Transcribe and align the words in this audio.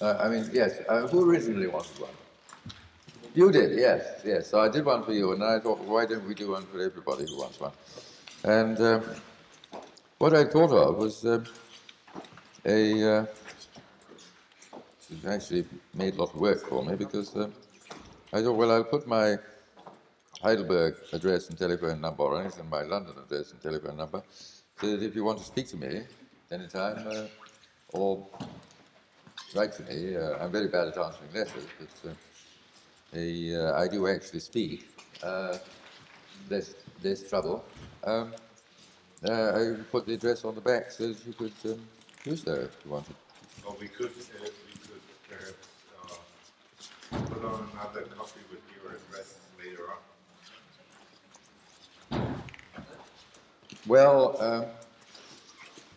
Uh, 0.00 0.16
I 0.20 0.28
mean, 0.28 0.50
yes. 0.52 0.80
Uh, 0.88 1.06
who 1.06 1.28
originally 1.28 1.66
wanted 1.66 1.98
one? 2.00 2.10
You 3.34 3.50
did, 3.50 3.78
yes, 3.78 4.22
yes. 4.24 4.48
So 4.48 4.60
I 4.60 4.68
did 4.68 4.84
one 4.84 5.02
for 5.02 5.12
you, 5.12 5.32
and 5.32 5.42
I 5.42 5.58
thought, 5.58 5.80
why 5.80 6.06
don't 6.06 6.26
we 6.26 6.34
do 6.34 6.52
one 6.52 6.66
for 6.66 6.80
everybody 6.80 7.26
who 7.26 7.38
wants 7.38 7.58
one? 7.58 7.72
And 8.44 8.80
uh, 8.80 9.00
what 10.18 10.34
I 10.34 10.44
thought 10.44 10.72
of 10.72 10.96
was 10.96 11.24
uh, 11.24 11.44
a. 12.64 13.18
Uh, 13.18 13.26
it's 15.10 15.26
actually 15.26 15.66
made 15.94 16.14
a 16.14 16.18
lot 16.18 16.34
of 16.34 16.40
work 16.40 16.66
for 16.66 16.84
me 16.84 16.96
because 16.96 17.34
uh, 17.36 17.48
I 18.32 18.42
thought, 18.42 18.54
well, 18.54 18.70
I'll 18.70 18.84
put 18.84 19.06
my 19.06 19.36
Heidelberg 20.40 20.94
address 21.12 21.48
and 21.48 21.58
telephone 21.58 22.00
number 22.00 22.24
on 22.24 22.46
it, 22.46 22.58
and 22.58 22.68
my 22.70 22.82
London 22.82 23.14
address 23.24 23.52
and 23.52 23.60
telephone 23.60 23.96
number, 23.96 24.22
so 24.80 24.86
that 24.86 25.02
if 25.02 25.14
you 25.14 25.24
want 25.24 25.38
to 25.38 25.44
speak 25.44 25.68
to 25.68 25.76
me 25.76 26.02
anytime 26.50 27.06
uh, 27.06 27.26
or 27.88 28.26
write 29.54 29.78
me, 29.88 30.16
uh, 30.16 30.38
I'm 30.40 30.50
very 30.50 30.68
bad 30.68 30.88
at 30.88 30.98
answering 30.98 31.32
letters, 31.32 31.66
but 31.78 32.10
uh, 32.10 32.14
uh 33.16 33.80
I 33.80 33.88
do 33.88 34.06
actually 34.08 34.40
speak. 34.40 34.88
Uh, 35.22 35.58
there's, 36.48 36.74
there's 37.00 37.28
trouble. 37.28 37.64
Um, 38.02 38.34
uh, 39.26 39.30
I 39.30 39.76
put 39.90 40.06
the 40.06 40.14
address 40.14 40.44
on 40.44 40.54
the 40.54 40.60
back 40.60 40.90
so 40.90 41.08
that 41.08 41.26
you 41.26 41.32
could 41.32 41.52
um, 41.64 41.80
use 42.24 42.42
that 42.44 42.64
if 42.64 42.76
you 42.84 42.90
wanted. 42.90 43.14
Well, 43.64 43.76
we 43.80 43.88
could, 43.88 44.10
we 44.16 44.22
could 44.24 44.52
perhaps 45.28 45.52
put 47.10 47.44
on 47.44 47.68
another 47.72 48.02
copy 48.16 48.40
with 48.50 48.60
your 48.74 48.92
address 48.96 49.38
later 49.58 49.86
on. 52.12 52.34
Well, 53.86 54.36
um, 54.40 54.64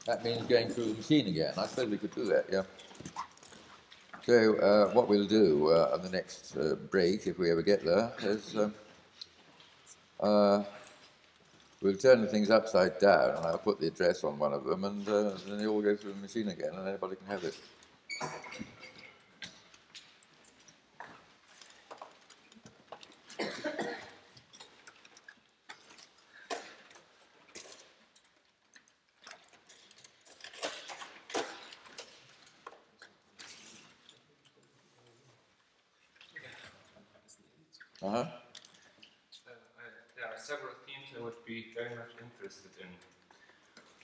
that 0.05 0.23
means 0.23 0.45
going 0.47 0.69
through 0.69 0.85
the 0.85 0.93
machine 0.93 1.27
again. 1.27 1.53
I 1.57 1.67
suppose 1.67 1.89
we 1.89 1.97
could 1.97 2.15
do 2.15 2.25
that, 2.25 2.45
yeah. 2.51 2.63
So 4.27 4.57
uh, 4.57 4.91
what 4.91 5.07
we'll 5.07 5.25
do 5.25 5.69
uh, 5.71 5.91
on 5.93 6.01
the 6.01 6.09
next 6.09 6.57
uh, 6.57 6.75
break, 6.91 7.27
if 7.27 7.39
we 7.39 7.49
ever 7.49 7.61
get 7.61 7.85
there, 7.85 8.11
is 8.23 8.57
um, 8.57 8.73
uh, 10.19 10.63
we'll 11.81 11.95
turn 11.95 12.27
things 12.27 12.49
upside 12.49 12.99
down, 12.99 13.37
and 13.37 13.45
I'll 13.45 13.57
put 13.57 13.79
the 13.79 13.87
address 13.87 14.25
on 14.25 14.37
one 14.37 14.51
of 14.51 14.65
them, 14.65 14.83
and 14.83 15.07
uh, 15.07 15.31
then 15.47 15.59
they 15.59 15.65
all 15.65 15.81
go 15.81 15.95
through 15.95 16.11
the 16.11 16.19
machine 16.19 16.49
again, 16.49 16.73
and 16.73 16.89
anybody 16.89 17.15
can 17.15 17.27
have 17.27 17.45
it. 17.45 17.55
Uh-huh. 38.07 38.19
Uh, 38.19 38.25
there 40.15 40.25
are 40.25 40.37
several 40.37 40.71
themes 40.85 41.11
I 41.17 41.23
would 41.23 41.36
be 41.47 41.67
very 41.73 41.95
much 41.95 42.11
interested 42.21 42.71
in. 42.81 42.87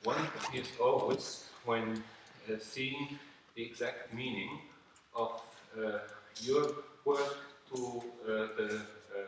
One 0.04 0.22
appears 0.40 0.70
always 0.82 1.50
when 1.66 2.02
uh, 2.50 2.56
seeing 2.60 3.20
the 3.56 3.64
exact 3.64 4.14
meaning 4.14 4.50
of 5.16 5.42
uh, 5.78 6.00
your 6.42 6.72
work 7.06 7.36
to 7.74 7.78
uh, 7.78 8.30
the 8.58 8.70
uh, 8.76 9.28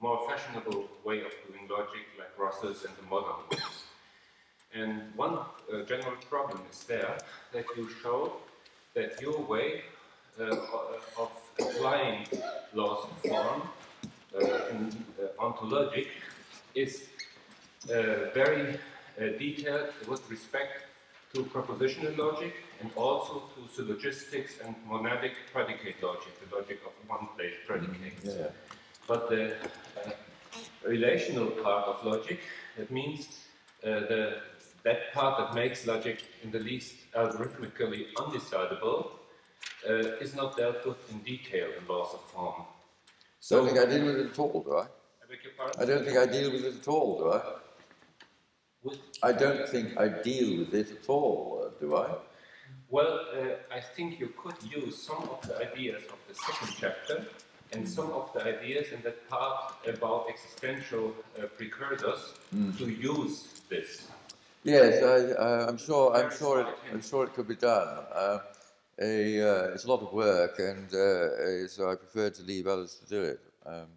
more 0.00 0.28
fashionable 0.28 0.88
way 1.04 1.20
of 1.20 1.32
doing 1.48 1.66
logic, 1.68 2.04
like 2.18 2.38
Russell's 2.38 2.84
and 2.84 2.94
the 2.96 3.06
modern 3.08 3.40
ones. 3.50 3.84
And 4.74 5.02
one 5.16 5.34
uh, 5.38 5.82
general 5.86 6.16
problem 6.28 6.60
is 6.70 6.84
there 6.84 7.16
that 7.52 7.64
you 7.76 7.88
show 8.02 8.32
that 8.94 9.20
your 9.22 9.40
way 9.40 9.82
of 10.38 11.30
applying 11.60 12.26
laws 12.74 13.04
of 13.04 13.30
form 13.30 13.62
uh, 14.34 14.70
in, 14.70 14.92
uh, 15.22 15.42
onto 15.42 15.64
logic 15.64 16.08
is 16.74 17.04
very 17.86 18.78
detailed 19.38 19.90
with 20.08 20.28
respect 20.30 20.84
to 21.34 21.42
propositional 21.44 22.16
logic 22.16 22.54
and 22.80 22.90
also 22.96 23.42
to 23.54 23.60
syllogistics 23.74 24.52
and 24.64 24.74
monadic 24.88 25.32
predicate 25.52 26.02
logic, 26.02 26.32
the 26.40 26.56
logic 26.56 26.80
of 26.86 26.92
one-place 27.08 27.54
predicates. 27.66 28.24
Yeah. 28.24 28.46
But 29.06 29.28
the 29.28 29.52
uh, 29.52 30.10
relational 30.86 31.50
part 31.50 31.86
of 31.88 32.04
logic, 32.04 32.40
that 32.76 32.90
means 32.90 33.40
uh, 33.84 34.00
the, 34.10 34.38
that 34.84 35.12
part 35.12 35.38
that 35.38 35.54
makes 35.54 35.86
logic 35.86 36.22
in 36.42 36.50
the 36.50 36.60
least 36.60 36.94
algorithmically 37.16 38.12
undecidable, 38.16 39.10
uh, 39.88 40.22
is 40.24 40.34
not 40.34 40.56
dealt 40.56 40.86
with 40.86 41.10
in 41.10 41.18
detail 41.18 41.68
in 41.78 41.86
laws 41.86 42.14
of 42.14 42.20
form. 42.30 42.62
So, 43.40 43.56
I 43.56 43.66
don't 43.66 43.74
think 43.74 43.86
I 43.86 43.90
deal 43.90 44.06
with 44.06 44.16
it 44.16 44.30
at 44.30 44.38
all, 44.38 44.62
do 44.62 44.76
I? 44.76 44.82
I 44.82 44.86
beg 45.28 45.38
your 45.42 45.52
pardon? 45.58 45.82
I 45.82 45.84
don't 45.84 46.04
think 46.04 46.16
I 46.16 46.26
deal 46.26 46.52
with 46.52 46.64
it 46.64 46.74
at 46.80 46.88
all, 46.88 47.18
do 47.18 47.32
I? 47.32 47.42
I 49.22 49.32
don't 49.32 49.68
think 49.68 49.98
I 49.98 50.08
deal 50.08 50.58
with 50.60 50.74
it 50.74 50.90
at 50.90 51.08
all, 51.08 51.70
do 51.80 51.96
I? 51.96 52.14
Well, 52.90 53.20
uh, 53.34 53.74
I 53.74 53.80
think 53.80 54.20
you 54.20 54.32
could 54.36 54.56
use 54.62 54.96
some 55.02 55.22
of 55.28 55.40
the 55.46 55.56
ideas 55.58 56.02
of 56.04 56.18
the 56.28 56.34
second 56.34 56.74
chapter 56.78 57.26
and 57.72 57.88
some 57.88 58.10
of 58.12 58.32
the 58.34 58.42
ideas 58.44 58.92
in 58.92 59.02
that 59.02 59.28
part 59.28 59.74
about 59.86 60.26
existential 60.28 61.14
uh, 61.38 61.46
precursors 61.56 62.34
mm. 62.54 62.76
to 62.78 62.90
use 62.90 63.62
this. 63.68 64.08
Yes, 64.62 65.02
I, 65.02 65.68
am 65.68 65.76
sure. 65.76 66.14
I'm 66.16 66.30
sure. 66.30 66.60
It, 66.60 66.66
I'm 66.92 67.02
sure 67.02 67.24
it 67.24 67.34
could 67.34 67.48
be 67.48 67.56
done. 67.56 67.88
Uh, 68.12 68.38
a, 69.00 69.40
uh, 69.40 69.74
it's 69.74 69.84
a 69.84 69.88
lot 69.88 70.02
of 70.02 70.12
work, 70.12 70.58
and 70.58 70.86
uh, 70.94 71.68
so 71.68 71.90
I 71.90 71.96
prefer 71.96 72.30
to 72.30 72.42
leave 72.42 72.66
others 72.66 72.94
to 72.94 73.06
do 73.06 73.22
it. 73.22 73.40
Um, 73.66 73.88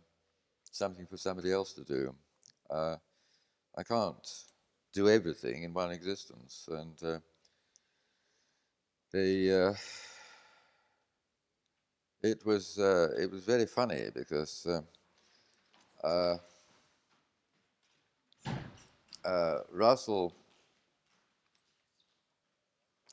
something 0.71 1.05
for 1.05 1.17
somebody 1.17 1.51
else 1.51 1.73
to 1.73 1.83
do. 1.83 2.13
Uh, 2.69 2.95
I 3.77 3.83
can't 3.83 4.27
do 4.93 5.09
everything 5.09 5.63
in 5.63 5.73
one 5.73 5.91
existence, 5.91 6.67
and 6.71 7.03
uh, 7.03 7.19
the 9.11 9.69
uh, 9.69 9.73
it 12.27 12.45
was 12.45 12.79
uh, 12.79 13.09
it 13.19 13.31
was 13.31 13.43
very 13.43 13.65
funny 13.65 14.09
because. 14.13 14.67
Russell 19.71 20.33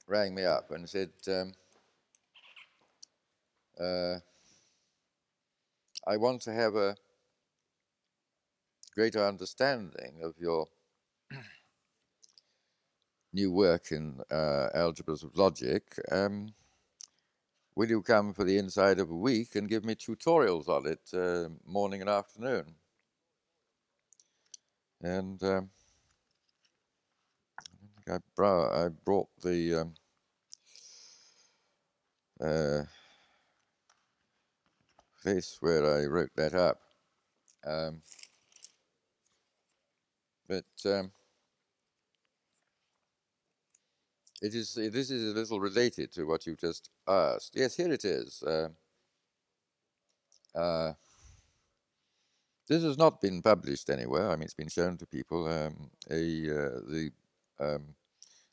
rang 0.06 0.34
me 0.34 0.44
up 0.44 0.70
and 0.70 0.88
said, 0.88 1.10
um, 1.28 1.52
uh, 3.80 4.18
I 6.06 6.16
want 6.16 6.42
to 6.42 6.52
have 6.52 6.74
a 6.74 6.96
greater 8.94 9.24
understanding 9.24 10.20
of 10.22 10.34
your 10.38 10.68
new 13.34 13.50
work 13.50 13.90
in 13.90 14.20
uh, 14.30 14.68
algebras 14.74 15.24
of 15.24 15.36
logic. 15.36 15.98
Um, 16.10 16.54
will 17.74 17.88
you 17.88 18.00
come 18.00 18.32
for 18.32 18.44
the 18.44 18.56
inside 18.56 19.00
of 19.00 19.10
a 19.10 19.14
week 19.14 19.56
and 19.56 19.68
give 19.68 19.84
me 19.84 19.94
tutorials 19.94 20.68
on 20.68 20.86
it 20.86 21.00
uh, 21.12 21.48
morning 21.66 22.00
and 22.00 22.08
afternoon? 22.08 22.76
And 25.02 25.42
um, 25.42 25.70
I, 28.08 28.18
I, 28.38 28.88
brought 29.04 29.28
the 29.42 29.74
um, 29.80 29.94
uh, 32.40 32.82
place 35.22 35.58
where 35.60 35.84
I 35.98 36.06
wrote 36.06 36.30
that 36.36 36.54
up. 36.54 36.80
Um, 37.66 38.00
but 40.46 40.64
um, 40.86 41.10
it 44.44 44.54
is 44.54 44.74
this 44.74 45.10
is 45.10 45.32
a 45.32 45.38
little 45.38 45.60
related 45.60 46.12
to 46.12 46.24
what 46.24 46.46
you 46.46 46.54
just 46.56 46.90
asked. 47.06 47.52
Yes, 47.54 47.76
here 47.76 47.92
it 47.92 48.04
is. 48.04 48.42
Uh, 48.42 48.68
uh, 50.54 50.92
this 52.68 52.82
has 52.82 52.96
not 52.96 53.20
been 53.20 53.42
published 53.42 53.90
anywhere. 53.90 54.30
I 54.30 54.36
mean, 54.36 54.44
it's 54.44 54.54
been 54.54 54.68
shown 54.68 54.96
to 54.98 55.06
people. 55.06 55.46
Um, 55.48 55.90
a 56.10 56.22
uh, 56.60 56.80
the 56.94 57.10
um, 57.60 57.94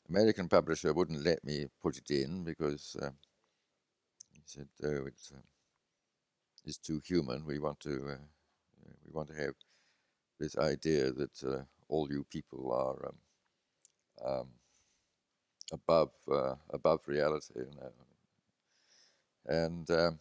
American 0.08 0.48
publisher 0.48 0.92
wouldn't 0.92 1.24
let 1.24 1.44
me 1.44 1.66
put 1.82 1.96
it 1.98 2.10
in 2.10 2.44
because 2.44 2.96
uh, 3.00 3.10
he 4.32 4.42
said, 4.44 4.68
"Oh, 4.82 5.06
it's." 5.06 5.32
Um, 5.32 5.42
is 6.64 6.78
too 6.78 7.00
human. 7.04 7.44
We 7.44 7.58
want 7.58 7.80
to 7.80 7.90
uh, 7.90 8.24
we 9.04 9.12
want 9.12 9.28
to 9.28 9.34
have 9.34 9.54
this 10.38 10.56
idea 10.56 11.12
that 11.12 11.42
uh, 11.44 11.62
all 11.88 12.08
you 12.10 12.24
people 12.30 12.72
are 12.72 13.08
um, 13.08 13.18
um, 14.24 14.48
above 15.72 16.12
uh, 16.30 16.56
above 16.70 17.00
reality, 17.08 17.54
you 17.56 17.70
know. 17.80 17.92
and 19.46 19.90
um, 19.90 20.18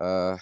uh, 0.00 0.36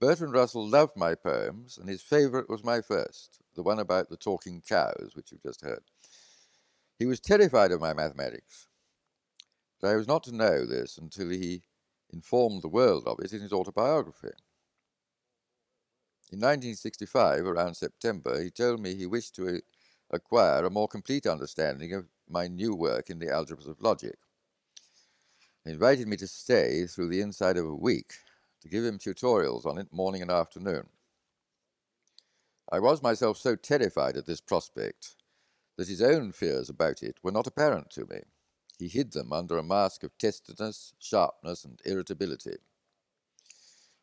Bertrand 0.00 0.32
Russell 0.32 0.68
loved 0.68 0.96
my 0.96 1.14
poems, 1.14 1.78
and 1.78 1.88
his 1.88 2.02
favorite 2.02 2.48
was 2.48 2.64
my 2.64 2.80
first, 2.80 3.40
the 3.54 3.62
one 3.62 3.78
about 3.78 4.08
the 4.08 4.16
talking 4.16 4.60
cows, 4.60 5.12
which 5.14 5.30
you've 5.30 5.42
just 5.44 5.60
heard. 5.60 5.84
He 6.98 7.06
was 7.06 7.18
terrified 7.18 7.72
of 7.72 7.80
my 7.80 7.94
mathematics 7.94 8.68
But 9.80 9.88
I 9.88 9.96
was 9.96 10.06
not 10.06 10.22
to 10.24 10.32
know 10.34 10.64
this 10.64 10.98
until 10.98 11.30
he 11.30 11.64
informed 12.10 12.62
the 12.62 12.68
world 12.68 13.06
of 13.06 13.18
it 13.20 13.32
in 13.32 13.40
his 13.40 13.52
autobiography. 13.52 14.30
In 16.30 16.40
1965, 16.40 17.46
around 17.46 17.76
September, 17.76 18.42
he 18.42 18.50
told 18.50 18.80
me 18.80 18.94
he 18.94 19.06
wished 19.06 19.34
to 19.36 19.46
acquire 20.10 20.64
a 20.64 20.70
more 20.70 20.88
complete 20.88 21.26
understanding 21.26 21.92
of 21.92 22.06
my 22.28 22.46
new 22.46 22.74
work 22.74 23.10
in 23.10 23.18
the 23.18 23.26
algebras 23.26 23.68
of 23.68 23.80
logic. 23.80 24.16
He 25.64 25.72
invited 25.72 26.08
me 26.08 26.16
to 26.16 26.26
stay 26.26 26.86
through 26.86 27.08
the 27.08 27.20
inside 27.20 27.56
of 27.56 27.66
a 27.66 27.74
week 27.74 28.14
to 28.62 28.68
give 28.68 28.84
him 28.84 28.98
tutorials 28.98 29.66
on 29.66 29.78
it 29.78 29.92
morning 29.92 30.22
and 30.22 30.30
afternoon. 30.30 30.88
I 32.70 32.80
was 32.80 33.02
myself 33.02 33.38
so 33.38 33.56
terrified 33.56 34.16
at 34.16 34.26
this 34.26 34.40
prospect 34.40 35.16
that 35.76 35.88
his 35.88 36.02
own 36.02 36.32
fears 36.32 36.68
about 36.68 37.02
it 37.02 37.18
were 37.22 37.32
not 37.32 37.46
apparent 37.46 37.90
to 37.90 38.06
me. 38.06 38.20
He 38.78 38.88
hid 38.88 39.12
them 39.12 39.32
under 39.32 39.56
a 39.56 39.62
mask 39.62 40.02
of 40.04 40.16
testiness, 40.18 40.94
sharpness, 40.98 41.64
and 41.64 41.80
irritability. 41.84 42.56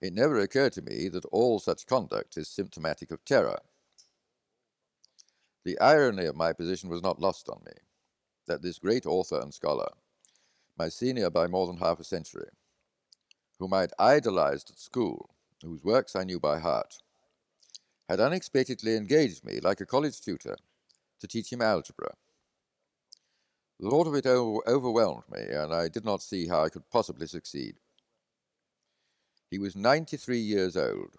It 0.02 0.14
never 0.14 0.40
occurred 0.40 0.74
to 0.74 0.82
me 0.82 1.10
that 1.10 1.26
all 1.26 1.60
such 1.60 1.86
conduct 1.86 2.38
is 2.38 2.48
symptomatic 2.48 3.12
of 3.12 3.24
terror. 3.24 3.60
The 5.66 5.80
irony 5.80 6.26
of 6.26 6.36
my 6.36 6.54
position 6.54 6.90
was 6.90 7.02
not 7.02 7.20
lost 7.20 7.50
on 7.50 7.62
me, 7.66 7.74
that 8.46 8.62
this 8.62 8.78
great 8.78 9.08
author 9.08 9.40
and 9.40 9.52
scholar, 9.52 9.90
my 10.78 10.90
senior 10.90 11.32
by 11.32 11.48
more 11.48 11.66
than 11.66 11.78
half 11.78 12.00
a 12.00 12.04
century, 12.04 12.50
whom 13.58 13.74
I 13.74 13.82
had 13.82 13.94
idolized 13.98 14.70
at 14.70 14.78
school, 14.78 15.32
whose 15.64 15.84
works 15.84 16.16
I 16.16 16.24
knew 16.24 16.40
by 16.40 16.60
heart, 16.60 17.02
had 18.08 18.20
unexpectedly 18.20 18.96
engaged 18.96 19.44
me 19.44 19.60
like 19.60 19.82
a 19.82 19.88
college 19.88 20.22
tutor 20.22 20.56
to 21.20 21.28
teach 21.28 21.52
him 21.52 21.64
algebra. 21.64 22.14
The 23.80 23.90
thought 23.90 24.06
of 24.08 24.14
it 24.14 24.28
overwhelmed 24.28 25.24
me, 25.32 25.42
and 25.42 25.74
I 25.74 25.88
did 25.88 26.06
not 26.06 26.22
see 26.22 26.48
how 26.48 26.64
I 26.64 26.70
could 26.70 26.88
possibly 26.92 27.26
succeed. 27.26 27.80
He 29.50 29.58
was 29.58 29.76
93 29.76 30.38
years 30.38 30.78
old. 30.78 31.16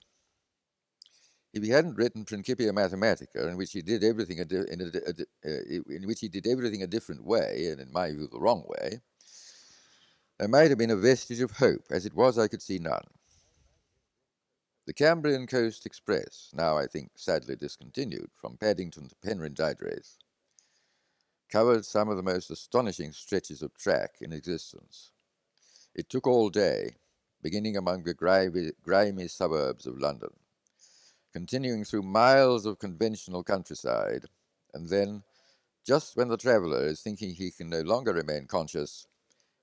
If 1.56 1.62
he 1.62 1.70
hadn't 1.70 1.96
written 1.96 2.26
Principia 2.26 2.70
Mathematica, 2.70 3.48
in 3.48 3.56
which 3.56 3.72
he 3.72 3.80
did 3.80 4.04
everything 4.04 4.40
a 4.40 4.42
in, 4.42 4.82
a, 4.82 4.84
a, 4.84 5.50
uh, 5.50 5.80
in 5.88 6.06
which 6.06 6.20
he 6.20 6.28
did 6.28 6.46
everything 6.46 6.82
a 6.82 6.86
different 6.86 7.24
way, 7.24 7.68
and 7.70 7.80
in 7.80 7.90
my 7.90 8.10
view 8.10 8.28
the 8.30 8.38
wrong 8.38 8.62
way, 8.68 9.00
there 10.38 10.48
might 10.48 10.68
have 10.68 10.76
been 10.76 10.90
a 10.90 10.96
vestige 10.96 11.40
of 11.40 11.52
hope. 11.52 11.86
As 11.90 12.04
it 12.04 12.12
was, 12.12 12.38
I 12.38 12.48
could 12.48 12.60
see 12.60 12.78
none. 12.78 13.06
The 14.84 14.92
Cambrian 14.92 15.46
Coast 15.46 15.86
Express, 15.86 16.50
now 16.52 16.76
I 16.76 16.86
think 16.86 17.12
sadly 17.14 17.56
discontinued, 17.56 18.32
from 18.34 18.58
Paddington 18.58 19.08
to 19.08 19.14
Penrhyndeudraeth, 19.26 20.18
covered 21.50 21.86
some 21.86 22.10
of 22.10 22.18
the 22.18 22.22
most 22.22 22.50
astonishing 22.50 23.12
stretches 23.12 23.62
of 23.62 23.72
track 23.78 24.16
in 24.20 24.34
existence. 24.34 25.10
It 25.94 26.10
took 26.10 26.26
all 26.26 26.50
day, 26.50 26.96
beginning 27.40 27.78
among 27.78 28.02
the 28.02 28.12
grimy, 28.12 28.72
grimy 28.82 29.28
suburbs 29.28 29.86
of 29.86 29.98
London, 29.98 30.34
continuing 31.36 31.84
through 31.84 32.00
miles 32.00 32.64
of 32.64 32.78
conventional 32.78 33.44
countryside, 33.44 34.24
and 34.72 34.88
then, 34.88 35.22
just 35.86 36.16
when 36.16 36.28
the 36.28 36.36
traveller 36.38 36.86
is 36.86 37.02
thinking 37.02 37.34
he 37.34 37.50
can 37.50 37.68
no 37.68 37.82
longer 37.82 38.14
remain 38.14 38.46
conscious, 38.46 39.06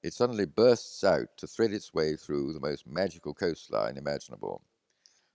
it 0.03 0.13
suddenly 0.13 0.45
bursts 0.45 1.03
out 1.03 1.25
to 1.35 1.47
thread 1.47 1.73
its 1.73 1.91
way 1.91 2.15
through 2.15 2.53
the 2.53 2.59
most 2.59 2.85
magical 2.85 3.33
coastline 3.33 3.97
imaginable. 3.97 4.61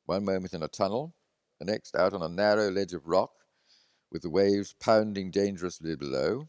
One 0.07 0.25
moment 0.25 0.55
in 0.55 0.63
a 0.63 0.69
tunnel, 0.69 1.13
the 1.59 1.65
next 1.65 1.97
out 1.97 2.15
on 2.15 2.23
a 2.23 2.29
narrow 2.29 2.71
ledge 2.71 2.93
of 2.93 3.09
rock, 3.09 3.33
with 4.13 4.23
the 4.23 4.31
waves 4.31 4.77
pounding 4.79 5.33
dangerously 5.33 5.97
below, 5.97 6.49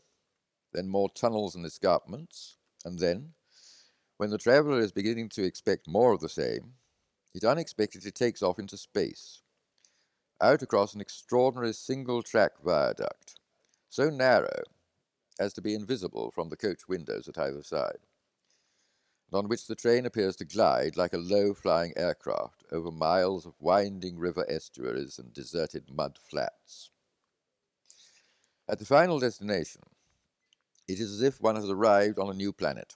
then 0.72 0.88
more 0.88 1.10
tunnels 1.16 1.56
and 1.56 1.66
escarpments, 1.66 2.58
and 2.86 3.00
then, 3.00 3.34
when 4.18 4.30
the 4.30 4.38
traveller 4.38 4.82
is 4.82 4.92
beginning 4.92 5.30
to 5.30 5.44
expect 5.44 5.88
more 5.88 6.14
of 6.14 6.20
the 6.20 6.30
same, 6.30 6.74
it 7.34 7.44
unexpectedly 7.44 8.12
takes 8.12 8.44
off 8.44 8.60
into 8.60 8.78
space, 8.78 9.42
out 10.42 10.62
across 10.62 10.94
an 10.94 11.02
extraordinary 11.02 11.74
single 11.74 12.22
track 12.22 12.52
viaduct, 12.64 13.36
so 13.90 14.10
narrow 14.10 14.64
as 15.40 15.54
to 15.54 15.62
be 15.62 15.74
invisible 15.74 16.32
from 16.32 16.50
the 16.50 16.58
coach 16.58 16.88
windows 16.88 17.28
at 17.28 17.38
either 17.38 17.64
side 17.64 18.00
and 19.32 19.38
on 19.38 19.48
which 19.48 19.68
the 19.68 19.76
train 19.76 20.06
appears 20.06 20.36
to 20.36 20.46
glide 20.46 20.98
like 20.98 21.14
a 21.14 21.18
low-flying 21.18 21.94
aircraft 21.96 22.64
over 22.72 22.92
miles 22.92 23.46
of 23.46 23.54
winding 23.60 24.18
river 24.18 24.46
estuaries 24.50 25.20
and 25.20 25.34
deserted 25.34 25.84
mud 25.92 26.18
flats. 26.22 26.90
At 28.68 28.80
the 28.80 28.86
final 28.86 29.20
destination, 29.20 29.82
it 30.88 31.00
is 31.00 31.14
as 31.14 31.22
if 31.22 31.42
one 31.42 31.56
has 31.56 31.70
arrived 31.70 32.18
on 32.18 32.30
a 32.30 32.34
new 32.34 32.52
planet. 32.52 32.96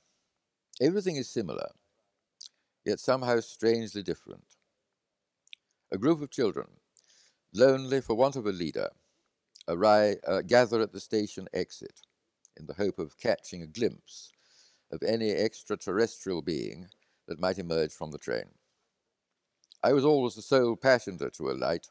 Everything 0.82 1.18
is 1.18 1.30
similar, 1.30 1.70
yet 2.84 3.00
somehow 3.00 3.40
strangely 3.40 4.02
different. 4.02 4.56
A 5.92 5.98
group 6.00 6.22
of 6.22 6.32
children, 6.32 6.68
lonely 7.54 8.02
for 8.02 8.16
want 8.16 8.36
of 8.36 8.46
a 8.46 8.52
leader, 8.52 8.90
arrive, 9.68 10.18
uh, 10.28 10.42
gather 10.42 10.82
at 10.82 10.92
the 10.92 11.00
station 11.00 11.48
exit 11.54 12.02
in 12.58 12.66
the 12.66 12.74
hope 12.74 13.00
of 13.00 13.18
catching 13.18 13.62
a 13.62 13.68
glimpse 13.68 14.32
of 14.92 15.02
any 15.04 15.32
extraterrestrial 15.32 16.42
being 16.42 16.88
that 17.28 17.40
might 17.40 17.58
emerge 17.58 17.92
from 17.92 18.12
the 18.12 18.18
train. 18.18 18.46
I 19.84 19.94
was 19.94 20.06
always 20.06 20.36
the 20.36 20.42
sole 20.42 20.76
passenger 20.76 21.30
to 21.32 21.50
alight, 21.50 21.88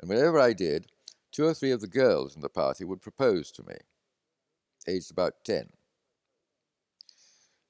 and 0.00 0.08
whenever 0.08 0.38
I 0.38 0.52
did, 0.52 0.86
two 1.32 1.44
or 1.44 1.54
three 1.54 1.70
of 1.70 1.80
the 1.80 1.86
girls 1.86 2.34
in 2.34 2.42
the 2.42 2.48
party 2.48 2.84
would 2.84 3.02
propose 3.02 3.50
to 3.52 3.62
me, 3.62 3.74
aged 4.86 5.10
about 5.10 5.44
ten. 5.44 5.70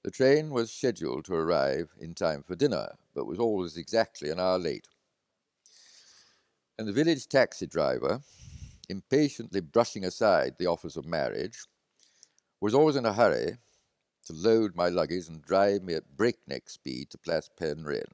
The 0.02 0.10
train 0.10 0.50
was 0.50 0.72
scheduled 0.72 1.26
to 1.26 1.34
arrive 1.34 1.90
in 2.00 2.14
time 2.14 2.42
for 2.42 2.56
dinner, 2.56 2.94
but 3.14 3.26
was 3.26 3.38
always 3.38 3.76
exactly 3.76 4.30
an 4.30 4.40
hour 4.40 4.58
late. 4.58 4.88
And 6.80 6.88
the 6.88 6.94
village 6.94 7.28
taxi 7.28 7.66
driver, 7.66 8.22
impatiently 8.88 9.60
brushing 9.60 10.02
aside 10.06 10.54
the 10.56 10.64
offers 10.64 10.96
of 10.96 11.04
marriage, 11.04 11.66
was 12.58 12.72
always 12.72 12.96
in 12.96 13.04
a 13.04 13.12
hurry 13.12 13.58
to 14.24 14.32
load 14.32 14.74
my 14.74 14.88
luggage 14.88 15.28
and 15.28 15.42
drive 15.42 15.82
me 15.82 15.92
at 15.92 16.16
breakneck 16.16 16.70
speed 16.70 17.10
to 17.10 17.18
Plas 17.18 17.50
Penrhyn, 17.60 18.10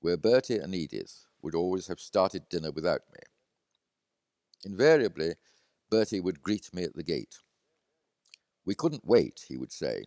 where 0.00 0.18
Bertie 0.18 0.58
and 0.58 0.74
Edith 0.74 1.24
would 1.40 1.54
always 1.54 1.86
have 1.86 1.98
started 1.98 2.50
dinner 2.50 2.70
without 2.70 3.00
me. 3.14 3.20
Invariably, 4.66 5.36
Bertie 5.88 6.20
would 6.20 6.42
greet 6.42 6.74
me 6.74 6.82
at 6.82 6.96
the 6.96 7.02
gate. 7.02 7.38
We 8.66 8.74
couldn't 8.74 9.06
wait, 9.06 9.46
he 9.48 9.56
would 9.56 9.72
say, 9.72 10.04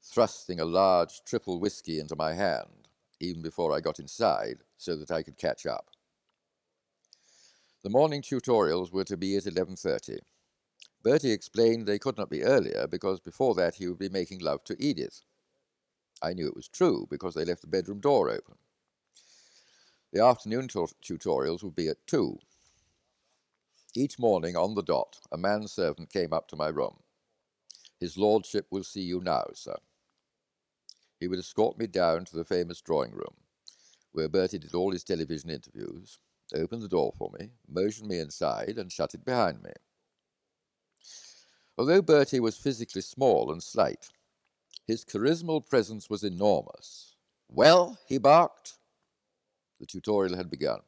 thrusting 0.00 0.60
a 0.60 0.64
large 0.64 1.20
triple 1.26 1.58
whisky 1.58 1.98
into 1.98 2.14
my 2.14 2.34
hand, 2.34 2.86
even 3.18 3.42
before 3.42 3.74
I 3.74 3.80
got 3.80 3.98
inside, 3.98 4.58
so 4.76 4.94
that 4.94 5.10
I 5.10 5.24
could 5.24 5.36
catch 5.36 5.66
up. 5.66 5.93
The 7.84 7.90
morning 7.90 8.22
tutorials 8.22 8.90
were 8.90 9.04
to 9.04 9.16
be 9.18 9.36
at 9.36 9.44
11.30. 9.44 10.20
Bertie 11.02 11.32
explained 11.32 11.86
they 11.86 11.98
could 11.98 12.16
not 12.16 12.30
be 12.30 12.42
earlier 12.42 12.86
because 12.86 13.20
before 13.20 13.54
that 13.56 13.74
he 13.74 13.86
would 13.86 13.98
be 13.98 14.08
making 14.08 14.38
love 14.38 14.64
to 14.64 14.82
Edith. 14.82 15.20
I 16.22 16.32
knew 16.32 16.46
it 16.46 16.56
was 16.56 16.66
true 16.66 17.06
because 17.10 17.34
they 17.34 17.44
left 17.44 17.60
the 17.60 17.66
bedroom 17.66 18.00
door 18.00 18.30
open. 18.30 18.54
The 20.14 20.24
afternoon 20.24 20.68
tutorials 20.68 21.62
would 21.62 21.74
be 21.74 21.88
at 21.88 22.06
two. 22.06 22.38
Each 23.94 24.18
morning 24.18 24.56
on 24.56 24.74
the 24.74 24.82
dot, 24.82 25.18
a 25.30 25.36
manservant 25.36 26.10
came 26.10 26.32
up 26.32 26.48
to 26.48 26.56
my 26.56 26.68
room. 26.68 27.00
His 28.00 28.16
lordship 28.16 28.66
will 28.70 28.84
see 28.84 29.02
you 29.02 29.20
now, 29.20 29.44
sir. 29.52 29.76
He 31.20 31.28
would 31.28 31.38
escort 31.38 31.76
me 31.76 31.86
down 31.86 32.24
to 32.24 32.36
the 32.36 32.46
famous 32.46 32.80
drawing 32.80 33.12
room, 33.12 33.36
where 34.12 34.30
Bertie 34.30 34.58
did 34.58 34.74
all 34.74 34.92
his 34.92 35.04
television 35.04 35.50
interviews, 35.50 36.18
opened 36.54 36.82
the 36.82 36.88
door 36.88 37.12
for 37.16 37.30
me, 37.38 37.50
motioned 37.68 38.08
me 38.08 38.18
inside, 38.18 38.78
and 38.78 38.92
shut 38.92 39.14
it 39.14 39.24
behind 39.24 39.62
me. 39.62 39.70
Although 41.78 42.02
Bertie 42.02 42.40
was 42.40 42.56
physically 42.56 43.02
small 43.02 43.50
and 43.50 43.62
slight, 43.62 44.10
his 44.86 45.04
charismal 45.04 45.66
presence 45.66 46.10
was 46.10 46.22
enormous. 46.22 47.16
Well, 47.48 47.98
he 48.06 48.18
barked. 48.18 48.74
The 49.80 49.86
tutorial 49.86 50.36
had 50.36 50.50
begun. 50.50 50.80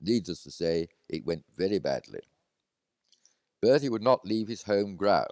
Needless 0.00 0.42
to 0.42 0.50
say, 0.50 0.88
it 1.08 1.24
went 1.24 1.44
very 1.56 1.78
badly. 1.78 2.20
Bertie 3.60 3.88
would 3.88 4.02
not 4.02 4.26
leave 4.26 4.48
his 4.48 4.64
home 4.64 4.96
ground, 4.96 5.28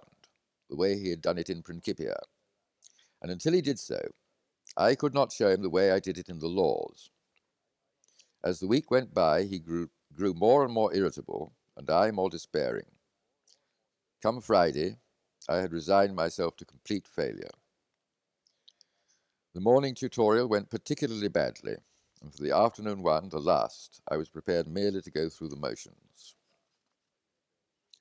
the 0.69 0.77
way 0.77 0.97
he 0.97 1.09
had 1.09 1.21
done 1.21 1.37
it 1.37 1.49
in 1.49 1.61
Principia, 1.61 2.15
and 3.21 3.31
until 3.31 3.53
he 3.53 3.61
did 3.61 3.77
so, 3.77 3.99
I 4.77 4.95
could 4.95 5.13
not 5.13 5.31
show 5.31 5.49
him 5.49 5.61
the 5.61 5.69
way 5.69 5.91
I 5.91 5.99
did 5.99 6.17
it 6.17 6.29
in 6.29 6.39
the 6.39 6.47
laws. 6.47 7.11
As 8.43 8.59
the 8.59 8.67
week 8.67 8.89
went 8.89 9.13
by, 9.13 9.43
he 9.43 9.59
grew, 9.59 9.89
grew 10.13 10.33
more 10.33 10.63
and 10.63 10.73
more 10.73 10.93
irritable, 10.95 11.53
and 11.77 11.89
I 11.89 12.11
more 12.11 12.29
despairing. 12.29 12.87
Come 14.21 14.41
Friday, 14.41 14.97
I 15.47 15.57
had 15.57 15.73
resigned 15.73 16.15
myself 16.15 16.57
to 16.57 16.65
complete 16.65 17.07
failure. 17.07 17.51
The 19.53 19.61
morning 19.61 19.93
tutorial 19.93 20.47
went 20.47 20.69
particularly 20.69 21.27
badly, 21.27 21.75
and 22.21 22.33
for 22.33 22.41
the 22.41 22.55
afternoon 22.55 23.03
one, 23.03 23.29
the 23.29 23.39
last, 23.39 24.01
I 24.09 24.17
was 24.17 24.29
prepared 24.29 24.67
merely 24.67 25.01
to 25.01 25.11
go 25.11 25.29
through 25.29 25.49
the 25.49 25.55
motions. 25.55 26.35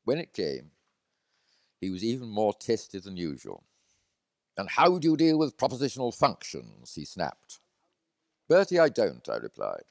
When 0.05 0.19
it 0.19 0.33
came, 0.33 0.71
he 1.81 1.91
was 1.91 2.05
even 2.05 2.29
more 2.29 2.55
testy 2.55 2.99
than 2.99 3.17
usual. 3.17 3.65
And 4.57 4.69
how 4.69 4.99
do 4.99 5.09
you 5.09 5.17
deal 5.17 5.39
with 5.39 5.57
propositional 5.57 6.15
functions? 6.15 6.95
he 6.95 7.05
snapped. 7.05 7.61
Bertie, 8.49 8.79
I 8.79 8.89
don't, 8.89 9.27
I 9.29 9.37
replied. 9.37 9.85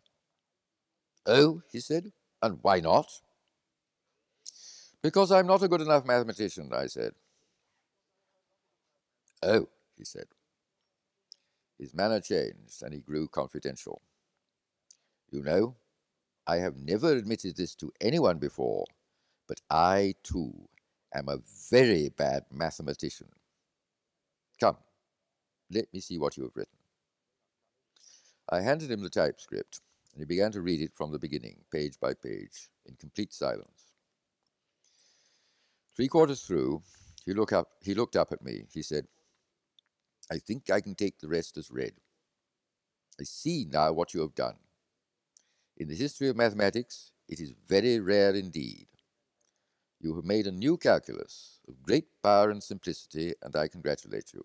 Oh, 1.29 1.61
he 1.71 1.79
said, 1.79 2.11
and 2.41 2.57
why 2.63 2.79
not? 2.79 3.07
Because 5.03 5.31
I'm 5.31 5.45
not 5.45 5.61
a 5.61 5.67
good 5.67 5.81
enough 5.81 6.03
mathematician, 6.03 6.71
I 6.73 6.87
said. 6.87 7.11
Oh, 9.43 9.69
he 9.95 10.05
said. 10.05 10.25
His 11.77 11.93
manner 11.93 12.19
changed 12.19 12.81
and 12.81 12.95
he 12.95 12.99
grew 12.99 13.27
confidential. 13.27 14.01
You 15.29 15.43
know, 15.43 15.75
I 16.47 16.57
have 16.57 16.77
never 16.77 17.13
admitted 17.13 17.55
this 17.55 17.75
to 17.75 17.91
anyone 18.01 18.39
before, 18.39 18.85
but 19.47 19.61
I 19.69 20.15
too 20.23 20.67
am 21.13 21.29
a 21.29 21.37
very 21.69 22.09
bad 22.09 22.45
mathematician. 22.51 23.29
Come, 24.59 24.77
let 25.71 25.93
me 25.93 25.99
see 25.99 26.17
what 26.17 26.37
you 26.37 26.43
have 26.43 26.55
written. 26.55 26.73
I 28.49 28.61
handed 28.61 28.89
him 28.89 29.03
the 29.03 29.11
typescript, 29.11 29.81
and 30.19 30.27
he 30.27 30.35
began 30.35 30.51
to 30.51 30.59
read 30.59 30.81
it 30.81 30.91
from 30.93 31.13
the 31.13 31.17
beginning, 31.17 31.55
page 31.71 31.97
by 31.97 32.13
page, 32.13 32.67
in 32.85 32.93
complete 32.95 33.31
silence. 33.31 33.93
Three 35.95 36.09
quarters 36.09 36.41
through, 36.41 36.81
he, 37.23 37.31
look 37.31 37.53
up, 37.53 37.69
he 37.81 37.93
looked 37.93 38.17
up 38.17 38.33
at 38.33 38.43
me. 38.43 38.65
He 38.73 38.81
said, 38.81 39.07
I 40.29 40.39
think 40.39 40.69
I 40.69 40.81
can 40.81 40.93
take 40.93 41.19
the 41.19 41.29
rest 41.29 41.57
as 41.57 41.71
read. 41.71 41.93
I 43.17 43.23
see 43.23 43.65
now 43.71 43.93
what 43.93 44.13
you 44.13 44.19
have 44.19 44.35
done. 44.35 44.55
In 45.77 45.87
the 45.87 45.95
history 45.95 46.27
of 46.27 46.35
mathematics, 46.35 47.11
it 47.29 47.39
is 47.39 47.53
very 47.69 48.01
rare 48.01 48.35
indeed. 48.35 48.87
You 50.01 50.13
have 50.17 50.25
made 50.25 50.47
a 50.47 50.51
new 50.51 50.75
calculus 50.75 51.61
of 51.65 51.81
great 51.81 52.07
power 52.21 52.49
and 52.49 52.61
simplicity, 52.61 53.35
and 53.41 53.55
I 53.55 53.69
congratulate 53.69 54.33
you. 54.33 54.43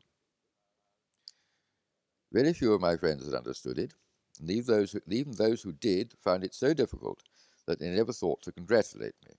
Very 2.32 2.52
few 2.52 2.72
of 2.74 2.80
my 2.80 2.96
friends 2.96 3.24
had 3.24 3.34
understood 3.34 3.80
it, 3.80 3.92
and 4.40 4.50
even 4.50 4.74
those 4.74 4.92
who, 4.92 5.00
even 5.08 5.32
those 5.32 5.62
who 5.62 5.72
did 5.72 6.14
found 6.22 6.44
it 6.44 6.54
so 6.54 6.74
difficult 6.74 7.22
that 7.66 7.78
they 7.78 7.88
never 7.88 8.12
thought 8.12 8.42
to 8.42 8.52
congratulate 8.52 9.14
me. 9.26 9.34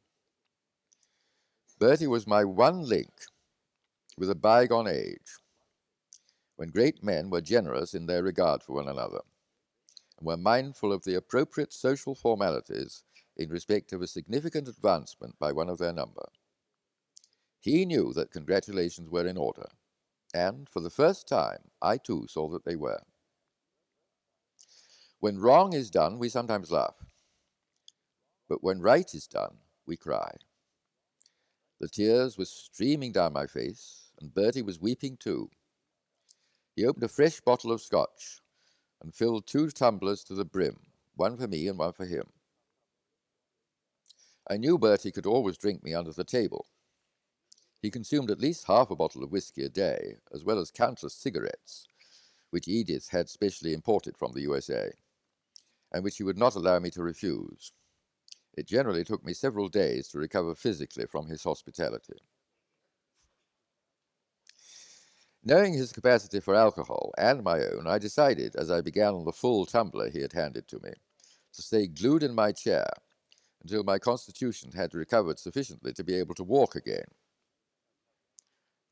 Bertie 1.80 2.08
was 2.08 2.26
my 2.26 2.44
one 2.44 2.82
link 2.82 3.12
with 4.18 4.30
a 4.30 4.36
bygone 4.36 4.88
age, 4.88 5.38
when 6.56 6.70
great 6.70 7.04
men 7.04 7.30
were 7.30 7.42
generous 7.42 7.94
in 7.94 8.06
their 8.06 8.24
regard 8.24 8.64
for 8.64 8.74
one 8.74 8.88
another, 8.88 9.20
and 10.18 10.26
were 10.26 10.38
mindful 10.38 10.94
of 10.94 11.04
the 11.04 11.16
appropriate 11.16 11.74
social 11.74 12.16
formalities 12.16 13.04
in 13.36 13.50
respect 13.50 13.92
of 13.92 14.02
a 14.02 14.08
significant 14.08 14.70
advancement 14.70 15.38
by 15.38 15.52
one 15.52 15.70
of 15.70 15.78
their 15.78 15.92
number. 15.92 16.26
He 17.60 17.86
knew 17.86 18.14
that 18.14 18.32
congratulations 18.32 19.10
were 19.10 19.28
in 19.28 19.38
order, 19.38 19.68
and 20.34 20.70
for 20.70 20.80
the 20.80 20.90
first 20.90 21.28
time 21.28 21.72
I 21.82 21.98
too 21.98 22.28
saw 22.30 22.48
that 22.50 22.64
they 22.64 22.78
were. 22.78 23.02
When 25.26 25.40
wrong 25.40 25.74
is 25.74 25.90
done, 25.90 26.20
we 26.20 26.30
sometimes 26.30 26.70
laugh, 26.70 27.04
but 28.48 28.64
when 28.64 28.80
right 28.80 29.12
is 29.12 29.26
done, 29.26 29.58
we 29.88 29.98
cry. 29.98 30.36
The 31.80 31.88
tears 31.88 32.38
were 32.38 32.46
streaming 32.46 33.12
down 33.12 33.34
my 33.34 33.48
face, 33.48 34.12
and 34.22 34.32
Bertie 34.32 34.62
was 34.62 34.80
weeping 34.80 35.18
too. 35.18 35.50
He 36.76 36.86
opened 36.86 37.06
a 37.06 37.08
fresh 37.08 37.42
bottle 37.42 37.72
of 37.72 37.82
scotch 37.82 38.40
and 39.02 39.16
filled 39.16 39.48
two 39.48 39.72
tumblers 39.72 40.24
to 40.26 40.36
the 40.36 40.46
brim, 40.46 40.78
one 41.16 41.38
for 41.38 41.48
me 41.48 41.68
and 41.68 41.80
one 41.80 41.94
for 41.94 42.06
him. 42.06 42.28
I 44.48 44.58
knew 44.58 44.78
Bertie 44.78 45.12
could 45.12 45.26
always 45.26 45.58
drink 45.58 45.84
me 45.84 45.96
under 45.96 46.12
the 46.12 46.24
table. 46.24 46.68
He 47.82 47.90
consumed 47.90 48.30
at 48.30 48.40
least 48.40 48.68
half 48.68 48.92
a 48.92 48.96
bottle 48.96 49.24
of 49.24 49.32
whisky 49.32 49.64
a 49.64 49.70
day, 49.70 50.18
as 50.32 50.44
well 50.44 50.60
as 50.60 50.70
countless 50.70 51.16
cigarettes, 51.16 51.88
which 52.52 52.68
Edith 52.68 53.08
had 53.10 53.28
specially 53.28 53.74
imported 53.74 54.18
from 54.18 54.34
the 54.34 54.42
USA, 54.42 54.92
and 55.96 56.04
which 56.04 56.18
he 56.18 56.24
would 56.24 56.38
not 56.38 56.56
allow 56.56 56.78
me 56.78 56.90
to 56.92 57.02
refuse. 57.02 57.72
It 58.54 58.68
generally 58.68 59.06
took 59.06 59.26
me 59.26 59.34
several 59.34 59.70
days 59.70 60.10
to 60.10 60.18
recover 60.18 60.54
physically 60.54 61.06
from 61.06 61.28
his 61.28 61.42
hospitality. 61.42 62.20
Knowing 65.42 65.74
his 65.74 65.94
capacity 65.94 66.42
for 66.42 66.54
alcohol 66.54 67.14
and 67.18 67.44
my 67.44 67.64
own, 67.64 67.88
I 67.88 67.98
decided, 67.98 68.58
as 68.58 68.70
I 68.70 68.82
began 68.82 69.14
on 69.14 69.24
the 69.24 69.32
full 69.32 69.66
tumbler 69.66 70.10
he 70.10 70.20
had 70.20 70.34
handed 70.34 70.68
to 70.68 70.82
me, 70.84 70.92
to 71.54 71.62
stay 71.62 71.88
glued 71.88 72.24
in 72.24 72.36
my 72.36 72.52
chair 72.52 72.88
until 73.64 73.84
my 73.84 73.98
constitution 73.98 74.74
had 74.74 74.94
recovered 74.94 75.40
sufficiently 75.40 75.94
to 75.94 76.04
be 76.04 76.16
able 76.16 76.36
to 76.36 76.44
walk 76.44 76.76
again. 76.76 77.08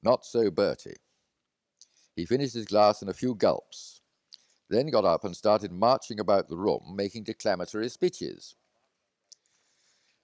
Not 0.01 0.25
so 0.25 0.49
Bertie. 0.49 0.95
He 2.15 2.25
finished 2.25 2.53
his 2.53 2.65
glass 2.65 3.01
in 3.01 3.09
a 3.09 3.13
few 3.13 3.35
gulps, 3.35 3.99
then 4.69 4.87
got 4.87 5.05
up 5.05 5.23
and 5.23 5.35
started 5.35 5.71
marching 5.71 6.19
about 6.19 6.49
the 6.49 6.57
room, 6.57 6.93
making 6.95 7.23
declamatory 7.23 7.89
speeches. 7.89 8.55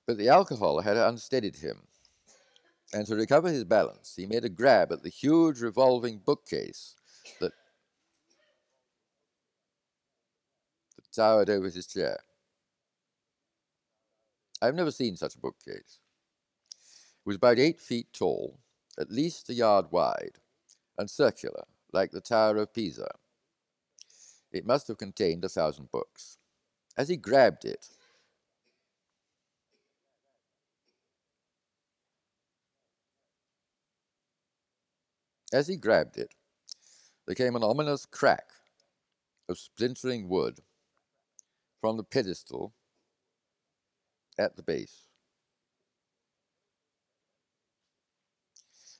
But 0.07 0.17
the 0.17 0.29
alcohol 0.29 0.81
had 0.81 0.97
unsteadied 0.97 1.57
him, 1.57 1.87
and 2.93 3.05
to 3.07 3.15
recover 3.15 3.49
his 3.49 3.63
balance, 3.63 4.13
he 4.15 4.25
made 4.25 4.43
a 4.43 4.49
grab 4.49 4.91
at 4.91 5.03
the 5.03 5.09
huge 5.09 5.61
revolving 5.61 6.19
bookcase 6.25 6.95
that, 7.39 7.51
that 10.95 11.11
towered 11.13 11.49
over 11.49 11.69
his 11.69 11.85
chair. 11.85 12.19
I've 14.61 14.75
never 14.75 14.91
seen 14.91 15.15
such 15.15 15.35
a 15.35 15.39
bookcase. 15.39 15.99
It 16.71 17.25
was 17.25 17.35
about 17.35 17.59
eight 17.59 17.79
feet 17.79 18.07
tall, 18.11 18.59
at 18.99 19.11
least 19.11 19.49
a 19.49 19.53
yard 19.53 19.85
wide, 19.91 20.39
and 20.97 21.09
circular, 21.09 21.65
like 21.93 22.11
the 22.11 22.21
Tower 22.21 22.57
of 22.57 22.73
Pisa. 22.73 23.07
It 24.51 24.65
must 24.65 24.87
have 24.87 24.97
contained 24.97 25.45
a 25.45 25.49
thousand 25.49 25.91
books. 25.91 26.37
As 26.97 27.09
he 27.09 27.17
grabbed 27.17 27.65
it, 27.65 27.87
As 35.51 35.67
he 35.67 35.77
grabbed 35.77 36.17
it, 36.17 36.35
there 37.25 37.35
came 37.35 37.55
an 37.55 37.63
ominous 37.63 38.05
crack 38.05 38.49
of 39.47 39.57
splintering 39.57 40.29
wood 40.29 40.59
from 41.81 41.97
the 41.97 42.03
pedestal 42.03 42.73
at 44.37 44.55
the 44.55 44.63
base. 44.63 45.07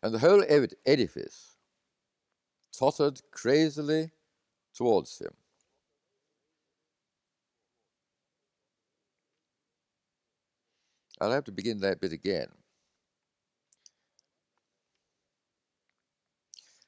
And 0.01 0.13
the 0.13 0.19
whole 0.19 0.43
ed- 0.47 0.75
edifice 0.85 1.55
tottered 2.71 3.21
crazily 3.31 4.11
towards 4.73 5.19
him. 5.19 5.33
I'll 11.21 11.31
have 11.31 11.43
to 11.45 11.51
begin 11.51 11.79
that 11.81 11.99
bit 11.99 12.13
again. 12.13 12.47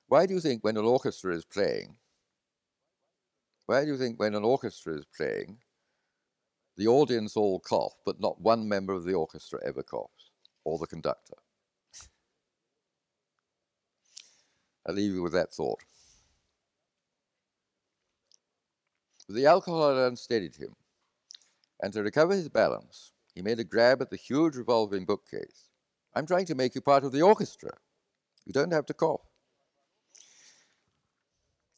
Why 0.08 0.26
do 0.26 0.34
you 0.34 0.40
think 0.40 0.64
when 0.64 0.78
an 0.78 0.86
orchestra 0.86 1.34
is 1.34 1.46
playing, 1.46 1.96
why 3.66 3.86
do 3.86 3.92
you 3.92 3.98
think 3.98 4.20
when 4.20 4.36
an 4.36 4.44
orchestra 4.44 4.96
is 4.96 5.06
playing, 5.16 5.60
the 6.76 6.88
audience 6.88 7.38
all 7.38 7.60
cough, 7.60 7.94
but 8.06 8.20
not 8.20 8.42
one 8.42 8.68
member 8.68 8.94
of 8.94 9.06
the 9.06 9.14
orchestra 9.14 9.60
ever 9.66 9.84
coughs, 9.84 10.32
or 10.66 10.78
the 10.78 10.88
conductor? 10.88 11.36
I'll 14.86 14.96
leave 14.96 15.14
you 15.14 15.22
with 15.22 15.34
that 15.34 15.54
thought. 15.54 15.80
The 19.30 19.46
alcohol 19.46 19.96
had 19.96 20.08
unsteadied 20.08 20.56
him, 20.56 20.76
and 21.82 21.94
to 21.94 22.04
recover 22.04 22.34
his 22.34 22.50
balance, 22.50 23.14
he 23.34 23.42
made 23.42 23.60
a 23.60 23.64
grab 23.64 24.02
at 24.02 24.10
the 24.10 24.18
huge 24.18 24.56
revolving 24.56 25.06
bookcase. 25.06 25.70
I'm 26.14 26.26
trying 26.26 26.46
to 26.48 26.56
make 26.56 26.76
you 26.76 26.82
part 26.82 27.04
of 27.04 27.12
the 27.12 27.22
orchestra. 27.22 27.72
You 28.46 28.54
don't 28.54 28.74
have 28.74 28.86
to 28.88 28.94
cough. 28.94 29.22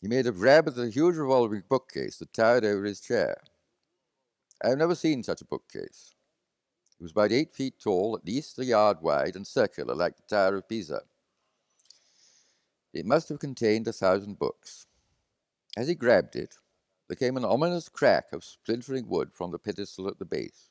He 0.02 0.08
made 0.08 0.28
a 0.28 0.32
grab 0.32 0.68
at 0.68 0.76
the 0.76 0.90
huge 0.90 1.16
revolving 1.16 1.64
bookcase 1.70 2.18
that 2.18 2.34
towered 2.34 2.66
over 2.66 2.84
his 2.84 3.00
chair. 3.00 3.38
I 4.64 4.70
have 4.70 4.78
never 4.78 4.96
seen 4.96 5.24
such 5.24 5.42
a 5.42 5.46
bookcase. 5.46 6.14
It 7.00 7.04
was 7.04 7.12
about 7.12 7.32
eight 7.32 7.54
feet 7.54 7.80
tall, 7.80 8.18
at 8.18 8.26
least 8.26 8.60
a 8.60 8.66
yard 8.66 8.98
wide, 9.02 9.36
and 9.36 9.46
circular 9.46 9.96
like 9.96 10.18
the 10.18 10.24
Tower 10.24 10.58
of 10.58 10.68
Pisa. 10.68 11.02
It 12.94 13.06
must 13.06 13.30
have 13.30 13.40
contained 13.40 13.88
a 13.88 13.94
thousand 13.94 14.40
books. 14.40 14.88
As 15.76 15.88
he 15.88 15.96
grabbed 15.96 16.36
it, 16.36 16.56
there 17.08 17.16
came 17.16 17.38
an 17.38 17.46
ominous 17.46 17.90
crack 17.90 18.32
of 18.32 18.44
splintering 18.44 19.08
wood 19.08 19.32
from 19.34 19.52
the 19.52 19.60
pedestal 19.60 20.08
at 20.08 20.20
the 20.20 20.26
base, 20.26 20.70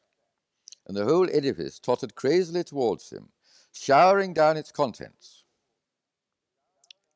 and 0.86 0.96
the 0.96 1.04
whole 1.04 1.28
edifice 1.30 1.78
tottered 1.78 2.14
crazily 2.14 2.64
towards 2.64 3.10
him, 3.10 3.28
showering 3.72 4.34
down 4.34 4.56
its 4.56 4.72
contents 4.72 5.42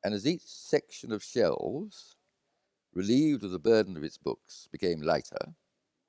and 0.06 0.14
as 0.14 0.24
each 0.24 0.46
section 0.46 1.10
of 1.10 1.20
shelves, 1.20 2.14
relieved 2.94 3.42
of 3.42 3.50
the 3.50 3.58
burden 3.58 3.96
of 3.96 4.04
its 4.04 4.16
books, 4.16 4.68
became 4.70 5.02
lighter, 5.02 5.56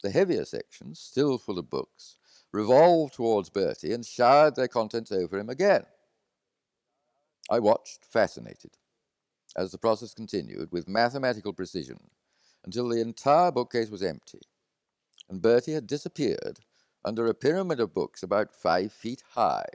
the 0.03 0.11
heavier 0.11 0.45
sections, 0.45 0.99
still 0.99 1.39
full 1.39 1.57
of 1.57 1.71
books, 1.71 2.19
revolved 2.51 3.15
towards 3.15 3.49
Bertie 3.49 3.93
and 3.93 4.05
showered 4.05 4.55
their 4.55 4.67
contents 4.67 5.11
over 5.11 5.39
him 5.39 5.49
again. 5.49 5.83
I 7.49 7.57
watched, 7.57 8.05
fascinated. 8.05 8.77
as 9.55 9.71
the 9.71 9.79
process 9.79 10.13
continued 10.13 10.71
with 10.71 10.87
mathematical 10.87 11.53
precision 11.53 12.11
until 12.63 12.89
the 12.89 13.01
entire 13.01 13.51
bookcase 13.51 13.89
was 13.89 14.03
empty, 14.03 14.41
and 15.27 15.41
Bertie 15.41 15.73
had 15.73 15.87
disappeared 15.87 16.59
under 17.05 17.27
a 17.27 17.33
pyramid 17.33 17.79
of 17.79 17.93
books 17.93 18.23
about 18.23 18.53
five 18.53 18.91
feet 18.91 19.23
high. 19.31 19.67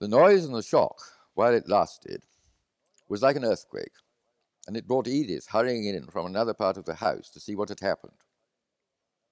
The 0.00 0.08
noise 0.08 0.44
and 0.44 0.54
the 0.54 0.62
shock, 0.62 0.98
while 1.34 1.54
it 1.54 1.68
lasted, 1.68 2.24
was 3.08 3.22
like 3.22 3.36
an 3.36 3.44
earthquake, 3.44 3.92
and 4.66 4.76
it 4.76 4.86
brought 4.86 5.08
Edith 5.08 5.48
hurrying 5.50 5.86
in 5.86 6.06
from 6.06 6.26
another 6.26 6.54
part 6.54 6.76
of 6.76 6.84
the 6.84 6.94
house 6.96 7.30
to 7.30 7.40
see 7.40 7.54
what 7.54 7.68
had 7.68 7.80
happened. 7.80 8.12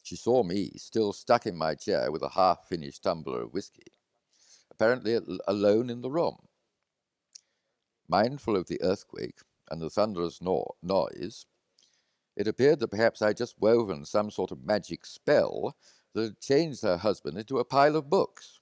She 0.02 0.16
saw 0.16 0.42
me, 0.42 0.72
still 0.76 1.12
stuck 1.12 1.46
in 1.46 1.56
my 1.56 1.74
chair 1.74 2.10
with 2.10 2.22
a 2.22 2.30
half 2.30 2.68
finished 2.68 3.02
tumbler 3.02 3.42
of 3.42 3.54
whisky, 3.54 3.92
apparently 4.70 5.18
alone 5.46 5.90
in 5.90 6.02
the 6.02 6.10
room. 6.10 6.48
Mindful 8.08 8.56
of 8.56 8.66
the 8.66 8.82
earthquake 8.82 9.38
and 9.70 9.80
the 9.80 9.90
thunderous 9.90 10.42
no- 10.42 10.76
noise, 10.82 11.46
it 12.36 12.48
appeared 12.48 12.80
that 12.80 12.88
perhaps 12.88 13.22
I 13.22 13.28
had 13.28 13.36
just 13.36 13.60
woven 13.60 14.04
some 14.04 14.30
sort 14.30 14.50
of 14.50 14.64
magic 14.64 15.04
spell 15.04 15.76
that 16.14 16.22
had 16.22 16.40
changed 16.40 16.82
her 16.82 16.96
husband 16.96 17.38
into 17.38 17.58
a 17.58 17.64
pile 17.64 17.96
of 17.96 18.10
books. 18.10 18.60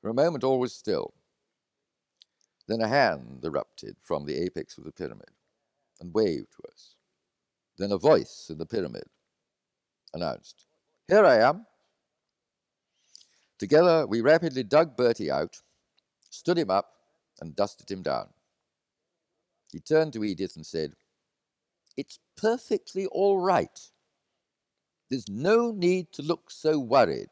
For 0.00 0.08
a 0.08 0.14
moment 0.14 0.44
all 0.44 0.58
was 0.58 0.74
still. 0.74 1.14
Then 2.66 2.80
a 2.80 2.88
hand 2.88 3.44
erupted 3.44 3.96
from 4.00 4.24
the 4.24 4.36
apex 4.36 4.78
of 4.78 4.84
the 4.84 4.92
pyramid 4.92 5.30
and 6.00 6.14
waved 6.14 6.52
to 6.52 6.72
us. 6.72 6.94
Then 7.78 7.92
a 7.92 7.98
voice 7.98 8.48
in 8.50 8.58
the 8.58 8.66
pyramid 8.66 9.04
announced, 10.12 10.66
Here 11.08 11.24
I 11.24 11.38
am. 11.38 11.66
Together 13.58 14.06
we 14.06 14.20
rapidly 14.20 14.62
dug 14.62 14.96
Bertie 14.96 15.30
out, 15.30 15.60
stood 16.30 16.58
him 16.58 16.70
up, 16.70 16.90
and 17.40 17.56
dusted 17.56 17.90
him 17.90 18.02
down. 18.02 18.28
He 19.72 19.80
turned 19.80 20.12
to 20.12 20.24
Edith 20.24 20.56
and 20.56 20.64
said, 20.64 20.94
It's 21.96 22.18
perfectly 22.36 23.06
all 23.06 23.38
right. 23.40 23.80
There's 25.10 25.28
no 25.28 25.70
need 25.70 26.12
to 26.12 26.22
look 26.22 26.50
so 26.50 26.78
worried. 26.78 27.30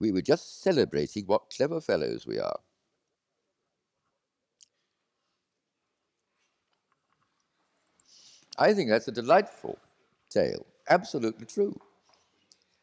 We 0.00 0.12
were 0.12 0.22
just 0.22 0.62
celebrating 0.62 1.26
what 1.26 1.50
clever 1.50 1.80
fellows 1.80 2.26
we 2.26 2.38
are. 2.38 2.60
I 8.58 8.74
think 8.74 8.90
that's 8.90 9.08
a 9.08 9.12
delightful 9.12 9.78
tale. 10.30 10.66
Absolutely 10.88 11.46
true. 11.46 11.78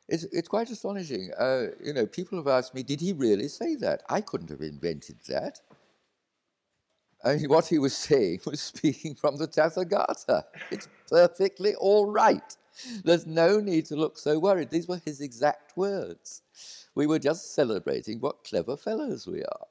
It's, 0.09 0.25
it's 0.25 0.49
quite 0.49 0.69
astonishing. 0.69 1.31
Uh, 1.37 1.67
you 1.83 1.93
know, 1.93 2.05
people 2.05 2.37
have 2.37 2.47
asked 2.47 2.75
me, 2.75 2.83
did 2.83 3.01
he 3.01 3.13
really 3.13 3.47
say 3.47 3.75
that? 3.77 4.03
I 4.09 4.21
couldn't 4.21 4.49
have 4.49 4.61
invented 4.61 5.17
that. 5.27 5.61
I 7.23 7.35
mean, 7.35 7.49
what 7.49 7.67
he 7.67 7.79
was 7.79 7.95
saying 7.95 8.41
was 8.45 8.61
speaking 8.61 9.15
from 9.15 9.37
the 9.37 9.47
Tathagata. 9.47 10.43
It's 10.71 10.87
perfectly 11.09 11.75
all 11.75 12.09
right. 12.11 12.57
There's 13.03 13.27
no 13.27 13.59
need 13.59 13.85
to 13.87 13.95
look 13.95 14.17
so 14.17 14.39
worried. 14.39 14.69
These 14.69 14.87
were 14.87 15.01
his 15.03 15.21
exact 15.21 15.77
words. 15.77 16.41
We 16.95 17.05
were 17.07 17.19
just 17.19 17.53
celebrating 17.53 18.19
what 18.19 18.43
clever 18.43 18.77
fellows 18.77 19.27
we 19.27 19.43
are. 19.43 19.67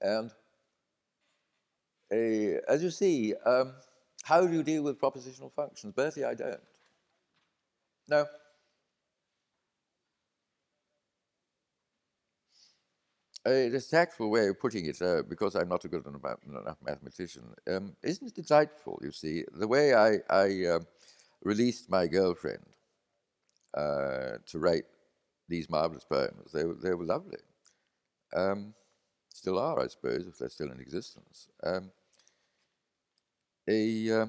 And 0.00 0.30
uh, 2.12 2.60
as 2.68 2.82
you 2.82 2.90
see, 2.90 3.34
um, 3.44 3.72
how 4.24 4.46
do 4.46 4.52
you 4.52 4.62
deal 4.62 4.82
with 4.82 5.00
propositional 5.00 5.52
functions? 5.52 5.92
Bertie, 5.94 6.24
I 6.24 6.34
don't. 6.34 6.60
No. 8.08 8.26
Uh, 13.46 13.70
the 13.70 13.80
tactful 13.90 14.30
way 14.30 14.48
of 14.48 14.60
putting 14.60 14.84
it, 14.84 15.00
uh, 15.00 15.22
because 15.22 15.54
I'm 15.54 15.68
not 15.68 15.84
a 15.86 15.88
good 15.88 16.04
enough 16.06 16.76
mathematician, 16.84 17.44
um, 17.68 17.96
isn't 18.02 18.36
it 18.36 18.46
delightful, 18.46 19.00
you 19.02 19.12
see? 19.12 19.44
The 19.54 19.66
way 19.66 19.94
I, 19.94 20.18
I 20.28 20.66
uh, 20.66 20.80
released 21.42 21.88
my 21.88 22.06
girlfriend 22.06 22.66
uh, 23.72 24.38
to 24.44 24.58
write 24.58 24.84
these 25.48 25.70
marvelous 25.70 26.04
poems, 26.04 26.52
they, 26.52 26.64
they 26.82 26.92
were 26.92 27.06
lovely. 27.06 27.38
Um, 28.36 28.74
still 29.32 29.58
are, 29.58 29.80
I 29.80 29.86
suppose, 29.86 30.26
if 30.26 30.36
they're 30.36 30.50
still 30.50 30.70
in 30.70 30.78
existence. 30.78 31.48
Um, 31.64 31.90
a, 33.66 34.20
uh, 34.20 34.26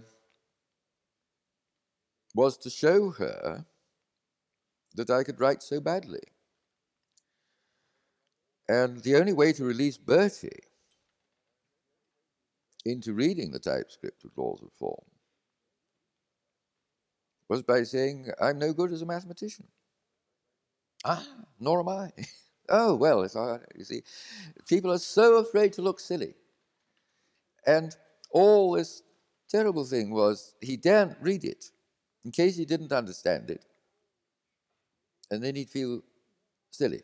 was 2.34 2.58
to 2.60 2.69
show 2.69 3.10
her 3.12 3.65
that 4.95 5.10
I 5.10 5.24
could 5.24 5.41
write 5.41 5.62
so 5.62 5.82
badly. 5.82 6.21
And 8.71 9.03
the 9.03 9.17
only 9.17 9.34
way 9.34 9.51
to 9.51 9.65
release 9.65 9.97
Bertie 9.97 10.63
into 12.86 13.13
reading 13.13 13.51
the 13.51 13.60
typescript 13.60 14.23
of 14.23 14.31
laws 14.38 14.62
of 14.62 14.71
form 14.71 15.03
was 17.49 17.62
by 17.63 17.84
saying, 17.84 18.29
I'm 18.39 18.57
no 18.60 18.71
good 18.71 18.93
as 18.93 19.01
a 19.01 19.05
mathematician. 19.05 19.67
Ah, 21.03 21.27
nor 21.60 21.81
am 21.81 21.89
I. 21.89 22.12
oh, 22.69 22.95
well, 22.95 23.23
it's. 23.23 23.36
You 23.36 23.84
see, 23.84 24.03
people 24.69 24.93
are 24.93 24.99
so 24.99 25.39
afraid 25.39 25.73
to 25.73 25.81
look 25.81 25.99
silly. 25.99 26.34
And 27.67 27.93
all 28.29 28.71
this 28.71 29.03
terrible 29.49 29.84
thing 29.84 30.12
was 30.12 30.55
he 30.62 30.77
daren't 30.77 31.17
read 31.19 31.43
it 31.43 31.65
in 32.23 32.31
case 32.31 32.55
he 32.55 32.63
didn't 32.63 32.93
understand 32.93 33.49
it. 33.49 33.65
And 35.29 35.43
then 35.43 35.55
he'd 35.55 35.69
feel 35.69 36.03
silly. 36.69 37.01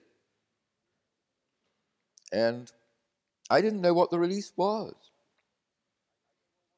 And 2.32 2.72
I 3.50 3.62
didn't 3.62 3.82
know 3.82 3.94
what 3.94 4.12
the 4.12 4.20
release 4.20 4.52
was. 4.56 4.96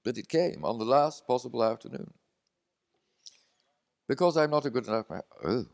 But 0.04 0.18
it 0.18 0.30
came 0.30 0.64
on 0.64 0.80
the 0.80 0.86
last 0.86 1.28
possible 1.28 1.64
afternoon. 1.64 2.14
Because 4.08 4.38
I'm 4.38 4.52
not 4.52 4.66
a 4.66 4.70
good 4.70 4.88
enough 4.88 5.10
math. 5.10 5.24
Oh, 5.44 5.66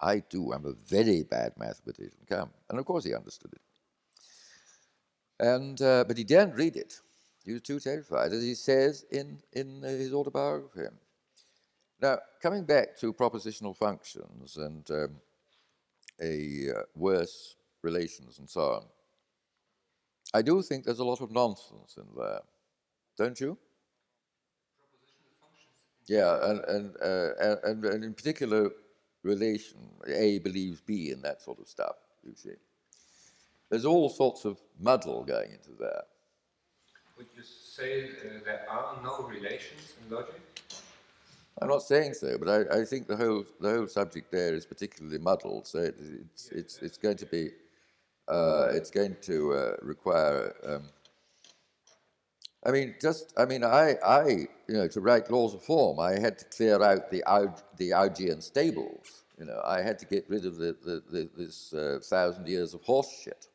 I 0.00 0.18
do. 0.18 0.52
I'm 0.52 0.66
a 0.66 0.72
very 0.72 1.22
bad 1.22 1.52
mathematician. 1.56 2.18
Come. 2.28 2.50
And 2.68 2.78
of 2.78 2.84
course 2.84 3.04
he 3.04 3.14
understood 3.14 3.52
it. 3.52 3.60
And, 5.40 5.80
uh, 5.80 6.04
but 6.06 6.18
he 6.18 6.24
daren't 6.24 6.54
read 6.54 6.76
it. 6.76 7.00
He 7.44 7.52
was 7.52 7.62
too 7.62 7.80
terrified, 7.80 8.32
as 8.32 8.42
he 8.42 8.54
says 8.54 9.04
in, 9.10 9.38
in 9.52 9.84
uh, 9.84 9.88
his 9.88 10.12
autobiography. 10.12 10.82
Now, 12.00 12.18
coming 12.40 12.64
back 12.64 12.96
to 12.98 13.12
propositional 13.12 13.76
functions 13.76 14.56
and 14.56 14.88
um, 14.90 15.16
a 16.20 16.70
uh, 16.70 16.82
worse 16.94 17.56
relations 17.82 18.38
and 18.38 18.48
so 18.48 18.60
on, 18.60 18.84
I 20.34 20.42
do 20.42 20.62
think 20.62 20.84
there's 20.84 20.98
a 20.98 21.04
lot 21.04 21.20
of 21.20 21.30
nonsense 21.30 21.96
in 21.96 22.06
there, 22.16 22.40
don't 23.18 23.38
you? 23.38 23.58
Yeah, 26.06 26.38
and 26.42 26.60
and, 26.64 26.96
uh, 27.02 27.54
and 27.64 27.84
and 27.84 28.04
in 28.04 28.14
particular, 28.14 28.70
relation 29.22 29.78
A 30.06 30.38
believes 30.38 30.80
B 30.80 31.10
and 31.10 31.22
that 31.22 31.42
sort 31.42 31.60
of 31.60 31.68
stuff. 31.68 31.96
You 32.24 32.34
see, 32.34 32.56
there's 33.70 33.84
all 33.84 34.08
sorts 34.08 34.44
of 34.44 34.58
muddle 34.80 35.24
going 35.24 35.52
into 35.52 35.70
there. 35.78 36.02
Would 37.16 37.26
you 37.36 37.42
say 37.42 38.04
uh, 38.04 38.44
there 38.44 38.66
are 38.68 39.00
no 39.02 39.22
relations 39.22 39.94
in 40.02 40.14
logic? 40.14 40.40
I'm 41.60 41.68
not 41.68 41.82
saying 41.82 42.14
so, 42.14 42.38
but 42.38 42.48
I, 42.48 42.80
I, 42.80 42.84
think 42.84 43.06
the 43.06 43.16
whole 43.16 43.44
the 43.60 43.70
whole 43.70 43.86
subject 43.86 44.32
there 44.32 44.54
is 44.54 44.64
particularly 44.64 45.18
muddled. 45.18 45.66
So 45.66 45.78
it, 45.78 45.96
it's 46.00 46.48
it's 46.50 46.78
it's 46.78 46.96
going 46.96 47.18
to 47.18 47.26
be 47.26 47.50
uh, 48.32 48.68
it's 48.72 48.90
going 48.90 49.16
to 49.22 49.52
uh, 49.52 49.76
require. 49.82 50.54
Um, 50.66 50.82
I 52.64 52.70
mean, 52.70 52.94
just 53.00 53.32
I 53.36 53.44
mean, 53.44 53.64
I 53.64 53.96
I 54.04 54.28
you 54.68 54.74
know 54.74 54.88
to 54.88 55.00
write 55.00 55.30
laws 55.30 55.54
of 55.54 55.62
form, 55.62 56.00
I 56.00 56.18
had 56.18 56.38
to 56.38 56.44
clear 56.46 56.82
out 56.82 57.10
the 57.10 57.22
the 57.76 57.90
Augean 57.90 58.42
stables. 58.42 59.24
You 59.38 59.46
know, 59.46 59.60
I 59.64 59.82
had 59.82 59.98
to 59.98 60.06
get 60.06 60.28
rid 60.28 60.46
of 60.46 60.56
the, 60.56 60.76
the, 60.84 61.02
the 61.10 61.28
this 61.36 61.72
uh, 61.74 61.98
thousand 62.02 62.46
years 62.46 62.74
of 62.74 62.82
horse 62.82 63.10
shit. 63.24 63.48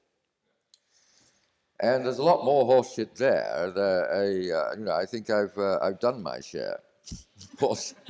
And 1.80 2.04
there's 2.04 2.18
a 2.18 2.24
lot 2.24 2.44
more 2.44 2.66
horseshit 2.66 3.16
there. 3.16 3.72
That 3.74 4.08
I, 4.12 4.26
uh, 4.52 4.76
you 4.78 4.86
know, 4.86 4.94
I 4.94 5.06
think 5.06 5.30
I've 5.30 5.58
uh, 5.58 5.80
I've 5.82 6.00
done 6.00 6.24
my 6.24 6.40
share. 6.42 6.80
of 7.12 7.58
course. 7.58 7.94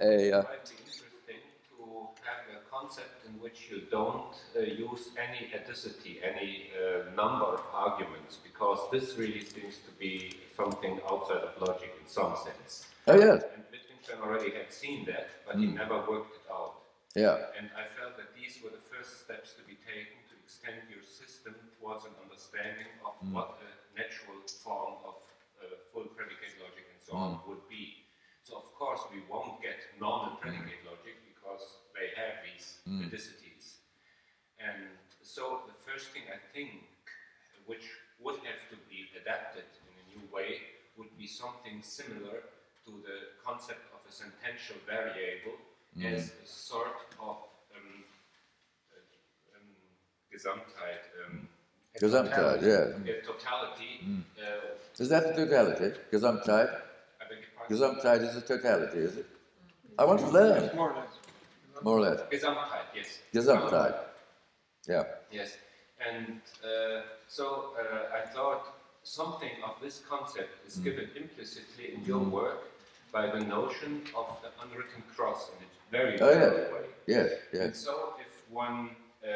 a, 0.00 0.32
uh, 0.32 0.40
it 0.40 0.44
might 0.44 0.64
be 0.64 0.74
interesting 0.84 1.40
to 1.68 2.08
have 2.24 2.44
a 2.50 2.58
concept 2.68 3.26
in 3.26 3.33
which 3.44 3.68
you 3.70 3.82
don't 3.90 4.34
uh, 4.56 4.60
use 4.60 5.12
any 5.20 5.52
adicity, 5.52 6.14
any 6.24 6.72
uh, 6.72 7.12
number 7.12 7.44
of 7.56 7.62
arguments, 7.86 8.40
because 8.40 8.80
this 8.90 9.18
really 9.20 9.44
seems 9.44 9.76
to 9.84 9.92
be 10.04 10.32
something 10.56 10.98
outside 11.10 11.44
of 11.48 11.52
logic 11.60 11.92
in 12.00 12.08
some 12.08 12.32
sense. 12.46 12.88
Oh 13.06 13.18
yes. 13.20 13.44
And 13.52 13.62
Wittgenstein 13.68 14.18
already 14.24 14.50
had 14.56 14.72
seen 14.72 15.04
that, 15.12 15.28
but 15.46 15.56
mm. 15.56 15.60
he 15.60 15.66
never 15.82 15.96
worked 16.08 16.40
it 16.40 16.46
out. 16.50 16.88
Yeah. 17.14 17.52
And 17.58 17.68
I 17.76 17.84
felt 18.00 18.16
that 18.16 18.32
these 18.32 18.64
were 18.64 18.72
the 18.72 18.84
first 18.92 19.28
steps 19.28 19.52
to 19.60 19.62
be 19.68 19.76
taken 19.84 20.18
to 20.32 20.34
extend 20.40 20.80
your 20.88 21.04
system 21.04 21.54
towards 21.76 22.08
an 22.08 22.16
understanding 22.24 22.90
of 23.04 23.12
mm. 23.20 23.36
what 23.36 23.60
a 23.60 23.70
natural 23.92 24.40
form 24.64 25.04
of 25.04 25.20
uh, 25.60 25.76
full 25.92 26.08
predicate 26.16 26.56
logic 26.64 26.88
and 26.88 27.00
so 27.04 27.12
mm. 27.12 27.20
on 27.20 27.30
would 27.44 27.64
be. 27.68 28.08
So 28.40 28.56
of 28.56 28.72
course 28.72 29.04
we 29.12 29.20
won't 29.28 29.60
get 29.60 29.84
normal 30.00 30.36
predicate 30.36 30.80
logic 30.80 30.83
because 30.83 30.83
they 30.83 30.83
have 32.86 32.98
these 32.98 33.06
methodicities. 33.10 33.76
And 34.58 34.88
so 35.22 35.60
the 35.66 35.74
first 35.90 36.10
thing 36.10 36.22
I 36.32 36.38
think, 36.54 36.70
which 37.66 37.84
would 38.20 38.36
have 38.36 38.60
to 38.70 38.76
be 38.88 39.08
adapted 39.20 39.64
in 39.88 39.94
a 40.02 40.04
new 40.18 40.34
way, 40.34 40.60
would 40.96 41.16
be 41.18 41.26
something 41.26 41.82
similar 41.82 42.42
to 42.84 42.90
the 43.02 43.34
concept 43.44 43.80
of 43.92 44.00
a 44.08 44.12
sentential 44.12 44.76
variable 44.86 45.56
as 46.02 46.32
a 46.42 46.46
sort 46.46 46.94
of 47.20 47.36
um, 47.74 48.04
uh, 48.92 49.56
um, 49.56 49.68
Gesamtheit, 50.32 51.04
um, 51.26 51.48
Gesamtheit, 52.00 52.60
totality- 52.60 52.66
yeah. 53.06 53.14
a 53.14 53.22
totality. 53.22 54.00
Uh, 54.38 55.02
Is 55.02 55.08
that 55.08 55.34
the 55.34 55.44
totality? 55.46 55.98
Gesamtheit? 56.12 56.70
I 57.20 57.24
beg 57.28 57.38
your 57.38 57.50
pardon? 57.56 57.76
Gesamtheit 57.76 58.20
is 58.28 58.36
a 58.36 58.40
totality, 58.42 58.98
is 58.98 59.16
it? 59.16 59.26
I 59.98 60.04
want 60.04 60.20
to 60.20 60.28
learn, 60.28 60.74
More 60.76 60.90
or 60.92 60.96
less. 60.96 61.08
More 61.84 61.98
or 61.98 62.00
less. 62.00 62.20
Gesamtheit, 62.32 62.88
yes. 62.96 63.18
Gesamtheit. 63.34 63.94
Yeah. 64.88 65.04
Yes, 65.30 65.50
and 66.08 66.40
uh, 66.64 67.02
so 67.28 67.74
uh, 67.78 68.16
I 68.18 68.26
thought 68.34 68.64
something 69.02 69.50
of 69.68 69.74
this 69.84 69.96
concept 70.08 70.52
is 70.66 70.74
Mm. 70.78 70.84
given 70.84 71.06
implicitly 71.22 71.86
in 71.94 72.00
your 72.10 72.24
work 72.40 72.60
by 73.12 73.24
the 73.34 73.40
notion 73.56 73.92
of 74.20 74.26
the 74.42 74.50
unwritten 74.62 75.02
cross 75.14 75.40
in 75.54 75.64
a 75.64 75.68
very 75.98 76.14
Oh, 76.20 76.30
yeah. 76.30 76.72
way. 76.74 76.86
Yes, 77.06 77.30
And 77.52 77.60
yes. 77.60 77.78
so 77.86 77.94
if 78.24 78.32
one 78.66 78.78
uh, 79.22 79.28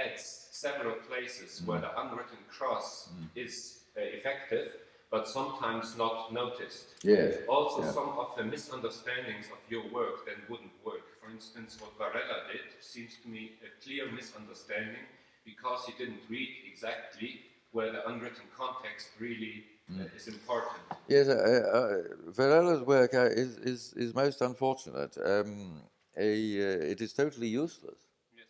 adds 0.00 0.22
several 0.52 0.96
places 1.08 1.62
where 1.66 1.80
the 1.86 1.92
unwritten 2.02 2.38
cross 2.56 3.08
is 3.34 3.54
uh, 3.96 4.00
effective, 4.18 4.66
but 5.10 5.22
sometimes 5.28 5.96
not 5.96 6.32
noticed, 6.32 6.86
Yes. 7.02 7.30
also, 7.48 7.80
Yeah. 7.82 7.92
some 7.98 8.10
of 8.22 8.28
the 8.36 8.44
misunderstandings 8.44 9.46
of 9.54 9.58
your 9.72 9.84
work 9.98 10.16
then 10.26 10.38
wouldn't 10.50 10.76
work. 10.84 11.05
For 11.26 11.32
instance, 11.32 11.76
what 11.80 11.98
Varela 11.98 12.44
did 12.52 12.60
seems 12.80 13.16
to 13.24 13.28
me 13.28 13.52
a 13.66 13.82
clear 13.84 14.10
misunderstanding 14.12 15.02
because 15.44 15.84
he 15.86 15.92
didn't 15.98 16.20
read 16.30 16.48
exactly 16.70 17.40
where 17.72 17.90
the 17.90 18.06
unwritten 18.08 18.44
context 18.56 19.08
really 19.18 19.64
Mm. 19.90 20.00
uh, 20.02 20.16
is 20.16 20.26
important. 20.28 20.80
Yes, 21.08 21.28
uh, 21.28 21.32
uh, 21.32 22.30
Varela's 22.32 22.82
work 22.82 23.14
uh, 23.14 23.26
is, 23.26 23.56
is, 23.58 23.92
is 23.94 24.14
most 24.14 24.40
unfortunate. 24.40 25.16
Um, 25.24 25.82
a, 26.16 26.30
uh, 26.60 26.92
it 26.92 27.00
is 27.00 27.12
totally 27.12 27.46
useless. 27.48 27.98
Yes. 28.36 28.46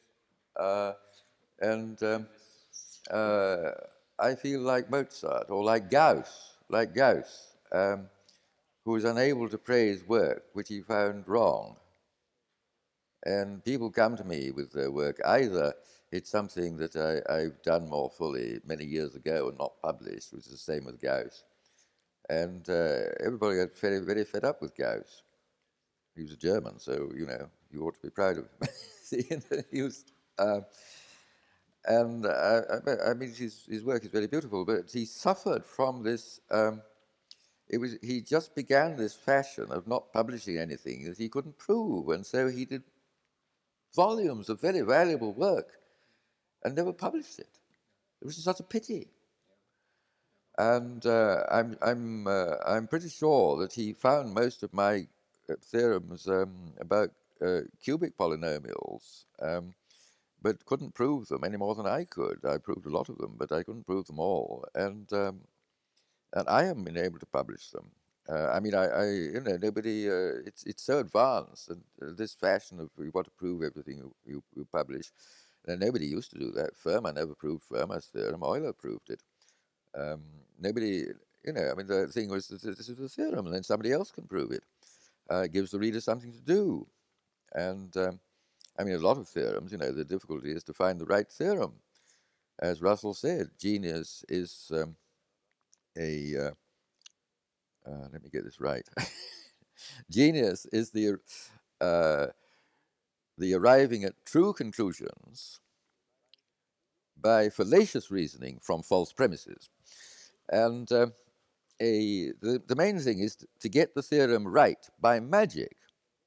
Uh, 0.56 0.92
and 1.60 2.02
um, 2.02 2.26
uh, 3.10 3.72
I 4.18 4.34
feel 4.34 4.60
like 4.60 4.90
Mozart 4.90 5.50
or 5.50 5.64
like 5.64 5.90
Gauss, 5.90 6.54
like 6.70 6.94
Gauss, 6.94 7.56
um, 7.72 8.08
who 8.84 8.92
was 8.92 9.04
unable 9.04 9.48
to 9.48 9.58
praise 9.58 10.04
work 10.04 10.44
which 10.54 10.68
he 10.68 10.80
found 10.82 11.28
wrong. 11.28 11.76
And 13.26 13.64
people 13.64 13.90
come 13.90 14.16
to 14.16 14.24
me 14.24 14.52
with 14.52 14.72
their 14.72 14.92
work. 14.92 15.20
Either 15.24 15.74
it's 16.12 16.30
something 16.30 16.76
that 16.76 16.94
I, 16.94 17.20
I've 17.34 17.60
done 17.62 17.88
more 17.88 18.08
fully 18.08 18.60
many 18.64 18.84
years 18.84 19.16
ago 19.16 19.48
and 19.48 19.58
not 19.58 19.82
published, 19.82 20.32
which 20.32 20.46
is 20.46 20.52
the 20.52 20.56
same 20.56 20.84
with 20.84 21.02
Gauss. 21.02 21.42
And 22.30 22.68
uh, 22.70 23.00
everybody 23.18 23.56
got 23.56 23.76
very, 23.76 23.98
very 23.98 24.24
fed 24.24 24.44
up 24.44 24.62
with 24.62 24.76
Gauss. 24.76 25.24
He 26.14 26.22
was 26.22 26.32
a 26.32 26.36
German, 26.36 26.78
so, 26.78 27.10
you 27.16 27.26
know, 27.26 27.50
you 27.72 27.82
ought 27.84 27.94
to 27.94 28.00
be 28.00 28.10
proud 28.10 28.38
of 28.38 28.44
him. 28.44 29.42
He 29.72 29.82
was, 29.82 30.04
uh, 30.38 30.60
and 31.84 32.26
uh, 32.26 32.62
I, 32.86 33.10
I 33.10 33.14
mean, 33.14 33.34
his, 33.34 33.64
his 33.68 33.84
work 33.84 34.04
is 34.04 34.10
very 34.10 34.26
beautiful, 34.28 34.64
but 34.64 34.90
he 34.90 35.04
suffered 35.04 35.64
from 35.64 36.02
this. 36.02 36.40
Um, 36.50 36.82
it 37.68 37.78
was 37.78 37.96
he 38.02 38.20
just 38.20 38.54
began 38.54 38.96
this 38.96 39.14
fashion 39.14 39.66
of 39.70 39.86
not 39.86 40.12
publishing 40.12 40.58
anything 40.58 41.04
that 41.04 41.18
he 41.18 41.28
couldn't 41.28 41.58
prove, 41.58 42.08
and 42.08 42.24
so 42.26 42.48
he 42.48 42.64
did 42.64 42.82
volumes 43.96 44.48
of 44.48 44.60
very 44.60 44.82
valuable 44.82 45.32
work 45.32 45.68
and 46.62 46.74
never 46.74 46.92
published 46.92 47.38
it. 47.38 47.48
It 48.20 48.26
was 48.26 48.36
such 48.36 48.60
a 48.60 48.64
pity. 48.64 49.08
And 50.58 51.04
uh, 51.04 51.44
I'm, 51.50 51.76
I'm, 51.82 52.26
uh, 52.26 52.56
I'm 52.66 52.86
pretty 52.86 53.08
sure 53.08 53.58
that 53.58 53.72
he 53.72 53.92
found 53.92 54.34
most 54.34 54.62
of 54.62 54.72
my 54.72 55.06
uh, 55.50 55.54
theorems 55.70 56.28
um, 56.28 56.72
about 56.80 57.10
uh, 57.44 57.60
cubic 57.82 58.16
polynomials, 58.16 59.24
um, 59.42 59.74
but 60.42 60.64
couldn't 60.64 60.94
prove 60.94 61.28
them 61.28 61.44
any 61.44 61.56
more 61.56 61.74
than 61.74 61.86
I 61.86 62.04
could. 62.04 62.40
I 62.44 62.58
proved 62.58 62.86
a 62.86 62.96
lot 62.98 63.08
of 63.08 63.18
them, 63.18 63.34
but 63.36 63.52
I 63.52 63.62
couldn't 63.62 63.86
prove 63.86 64.06
them 64.06 64.18
all. 64.18 64.64
And, 64.74 65.12
um, 65.12 65.40
and 66.32 66.48
I 66.48 66.64
haven't 66.64 66.84
been 66.84 66.98
able 66.98 67.18
to 67.18 67.26
publish 67.26 67.70
them. 67.70 67.90
Uh, 68.28 68.50
I 68.52 68.60
mean, 68.60 68.74
I, 68.74 68.86
I, 68.86 69.04
you 69.10 69.40
know, 69.40 69.56
nobody. 69.60 70.08
Uh, 70.08 70.42
it's 70.46 70.64
it's 70.64 70.82
so 70.82 70.98
advanced, 70.98 71.70
and 71.70 71.82
uh, 72.02 72.12
this 72.16 72.34
fashion 72.34 72.80
of 72.80 72.90
you 72.98 73.10
want 73.14 73.26
to 73.26 73.30
prove 73.32 73.62
everything 73.62 73.98
you, 73.98 74.14
you, 74.24 74.42
you 74.56 74.66
publish. 74.72 75.12
Nobody 75.68 76.06
used 76.06 76.30
to 76.30 76.38
do 76.38 76.52
that. 76.52 76.76
Fermat 76.76 77.16
never 77.16 77.34
proved 77.34 77.64
Fermat's 77.68 78.06
theorem. 78.06 78.42
Euler 78.44 78.72
proved 78.72 79.10
it. 79.10 79.20
Um, 79.96 80.22
nobody, 80.60 81.04
you 81.44 81.52
know, 81.52 81.70
I 81.70 81.74
mean, 81.74 81.88
the 81.88 82.06
thing 82.08 82.28
was 82.30 82.48
that 82.48 82.62
this 82.62 82.88
is 82.88 83.00
a 83.00 83.08
theorem, 83.08 83.46
and 83.46 83.54
then 83.54 83.64
somebody 83.64 83.92
else 83.92 84.12
can 84.12 84.26
prove 84.26 84.52
it. 84.52 84.62
Uh, 85.30 85.42
it 85.42 85.52
gives 85.52 85.72
the 85.72 85.78
reader 85.78 86.00
something 86.00 86.32
to 86.32 86.40
do. 86.40 86.86
And 87.54 87.96
um, 87.96 88.20
I 88.78 88.84
mean, 88.84 88.94
a 88.94 88.98
lot 88.98 89.18
of 89.18 89.28
theorems, 89.28 89.72
you 89.72 89.78
know, 89.78 89.92
the 89.92 90.04
difficulty 90.04 90.52
is 90.52 90.64
to 90.64 90.72
find 90.72 91.00
the 91.00 91.06
right 91.06 91.28
theorem. 91.28 91.74
As 92.60 92.82
Russell 92.82 93.14
said, 93.14 93.50
genius 93.58 94.24
is 94.28 94.70
um, 94.74 94.96
a. 95.98 96.52
Uh, 97.86 98.08
let 98.12 98.22
me 98.22 98.30
get 98.30 98.44
this 98.44 98.60
right. 98.60 98.88
genius 100.10 100.66
is 100.72 100.90
the 100.90 101.18
uh, 101.80 102.26
the 103.38 103.54
arriving 103.54 104.04
at 104.04 104.14
true 104.24 104.52
conclusions 104.52 105.60
by 107.20 107.48
fallacious 107.48 108.10
reasoning 108.10 108.58
from 108.62 108.82
false 108.82 109.12
premises. 109.12 109.68
And 110.48 110.90
uh, 110.90 111.08
a, 111.80 112.32
the, 112.40 112.62
the 112.66 112.76
main 112.76 112.98
thing 112.98 113.20
is 113.20 113.36
to, 113.36 113.46
to 113.60 113.68
get 113.68 113.94
the 113.94 114.02
theorem 114.02 114.46
right 114.46 114.88
by 115.00 115.20
magic. 115.20 115.76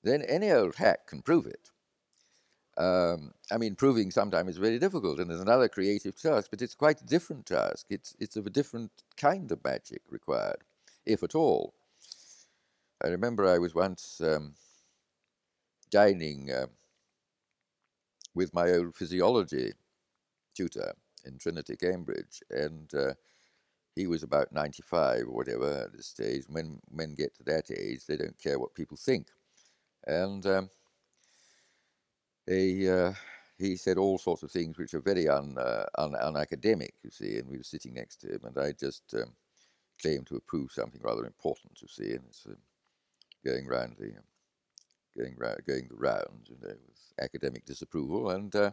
Then 0.03 0.21
any 0.23 0.51
old 0.51 0.75
hack 0.75 1.07
can 1.07 1.21
prove 1.21 1.45
it. 1.45 1.71
Um, 2.77 3.33
I 3.51 3.57
mean, 3.57 3.75
proving 3.75 4.09
sometimes 4.09 4.51
is 4.51 4.57
very 4.57 4.79
difficult, 4.79 5.19
and 5.19 5.29
there's 5.29 5.41
another 5.41 5.67
creative 5.67 6.15
task, 6.15 6.49
but 6.49 6.61
it's 6.61 6.75
quite 6.75 7.01
a 7.01 7.05
different 7.05 7.45
task. 7.45 7.87
It's, 7.89 8.15
it's 8.19 8.37
of 8.37 8.47
a 8.47 8.49
different 8.49 8.91
kind 9.17 9.51
of 9.51 9.61
magic 9.65 10.01
required, 10.09 10.63
if 11.05 11.23
at 11.23 11.35
all. 11.35 11.73
I 13.03 13.07
remember 13.07 13.47
I 13.47 13.59
was 13.59 13.73
once 13.73 14.21
um, 14.21 14.55
dining 15.89 16.51
uh, 16.51 16.67
with 18.35 18.53
my 18.53 18.71
old 18.71 18.95
physiology 18.95 19.73
tutor 20.55 20.93
in 21.25 21.38
Trinity, 21.38 21.75
Cambridge, 21.77 22.41
and 22.49 22.93
uh, 22.93 23.13
he 23.95 24.07
was 24.07 24.23
about 24.23 24.51
95 24.51 25.27
or 25.27 25.31
whatever 25.31 25.83
at 25.85 25.93
this 25.93 26.07
stage. 26.07 26.43
When 26.47 26.79
men 26.91 27.15
get 27.15 27.35
to 27.35 27.43
that 27.43 27.71
age, 27.71 28.05
they 28.05 28.17
don't 28.17 28.38
care 28.38 28.59
what 28.59 28.75
people 28.75 28.97
think. 28.97 29.27
And 30.05 30.45
um, 30.45 30.69
he, 32.45 32.89
uh, 32.89 33.13
he 33.57 33.75
said 33.75 33.97
all 33.97 34.17
sorts 34.17 34.43
of 34.43 34.51
things 34.51 34.77
which 34.77 34.93
are 34.93 35.01
very 35.01 35.27
un, 35.27 35.57
uh, 35.57 35.85
un, 35.97 36.13
unacademic, 36.13 36.91
you 37.03 37.12
see, 37.12 37.38
and 37.38 37.49
we 37.49 37.57
were 37.57 37.63
sitting 37.63 37.93
next 37.93 38.17
to 38.21 38.27
him, 38.35 38.41
and 38.43 38.57
I 38.57 38.71
just 38.71 39.13
um, 39.15 39.33
claimed 40.01 40.27
to 40.27 40.35
approve 40.35 40.71
something 40.71 41.01
rather 41.03 41.25
important, 41.25 41.81
you 41.81 41.88
see, 41.88 42.12
and 42.12 42.23
it's 42.27 42.45
um, 42.45 42.57
going 43.45 43.67
round 43.67 43.95
the 43.97 44.13
going 45.17 45.35
round, 45.38 45.59
going 45.67 45.88
the 45.89 45.95
rounds, 45.95 46.49
you 46.49 46.57
know, 46.62 46.73
with 46.88 47.13
academic 47.21 47.65
disapproval, 47.65 48.31
and 48.31 48.55
uh, 48.55 48.71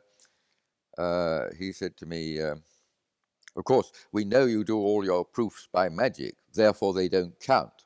uh, 0.98 1.48
he 1.58 1.72
said 1.72 1.96
to 1.96 2.06
me, 2.06 2.40
um, 2.40 2.62
"Of 3.56 3.64
course, 3.64 3.92
we 4.12 4.24
know 4.24 4.44
you 4.46 4.64
do 4.64 4.78
all 4.78 5.04
your 5.04 5.24
proofs 5.24 5.68
by 5.72 5.88
magic, 5.88 6.36
therefore 6.54 6.94
they 6.94 7.08
don't 7.08 7.38
count." 7.40 7.84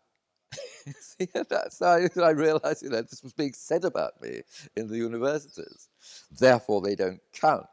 See, 1.00 1.28
that's 1.48 1.82
I, 1.82 2.08
I 2.16 2.30
realized 2.30 2.82
you 2.82 2.90
know, 2.90 3.02
this 3.02 3.22
was 3.22 3.32
being 3.32 3.52
said 3.52 3.84
about 3.84 4.20
me 4.22 4.42
in 4.76 4.88
the 4.88 4.96
universities. 4.96 5.88
Therefore, 6.30 6.80
they 6.80 6.94
don't 6.94 7.20
count. 7.32 7.66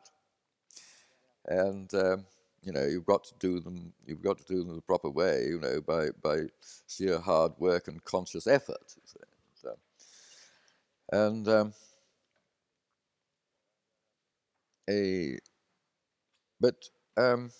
And 1.45 1.93
um, 1.93 2.25
you 2.67 2.73
know, 2.73 2.85
you've 2.85 3.05
got 3.05 3.23
to 3.23 3.33
do 3.39 3.61
them. 3.61 3.93
You've 4.05 4.21
got 4.21 4.37
to 4.39 4.43
do 4.43 4.61
them 4.61 4.75
the 4.75 4.81
proper 4.81 5.09
way. 5.09 5.45
You 5.47 5.61
know, 5.61 5.79
by 5.81 6.09
by 6.21 6.47
sheer 6.89 7.17
hard 7.17 7.53
work 7.59 7.87
and 7.87 8.03
conscious 8.03 8.45
effort. 8.45 8.93
So, 9.55 9.73
and 11.13 11.47
um, 11.47 11.73
a 14.89 15.39
but 16.59 16.75
um, 17.15 17.51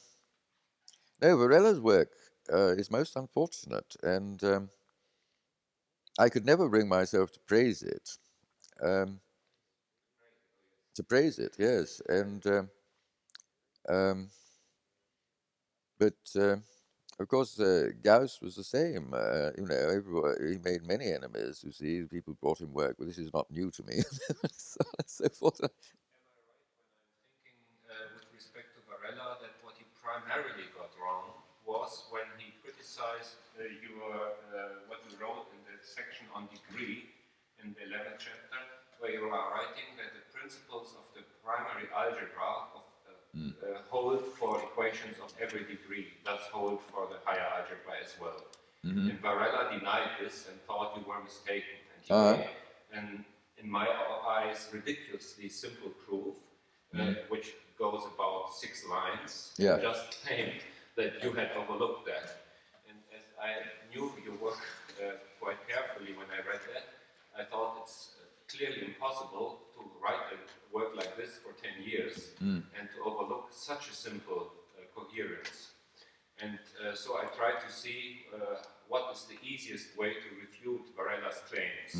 no, 1.22 1.38
Varela's 1.38 1.80
work 1.80 2.10
uh, 2.54 2.76
is 2.76 2.92
most 2.92 3.16
unfortunate, 3.16 3.96
and 4.04 4.44
um, 4.44 4.70
I 6.20 6.28
could 6.28 6.46
never 6.46 6.68
bring 6.68 6.90
myself 6.90 7.32
to 7.32 7.40
praise 7.48 7.82
it. 7.82 8.10
Um, 8.84 9.22
to 10.96 11.04
praise 11.04 11.40
it, 11.40 11.56
yes, 11.58 12.02
and 12.10 12.46
um, 12.48 12.70
um, 13.90 14.30
but 16.00 16.14
uh, 16.36 16.58
of 17.20 17.28
course, 17.28 17.60
uh, 17.60 17.90
Gauss 18.04 18.40
was 18.42 18.56
the 18.56 18.64
same. 18.64 19.14
Uh, 19.14 19.50
you 19.58 19.66
know, 19.66 20.34
he 20.40 20.58
made 20.62 20.86
many 20.86 21.12
enemies. 21.12 21.64
You 21.66 21.72
see, 21.72 22.04
people 22.06 22.38
brought 22.42 22.62
him 22.62 22.74
work, 22.74 22.96
but 23.00 23.08
this 23.08 23.18
is 23.18 23.34
not 23.34 23.50
new 23.50 23.72
to 23.72 23.84
me. 23.84 24.02
so, 24.54 24.82
so 25.06 25.30
forth. 25.30 25.62
Am 25.64 25.70
I 25.70 26.22
right 26.22 26.38
when 26.38 26.46
I'm 27.26 27.34
thinking 27.42 27.74
uh, 27.90 28.14
with 28.14 28.30
respect 28.38 28.78
to 28.78 28.82
Varela 28.86 29.42
that 29.42 29.58
what 29.66 29.74
he 29.82 29.86
primarily 29.98 30.70
got 30.78 30.94
wrong 31.02 31.34
was 31.66 32.06
when 32.14 32.30
he 32.38 32.54
criticized 32.62 33.42
uh, 33.58 33.66
your 33.82 34.38
uh, 34.54 34.86
what 34.86 35.02
you 35.10 35.18
wrote 35.18 35.50
in 35.58 35.62
the 35.66 35.78
section 35.82 36.30
on 36.38 36.46
degree 36.54 37.10
in 37.64 37.74
the 37.74 37.84
11th 37.90 38.22
chapter, 38.22 38.62
where 39.02 39.14
you 39.18 39.26
are 39.26 39.46
writing 39.58 39.98
that 39.98 40.14
the 40.14 40.22
principles 40.30 40.94
of 40.94 41.06
the 41.18 41.26
primary 41.42 41.90
algebra 41.90 42.77
Mm. 43.38 43.54
uh, 43.62 43.78
hold 43.90 44.22
for 44.40 44.58
equations 44.68 45.16
of 45.24 45.32
every 45.40 45.64
degree, 45.74 46.08
thus 46.26 46.42
hold 46.52 46.80
for 46.92 47.08
the 47.12 47.18
higher 47.26 47.48
algebra 47.58 47.94
as 48.04 48.12
well. 48.20 48.40
Mhm. 48.86 49.10
And 49.10 49.20
Varela 49.22 49.70
denied 49.78 50.12
this 50.20 50.48
and 50.48 50.56
thought 50.68 50.98
you 50.98 51.04
were 51.10 51.22
mistaken. 51.24 51.78
And 51.94 52.04
he 52.04 52.14
made 52.14 52.50
an, 52.98 53.26
in 53.62 53.70
my 53.70 53.88
eyes, 54.38 54.70
ridiculously 54.74 55.50
simple 55.50 55.92
proof, 56.06 56.36
uh, 56.96 57.14
which 57.30 57.48
goes 57.78 58.04
about 58.14 58.54
six 58.56 58.86
lines, 58.86 59.32
Mm. 59.60 59.64
Yeah. 59.66 59.78
just 59.90 60.04
claimed 60.24 60.62
that 60.96 61.12
you 61.24 61.32
had 61.34 61.50
overlooked 61.52 62.06
that. 62.08 62.28
And 62.90 62.98
as 63.20 63.26
I 63.50 63.52
knew 63.92 64.06
your 64.26 64.36
work 64.46 64.62
uh, 65.02 65.12
quite 65.40 65.62
carefully 65.68 66.14
when 66.20 66.30
I 66.38 66.40
read 66.50 66.62
that, 66.74 66.86
I 67.40 67.44
thought 67.44 67.72
it's 67.84 67.98
uh, 68.18 68.26
clearly 68.52 68.82
impossible 68.92 69.50
to 69.76 69.82
write 70.02 70.26
a 70.34 70.38
work 70.78 70.92
like 71.02 71.14
this 71.22 71.32
for 71.44 71.52
10 71.54 71.84
years 71.92 72.16
Mm. 72.42 72.62
and 72.78 72.86
to 72.94 73.00
overlook 73.10 73.46
such 73.70 73.84
a 73.94 73.96
simple 74.08 74.42
uh, 74.52 74.82
coherence. 74.96 75.58
And 76.44 76.60
uh, 76.82 76.94
so 77.04 77.10
I 77.24 77.26
tried 77.40 77.60
to 77.66 77.70
see 77.82 78.00
uh, 78.34 78.38
what 78.92 79.04
is 79.16 79.22
the 79.32 79.38
easiest 79.52 79.88
way 80.02 80.12
to 80.24 80.28
refute 80.46 80.86
Varela's 80.96 81.40
claims. 81.50 81.92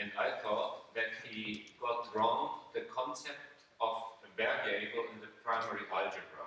And 0.00 0.08
I 0.26 0.28
thought 0.42 0.94
that 0.98 1.10
he 1.26 1.42
got 1.86 2.00
wrong 2.14 2.42
the 2.76 2.84
concept 3.00 3.56
of 3.80 3.96
a 4.28 4.30
variable 4.36 5.04
in 5.12 5.18
the 5.24 5.30
primary 5.46 5.84
algebra. 5.98 6.46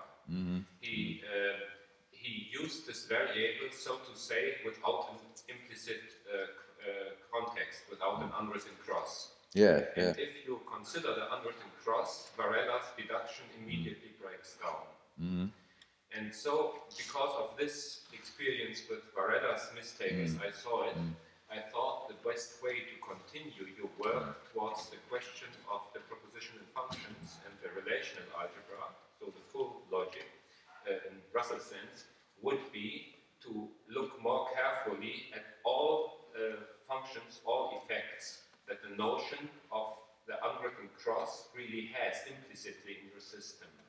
He, 0.79 1.21
uh, 1.27 1.59
he 2.11 2.33
used 2.61 2.87
this 2.87 3.01
variable, 3.17 3.69
so 3.87 3.93
to 4.07 4.13
say, 4.29 4.41
without 4.65 5.01
an 5.11 5.17
implicit 5.53 6.03
uh, 6.31 6.35
uh, 6.37 7.11
context, 7.33 7.79
without 7.93 8.17
an 8.25 8.31
unwritten 8.39 8.75
cross. 8.85 9.13
Yeah, 9.53 9.81
yeah. 9.97 10.15
And 10.15 10.19
if 10.19 10.47
you 10.47 10.61
consider 10.71 11.13
the 11.13 11.27
unwritten 11.35 11.71
cross, 11.83 12.31
Varela's 12.37 12.87
deduction 12.97 13.45
immediately 13.59 14.11
breaks 14.21 14.55
down. 14.55 14.87
Mm-hmm. 15.21 15.47
And 16.17 16.33
so, 16.33 16.75
because 16.95 17.33
of 17.39 17.57
this 17.57 18.01
experience 18.13 18.83
with 18.89 19.03
Varela's 19.15 19.67
mistake, 19.75 20.13
as 20.23 20.35
I 20.35 20.51
saw 20.51 20.83
it, 20.83 20.95
I 21.51 21.59
thought 21.71 22.07
the 22.07 22.19
best 22.23 22.63
way 22.63 22.79
to 22.79 22.95
continue 23.03 23.67
your 23.75 23.91
work 23.99 24.39
towards 24.53 24.89
the 24.89 24.97
question 25.09 25.47
of 25.67 25.81
the 25.93 25.99
proposition 26.07 26.55
and 26.59 26.67
functions 26.71 27.39
and 27.43 27.51
the 27.59 27.75
relational 27.75 28.27
algebra, 28.35 28.87
so 29.19 29.25
the 29.27 29.43
full 29.51 29.83
logic 29.91 30.27
uh, 30.87 31.11
in 31.11 31.19
Russell's 31.33 31.67
sense, 31.67 32.07
would 32.41 32.59
be 32.71 33.15
to 33.43 33.67
look 33.89 34.21
more 34.21 34.47
carefully 34.55 35.27
at 35.35 35.43
all 35.63 36.27
uh, 36.35 36.55
functions, 36.87 37.39
all 37.45 37.83
effects 37.83 38.50
that 38.71 38.79
the 38.89 38.95
notion 38.95 39.49
of 39.71 39.97
the 40.27 40.35
unwritten 40.47 40.89
cross 41.03 41.49
really 41.55 41.91
has 41.93 42.15
implicitly 42.27 42.99
in 43.03 43.09
your 43.11 43.19
system. 43.19 43.67
And 43.77 43.87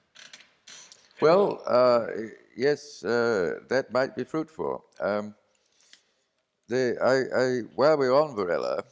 Well, 1.21 1.63
uh, 1.67 2.07
yes, 2.57 3.05
uh, 3.05 3.61
that 3.69 3.93
might 3.93 4.17
be 4.17 4.25
fruitful. 4.25 4.85
Um, 5.01 5.35
the, 6.69 6.97
I, 7.03 7.39
I, 7.39 7.61
while 7.75 7.97
we're 7.99 8.15
on 8.15 8.35
Varela, 8.35 8.85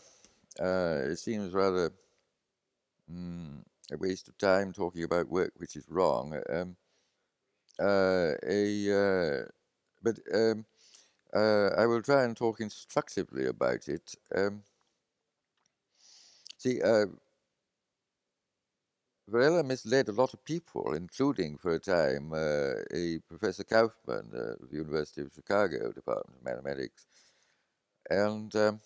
uh, 0.60 1.10
it 1.10 1.18
seems 1.18 1.52
rather 1.52 1.92
mm, 3.10 3.62
a 3.92 3.96
waste 3.98 4.28
of 4.28 4.38
time 4.38 4.72
talking 4.72 5.02
about 5.04 5.28
work 5.28 5.52
which 5.56 5.76
is 5.76 5.88
wrong. 5.88 6.40
Um, 6.48 6.76
uh, 7.80 8.32
a, 8.46 8.92
uh, 8.92 9.44
but 10.02 10.18
um, 10.34 10.64
uh, 11.34 11.68
I 11.78 11.86
will 11.86 12.02
try 12.02 12.24
and 12.24 12.36
talk 12.36 12.60
instructively 12.60 13.46
about 13.46 13.88
it. 13.88 14.14
Um, 14.34 14.62
see, 16.60 16.80
uh, 16.82 17.06
Varela 19.28 19.62
misled 19.62 20.08
a 20.08 20.12
lot 20.12 20.34
of 20.34 20.44
people, 20.44 20.94
including 20.94 21.56
for 21.56 21.74
a 21.74 21.78
time 21.78 22.32
uh, 22.32 22.82
a 22.92 23.20
Professor 23.28 23.64
Kauffman 23.64 24.30
uh, 24.34 24.62
of 24.62 24.70
the 24.70 24.76
University 24.76 25.22
of 25.22 25.32
Chicago 25.32 25.92
Department 25.92 26.38
of 26.38 26.44
Mathematics. 26.44 27.06
And 28.10 28.54
um, 28.56 28.80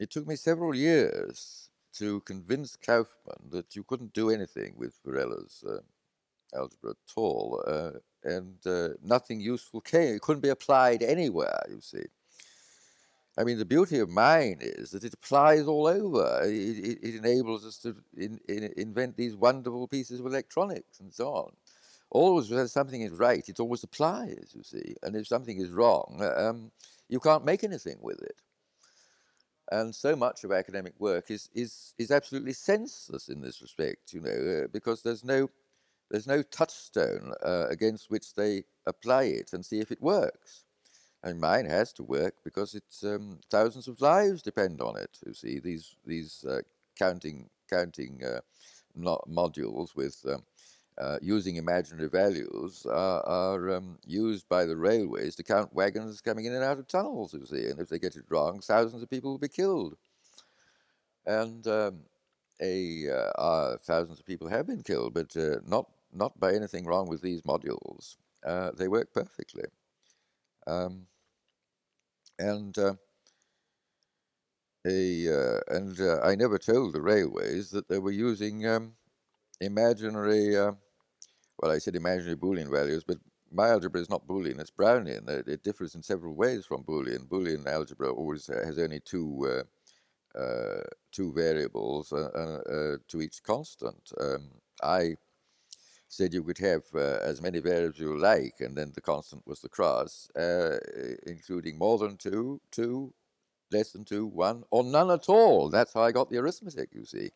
it 0.00 0.10
took 0.10 0.26
me 0.26 0.36
several 0.36 0.74
years 0.74 1.70
to 1.94 2.20
convince 2.20 2.76
Kauffman 2.76 3.50
that 3.50 3.76
you 3.76 3.84
couldn't 3.84 4.12
do 4.12 4.30
anything 4.30 4.74
with 4.76 4.98
Varela's 5.04 5.64
uh, 5.66 5.78
algebra 6.54 6.90
at 6.90 7.12
all, 7.16 7.62
uh, 7.66 7.92
and 8.24 8.56
uh, 8.66 8.88
nothing 9.02 9.40
useful 9.40 9.80
came. 9.80 10.14
It 10.14 10.22
couldn't 10.22 10.42
be 10.42 10.50
applied 10.50 11.02
anywhere, 11.02 11.62
you 11.70 11.80
see. 11.80 12.06
I 13.38 13.44
mean, 13.44 13.58
the 13.58 13.66
beauty 13.66 13.98
of 13.98 14.08
mine 14.08 14.58
is 14.60 14.90
that 14.92 15.04
it 15.04 15.12
applies 15.12 15.66
all 15.66 15.86
over. 15.86 16.42
It, 16.44 16.78
it, 16.78 16.98
it 17.02 17.14
enables 17.16 17.66
us 17.66 17.76
to 17.78 17.94
in, 18.16 18.40
in, 18.48 18.72
invent 18.76 19.16
these 19.16 19.36
wonderful 19.36 19.88
pieces 19.88 20.20
of 20.20 20.26
electronics 20.26 21.00
and 21.00 21.12
so 21.12 21.28
on. 21.28 21.52
Always 22.10 22.50
when 22.50 22.66
something 22.68 23.02
is 23.02 23.12
right, 23.12 23.46
it 23.46 23.60
always 23.60 23.82
applies, 23.82 24.52
you 24.54 24.62
see. 24.62 24.94
And 25.02 25.14
if 25.16 25.26
something 25.26 25.58
is 25.60 25.70
wrong, 25.70 26.22
um, 26.36 26.70
you 27.08 27.20
can't 27.20 27.44
make 27.44 27.62
anything 27.62 27.98
with 28.00 28.22
it. 28.22 28.40
And 29.70 29.94
so 29.94 30.14
much 30.14 30.44
of 30.44 30.52
academic 30.52 30.94
work 30.98 31.30
is, 31.30 31.50
is, 31.52 31.94
is 31.98 32.12
absolutely 32.12 32.52
senseless 32.52 33.28
in 33.28 33.42
this 33.42 33.60
respect, 33.60 34.12
you 34.12 34.20
know, 34.20 34.64
uh, 34.64 34.68
because 34.72 35.02
there's 35.02 35.24
no, 35.24 35.50
there's 36.10 36.28
no 36.28 36.42
touchstone 36.42 37.32
uh, 37.44 37.66
against 37.68 38.10
which 38.10 38.34
they 38.34 38.62
apply 38.86 39.24
it 39.24 39.52
and 39.52 39.66
see 39.66 39.80
if 39.80 39.90
it 39.90 40.00
works. 40.00 40.65
And 41.22 41.40
mine 41.40 41.66
has 41.66 41.92
to 41.94 42.02
work 42.04 42.34
because 42.44 42.74
it's 42.74 43.02
um, 43.02 43.40
thousands 43.50 43.88
of 43.88 44.00
lives 44.00 44.42
depend 44.42 44.80
on 44.80 44.96
it. 44.96 45.18
You 45.26 45.34
see 45.34 45.58
these 45.58 45.96
these 46.06 46.44
uh, 46.48 46.60
counting 46.98 47.48
counting 47.68 48.22
uh, 48.24 48.40
modules 48.96 49.96
with 49.96 50.24
um, 50.28 50.44
uh, 50.98 51.18
using 51.20 51.56
imaginary 51.56 52.08
values 52.08 52.86
are, 52.86 53.22
are 53.26 53.76
um, 53.76 53.98
used 54.06 54.48
by 54.48 54.64
the 54.64 54.76
railways 54.76 55.34
to 55.36 55.42
count 55.42 55.74
wagons 55.74 56.20
coming 56.20 56.44
in 56.46 56.54
and 56.54 56.64
out 56.64 56.78
of 56.78 56.88
tunnels. 56.88 57.34
You 57.34 57.44
see, 57.46 57.68
and 57.68 57.80
if 57.80 57.88
they 57.88 57.98
get 57.98 58.16
it 58.16 58.24
wrong, 58.28 58.60
thousands 58.60 59.02
of 59.02 59.10
people 59.10 59.32
will 59.32 59.38
be 59.38 59.48
killed. 59.48 59.96
And 61.26 61.66
um, 61.66 62.00
a 62.60 63.10
uh, 63.10 63.40
uh, 63.40 63.76
thousands 63.78 64.20
of 64.20 64.26
people 64.26 64.48
have 64.48 64.66
been 64.66 64.82
killed, 64.82 65.14
but 65.14 65.36
uh, 65.36 65.56
not 65.66 65.90
not 66.12 66.38
by 66.38 66.54
anything 66.54 66.86
wrong 66.86 67.08
with 67.08 67.20
these 67.20 67.42
modules. 67.42 68.16
They 68.76 68.88
work 68.88 69.12
perfectly. 69.12 69.64
Um, 70.66 71.06
and 72.38 72.76
uh, 72.78 72.94
a 74.86 75.28
uh, 75.28 75.60
and 75.68 76.00
uh, 76.00 76.20
I 76.22 76.34
never 76.34 76.58
told 76.58 76.92
the 76.92 77.00
railways 77.02 77.70
that 77.70 77.88
they 77.88 77.98
were 77.98 78.12
using 78.12 78.66
um, 78.66 78.92
imaginary. 79.60 80.56
Uh, 80.56 80.72
well, 81.58 81.72
I 81.72 81.78
said 81.78 81.96
imaginary 81.96 82.36
Boolean 82.36 82.70
values, 82.70 83.04
but 83.04 83.18
my 83.50 83.68
algebra 83.68 84.00
is 84.00 84.10
not 84.10 84.26
Boolean; 84.26 84.60
it's 84.60 84.70
Brownian. 84.70 85.28
It, 85.28 85.48
it 85.48 85.62
differs 85.62 85.94
in 85.94 86.02
several 86.02 86.34
ways 86.34 86.66
from 86.66 86.84
Boolean. 86.84 87.28
Boolean 87.28 87.66
algebra 87.66 88.12
always 88.12 88.46
has 88.48 88.78
only 88.78 89.00
two 89.00 89.64
uh, 90.36 90.38
uh, 90.38 90.82
two 91.12 91.32
variables 91.32 92.10
to 92.10 93.20
each 93.20 93.42
constant. 93.42 94.12
Um, 94.20 94.50
I 94.82 95.16
said 96.08 96.34
you 96.34 96.42
could 96.42 96.58
have 96.58 96.84
uh, 96.94 97.18
as 97.22 97.42
many 97.42 97.60
variables 97.60 97.98
you 98.00 98.16
like, 98.18 98.54
and 98.60 98.76
then 98.76 98.92
the 98.94 99.00
constant 99.00 99.46
was 99.46 99.60
the 99.60 99.68
cross, 99.68 100.30
uh, 100.36 100.78
including 101.26 101.78
more 101.78 101.98
than 101.98 102.16
two, 102.16 102.60
two, 102.70 103.12
less 103.72 103.92
than 103.92 104.04
two, 104.04 104.26
one, 104.26 104.64
or 104.70 104.84
none 104.84 105.10
at 105.10 105.28
all. 105.28 105.70
That's 105.70 105.94
how 105.94 106.02
I 106.02 106.12
got 106.12 106.30
the 106.30 106.38
arithmetic, 106.38 106.90
you 106.94 107.04
see. 107.04 107.30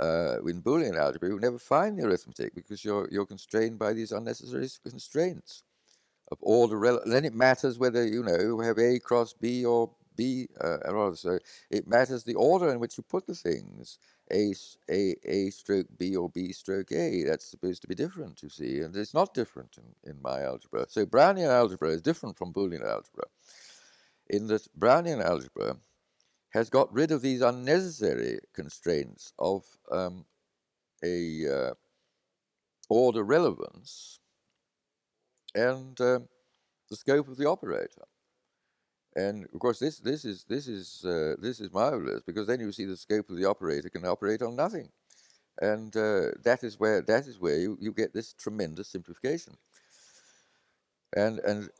Uh, 0.00 0.38
in 0.46 0.62
Boolean 0.62 0.98
algebra, 0.98 1.30
you 1.30 1.40
never 1.40 1.58
find 1.58 1.98
the 1.98 2.06
arithmetic 2.06 2.54
because 2.54 2.84
you're, 2.84 3.08
you're 3.10 3.26
constrained 3.26 3.78
by 3.78 3.92
these 3.94 4.12
unnecessary 4.12 4.68
constraints 4.88 5.62
of 6.32 6.38
all 6.42 6.68
the 6.68 6.76
Rel- 6.76 7.02
then 7.06 7.24
it 7.24 7.34
matters 7.34 7.78
whether, 7.78 8.06
you 8.06 8.22
know, 8.22 8.36
you 8.38 8.60
have 8.60 8.78
A 8.78 8.98
cross 8.98 9.32
B 9.32 9.64
or 9.64 9.90
B, 10.16 10.48
uh, 10.60 10.78
rather, 10.92 11.16
so 11.16 11.38
it 11.70 11.86
matters 11.88 12.24
the 12.24 12.34
order 12.34 12.70
in 12.72 12.80
which 12.80 12.98
you 12.98 13.04
put 13.04 13.26
the 13.26 13.34
things. 13.34 13.98
A, 14.32 14.54
A, 14.90 15.14
A 15.24 15.50
stroke 15.50 15.86
B 15.98 16.16
or 16.16 16.28
B 16.28 16.52
stroke 16.52 16.92
A. 16.92 17.24
That's 17.24 17.46
supposed 17.46 17.82
to 17.82 17.88
be 17.88 17.94
different, 17.94 18.42
you 18.42 18.48
see, 18.48 18.80
and 18.80 18.94
it's 18.96 19.14
not 19.14 19.34
different 19.34 19.78
in, 19.78 20.10
in 20.10 20.22
my 20.22 20.42
algebra. 20.42 20.86
So 20.88 21.06
Brownian 21.06 21.48
algebra 21.48 21.90
is 21.90 22.02
different 22.02 22.36
from 22.36 22.52
Boolean 22.52 22.84
algebra 22.84 23.26
in 24.28 24.46
that 24.48 24.68
Brownian 24.78 25.24
algebra 25.24 25.76
has 26.50 26.70
got 26.70 26.92
rid 26.92 27.10
of 27.10 27.22
these 27.22 27.42
unnecessary 27.42 28.38
constraints 28.54 29.32
of 29.38 29.64
um, 29.90 30.24
a 31.04 31.46
uh, 31.46 31.74
order 32.88 33.22
relevance 33.22 34.18
and 35.54 36.00
um, 36.00 36.28
the 36.90 36.96
scope 36.96 37.28
of 37.28 37.36
the 37.36 37.48
operator. 37.48 38.06
And 39.16 39.46
of 39.54 39.60
course, 39.60 39.78
this 39.78 39.98
this 39.98 40.26
is 40.26 40.44
this 40.44 40.68
is 40.68 41.02
uh, 41.06 41.36
this 41.40 41.58
is 41.60 41.72
marvelous 41.72 42.20
because 42.22 42.46
then 42.46 42.60
you 42.60 42.70
see 42.70 42.84
the 42.84 42.98
scope 42.98 43.30
of 43.30 43.38
the 43.38 43.46
operator 43.46 43.88
can 43.88 44.04
operate 44.04 44.42
on 44.42 44.56
nothing, 44.56 44.90
and 45.60 45.96
uh, 45.96 46.32
that 46.44 46.62
is 46.62 46.78
where 46.78 47.00
that 47.02 47.26
is 47.26 47.40
where 47.40 47.58
you, 47.58 47.78
you 47.80 47.92
get 47.92 48.12
this 48.12 48.34
tremendous 48.34 48.88
simplification. 48.88 49.56
And 51.16 51.38
and 51.38 51.70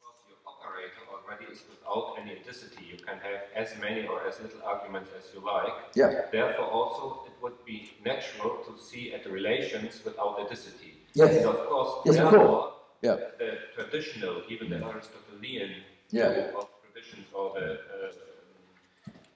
Because 0.00 0.20
your 0.28 0.38
operator 0.44 1.02
already 1.14 1.46
is 1.52 1.62
without 1.70 2.16
any 2.20 2.32
adicity, 2.40 2.82
you 2.90 2.98
can 2.98 3.18
have 3.18 3.42
as 3.54 3.78
many 3.80 4.08
or 4.08 4.26
as 4.26 4.40
little 4.40 4.62
arguments 4.64 5.10
as 5.16 5.32
you 5.32 5.40
like. 5.46 5.72
yeah, 5.94 6.22
Therefore, 6.32 6.66
also 6.66 7.26
it 7.26 7.32
would 7.42 7.64
be 7.64 7.92
natural 8.04 8.58
to 8.66 8.72
see 8.82 9.14
at 9.14 9.22
the 9.22 9.30
relations 9.30 10.02
without 10.04 10.38
adicity. 10.40 10.94
Yes. 11.14 11.36
And 11.36 11.46
of 11.46 11.66
course, 11.68 11.92
Yes, 12.06 12.16
of 12.16 12.30
therefore, 12.32 12.72
yeah. 13.02 13.16
the 13.38 13.50
traditional, 13.76 14.42
even 14.48 14.70
the 14.70 14.84
Aristotelian 14.84 15.70
Yeah. 16.12 16.58
of 16.58 16.68
traditions 16.82 17.26
or 17.32 17.54
the 17.54 17.78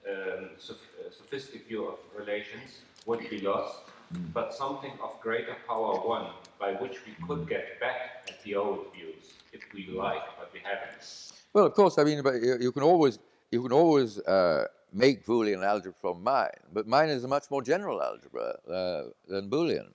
um, 0.09 0.49
uh, 0.55 1.09
sophistic 1.09 1.67
view 1.67 1.85
of 1.87 1.97
relations 2.17 2.81
would 3.05 3.29
be 3.29 3.41
lost, 3.41 3.79
Mm. 4.13 4.33
but 4.33 4.53
something 4.53 4.91
of 5.01 5.19
greater 5.19 5.55
power 5.67 5.99
won, 6.07 6.29
by 6.59 6.73
which 6.73 6.97
we 7.07 7.13
could 7.27 7.49
get 7.49 7.79
back 7.79 8.23
at 8.29 8.43
the 8.43 8.53
old 8.55 8.93
views 8.93 9.33
if 9.51 9.61
we 9.73 9.87
like, 9.87 10.21
but 10.37 10.53
we 10.53 10.59
haven't. 10.59 11.31
Well, 11.53 11.65
of 11.65 11.73
course, 11.73 11.97
I 11.97 12.03
mean, 12.03 12.21
but 12.21 12.35
you, 12.35 12.57
you 12.59 12.71
can 12.71 12.83
always 12.83 13.17
you 13.51 13.63
can 13.63 13.71
always 13.71 14.19
uh, 14.19 14.67
make 14.93 15.25
Boolean 15.25 15.63
algebra 15.63 15.93
from 15.99 16.23
mine, 16.23 16.59
but 16.71 16.87
mine 16.87 17.09
is 17.09 17.23
a 17.23 17.27
much 17.27 17.49
more 17.49 17.63
general 17.63 18.01
algebra 18.01 18.57
uh, 18.69 19.03
than 19.27 19.49
Boolean, 19.49 19.87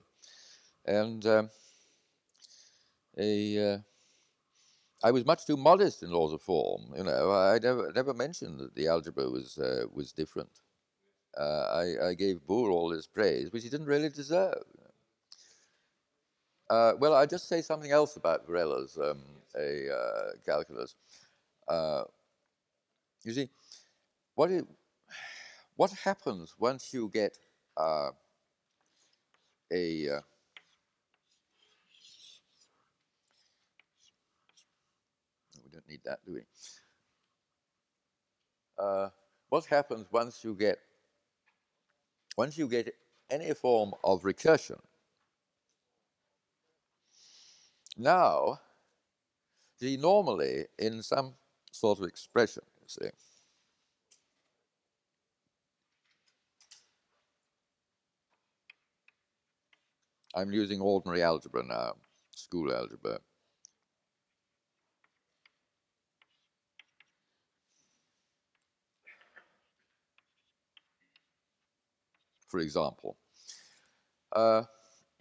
and 0.85 1.25
um, 1.25 1.49
a, 3.17 3.73
uh, 3.73 3.77
I 5.03 5.11
was 5.11 5.25
much 5.25 5.45
too 5.45 5.57
modest 5.57 6.03
in 6.03 6.11
laws 6.11 6.33
of 6.33 6.41
form. 6.41 6.93
You 6.95 7.03
know, 7.03 7.31
I 7.31 7.59
never 7.59 7.91
never 7.93 8.13
mentioned 8.13 8.59
that 8.59 8.75
the 8.75 8.87
algebra 8.87 9.29
was 9.29 9.57
uh, 9.57 9.85
was 9.93 10.11
different. 10.11 10.51
Uh, 11.37 11.65
I, 12.01 12.09
I 12.09 12.13
gave 12.13 12.45
Boole 12.45 12.71
all 12.71 12.89
this 12.89 13.07
praise, 13.07 13.51
which 13.51 13.63
he 13.63 13.69
didn't 13.69 13.87
really 13.87 14.09
deserve. 14.09 14.63
Uh, 16.69 16.93
well, 16.99 17.13
I'll 17.15 17.27
just 17.27 17.47
say 17.49 17.61
something 17.61 17.91
else 17.91 18.17
about 18.17 18.47
Varela's 18.47 18.97
um, 18.97 19.21
a 19.57 19.89
uh, 19.93 20.31
calculus. 20.45 20.95
Uh, 21.67 22.03
you 23.23 23.33
see, 23.33 23.49
what 24.35 24.51
it, 24.51 24.65
what 25.75 25.91
happens 25.91 26.55
once 26.59 26.93
you 26.93 27.09
get 27.13 27.37
uh, 27.77 28.11
a 29.71 30.09
uh, 30.09 30.21
we 35.63 35.69
don't 35.71 35.80
need 35.91 36.01
that, 36.05 36.19
do 36.25 36.33
we? 36.33 36.41
Uh, 38.79 39.09
what 39.49 39.65
happens 39.65 40.07
once 40.11 40.43
you 40.43 40.55
get 40.55 40.79
once 42.37 42.57
you 42.57 42.67
get 42.67 42.95
any 43.29 43.53
form 43.53 43.93
of 44.03 44.23
recursion? 44.23 44.79
Now, 47.97 48.59
see, 49.79 49.97
normally 49.97 50.65
in 50.79 51.03
some 51.03 51.33
sort 51.71 51.99
of 51.99 52.05
expression, 52.05 52.63
you 52.81 52.87
see, 52.87 53.09
I'm 60.33 60.53
using 60.53 60.79
ordinary 60.79 61.21
algebra 61.21 61.63
now, 61.63 61.95
school 62.33 62.73
algebra. 62.73 63.19
For 72.51 72.59
example, 72.59 73.15
uh, 74.33 74.63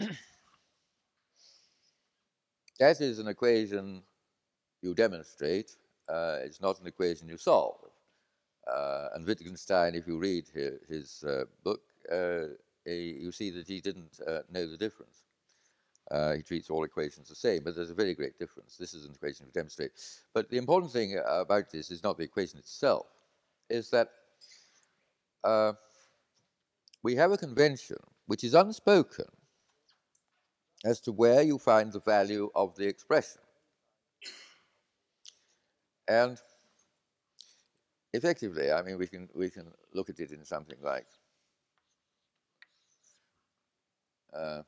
that 2.80 3.00
is 3.00 3.20
an 3.20 3.28
equation 3.28 4.02
you 4.82 4.94
demonstrate. 4.94 5.76
Uh, 6.08 6.38
it's 6.42 6.60
not 6.60 6.80
an 6.80 6.88
equation 6.88 7.28
you 7.28 7.36
solve. 7.36 7.76
Uh, 8.66 9.10
and 9.14 9.24
Wittgenstein, 9.24 9.94
if 9.94 10.08
you 10.08 10.18
read 10.18 10.44
his, 10.52 10.80
his 10.88 11.24
uh, 11.24 11.44
book, 11.62 11.82
uh, 12.10 12.46
eh, 12.84 13.14
you 13.24 13.30
see 13.30 13.50
that 13.50 13.68
he 13.68 13.80
didn't 13.80 14.18
uh, 14.26 14.40
know 14.50 14.66
the 14.66 14.76
difference. 14.76 15.22
Uh, 16.10 16.32
he 16.32 16.42
treats 16.42 16.68
all 16.68 16.82
equations 16.82 17.28
the 17.28 17.36
same, 17.36 17.62
but 17.62 17.76
there's 17.76 17.90
a 17.90 17.94
very 17.94 18.14
great 18.14 18.36
difference. 18.40 18.76
This 18.76 18.92
is 18.92 19.04
an 19.04 19.12
equation 19.12 19.46
you 19.46 19.52
demonstrate. 19.52 19.92
But 20.34 20.50
the 20.50 20.58
important 20.58 20.90
thing 20.92 21.16
uh, 21.16 21.40
about 21.40 21.70
this 21.70 21.92
is 21.92 22.02
not 22.02 22.18
the 22.18 22.24
equation 22.24 22.58
itself, 22.58 23.06
is 23.68 23.88
that 23.90 24.08
uh, 25.44 25.74
we 27.02 27.14
have 27.16 27.32
a 27.32 27.38
convention 27.38 27.98
which 28.26 28.44
is 28.44 28.54
unspoken 28.54 29.26
as 30.84 31.00
to 31.00 31.12
where 31.12 31.42
you 31.42 31.58
find 31.58 31.92
the 31.92 32.00
value 32.00 32.50
of 32.54 32.76
the 32.76 32.86
expression. 32.86 33.42
And 36.08 36.38
effectively, 38.12 38.72
I 38.72 38.82
mean, 38.82 38.98
we 38.98 39.06
can, 39.06 39.28
we 39.34 39.50
can 39.50 39.72
look 39.94 40.10
at 40.10 40.18
it 40.20 40.32
in 40.32 40.44
something 40.44 40.78
like 40.82 41.06
uh, 44.32 44.62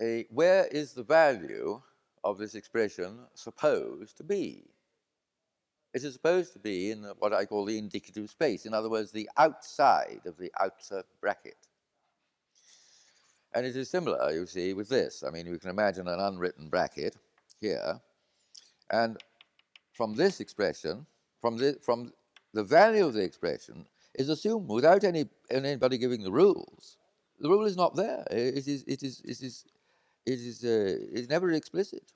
a, 0.00 0.26
where 0.30 0.66
is 0.66 0.92
the 0.92 1.02
value 1.04 1.80
of 2.24 2.38
this 2.38 2.54
expression 2.54 3.26
supposed 3.34 4.16
to 4.18 4.24
be? 4.24 4.70
It 5.92 6.04
is 6.04 6.12
supposed 6.12 6.52
to 6.52 6.60
be 6.60 6.92
in 6.92 7.02
what 7.18 7.32
I 7.32 7.44
call 7.44 7.64
the 7.64 7.78
indicative 7.78 8.30
space, 8.30 8.64
in 8.64 8.74
other 8.74 8.88
words, 8.88 9.10
the 9.10 9.28
outside 9.36 10.20
of 10.24 10.36
the 10.36 10.52
outer 10.60 11.02
bracket. 11.20 11.66
And 13.52 13.66
it 13.66 13.74
is 13.74 13.90
similar, 13.90 14.30
you 14.30 14.46
see, 14.46 14.72
with 14.72 14.88
this. 14.88 15.24
I 15.26 15.30
mean, 15.30 15.46
you 15.46 15.58
can 15.58 15.70
imagine 15.70 16.06
an 16.06 16.20
unwritten 16.20 16.68
bracket 16.68 17.16
here, 17.60 18.00
and 18.90 19.18
from 19.94 20.14
this 20.14 20.38
expression, 20.38 21.06
from 21.40 21.56
the, 21.56 21.76
from 21.82 22.12
the 22.54 22.62
value 22.62 23.04
of 23.04 23.14
the 23.14 23.22
expression, 23.22 23.84
is 24.14 24.28
assumed 24.28 24.68
without 24.68 25.02
any, 25.02 25.24
anybody 25.50 25.98
giving 25.98 26.22
the 26.22 26.30
rules. 26.30 26.98
The 27.40 27.48
rule 27.48 27.64
is 27.64 27.76
not 27.76 27.96
there. 27.96 28.24
It 28.30 28.68
is, 28.68 28.84
it 28.86 29.02
is, 29.02 29.20
it 29.24 29.42
is, 29.42 29.64
it 30.24 30.38
is, 30.38 30.64
uh, 30.64 30.98
it's 31.12 31.28
never 31.28 31.50
explicit. 31.50 32.12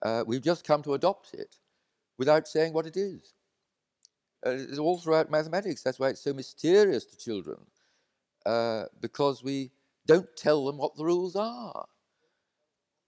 Uh, 0.00 0.24
we've 0.26 0.42
just 0.42 0.64
come 0.64 0.82
to 0.84 0.94
adopt 0.94 1.34
it 1.34 1.56
without 2.18 2.46
saying 2.46 2.72
what 2.72 2.86
it 2.86 2.96
is. 2.96 3.34
Uh, 4.46 4.50
it's 4.50 4.78
all 4.78 4.98
throughout 4.98 5.30
mathematics. 5.30 5.82
That's 5.82 5.98
why 5.98 6.10
it's 6.10 6.22
so 6.22 6.32
mysterious 6.32 7.04
to 7.06 7.16
children, 7.16 7.58
uh, 8.46 8.84
because 9.00 9.42
we 9.42 9.70
don't 10.06 10.28
tell 10.36 10.64
them 10.64 10.78
what 10.78 10.96
the 10.96 11.04
rules 11.04 11.36
are. 11.36 11.86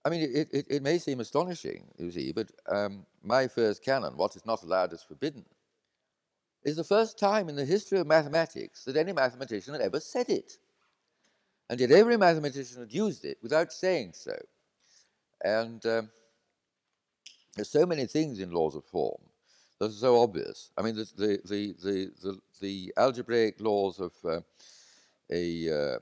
I 0.03 0.09
mean, 0.09 0.21
it, 0.21 0.49
it, 0.51 0.65
it 0.69 0.83
may 0.83 0.97
seem 0.97 1.19
astonishing, 1.19 1.85
you 1.97 2.11
see, 2.11 2.31
but 2.31 2.51
um, 2.67 3.05
my 3.23 3.47
first 3.47 3.83
canon, 3.83 4.17
what 4.17 4.35
is 4.35 4.45
not 4.45 4.63
allowed 4.63 4.93
is 4.93 5.03
forbidden, 5.03 5.45
is 6.63 6.75
the 6.75 6.83
first 6.83 7.19
time 7.19 7.49
in 7.49 7.55
the 7.55 7.65
history 7.65 7.99
of 7.99 8.07
mathematics 8.07 8.83
that 8.85 8.97
any 8.97 9.13
mathematician 9.13 9.73
had 9.73 9.81
ever 9.81 9.99
said 9.99 10.29
it. 10.29 10.53
And 11.69 11.79
yet 11.79 11.91
every 11.91 12.17
mathematician 12.17 12.81
had 12.81 12.93
used 12.93 13.25
it 13.25 13.37
without 13.41 13.71
saying 13.71 14.13
so. 14.13 14.35
And 15.43 15.85
um, 15.85 16.09
there's 17.55 17.69
so 17.69 17.85
many 17.85 18.05
things 18.05 18.39
in 18.39 18.51
laws 18.51 18.75
of 18.75 18.85
form 18.85 19.21
that 19.79 19.89
are 19.89 19.93
so 19.93 20.21
obvious. 20.21 20.71
I 20.77 20.81
mean, 20.83 20.95
the, 20.95 21.09
the, 21.17 21.39
the, 21.45 21.75
the, 21.81 22.11
the, 22.21 22.39
the 22.61 22.93
algebraic 22.97 23.59
laws 23.59 23.99
of 23.99 24.13
uh, 24.23 24.41
a, 25.31 25.99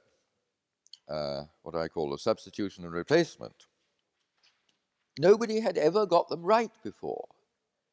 uh, 1.09 1.11
uh, 1.11 1.45
what 1.63 1.75
I 1.75 1.87
call 1.87 2.13
a 2.13 2.19
substitution 2.19 2.83
and 2.83 2.93
replacement, 2.93 3.67
nobody 5.17 5.59
had 5.59 5.77
ever 5.77 6.05
got 6.05 6.29
them 6.29 6.43
right 6.43 6.71
before. 6.83 7.27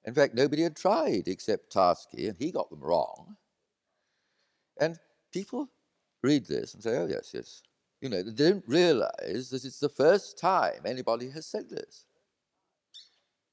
In 0.04 0.14
fact, 0.14 0.34
nobody 0.34 0.62
had 0.62 0.76
tried 0.76 1.26
except 1.26 1.72
Tarski, 1.74 2.28
and 2.28 2.36
he 2.38 2.52
got 2.52 2.70
them 2.70 2.80
wrong. 2.80 3.36
And 4.78 4.98
people 5.32 5.68
read 6.22 6.46
this 6.46 6.74
and 6.74 6.82
say, 6.82 6.96
oh, 6.96 7.06
yes, 7.06 7.32
yes. 7.34 7.62
You 8.00 8.10
know, 8.10 8.22
they 8.22 8.50
don't 8.50 8.64
realize 8.68 9.50
that 9.50 9.64
it's 9.64 9.80
the 9.80 9.88
first 9.88 10.38
time 10.38 10.80
anybody 10.84 11.30
has 11.30 11.46
said 11.46 11.68
this. 11.68 12.05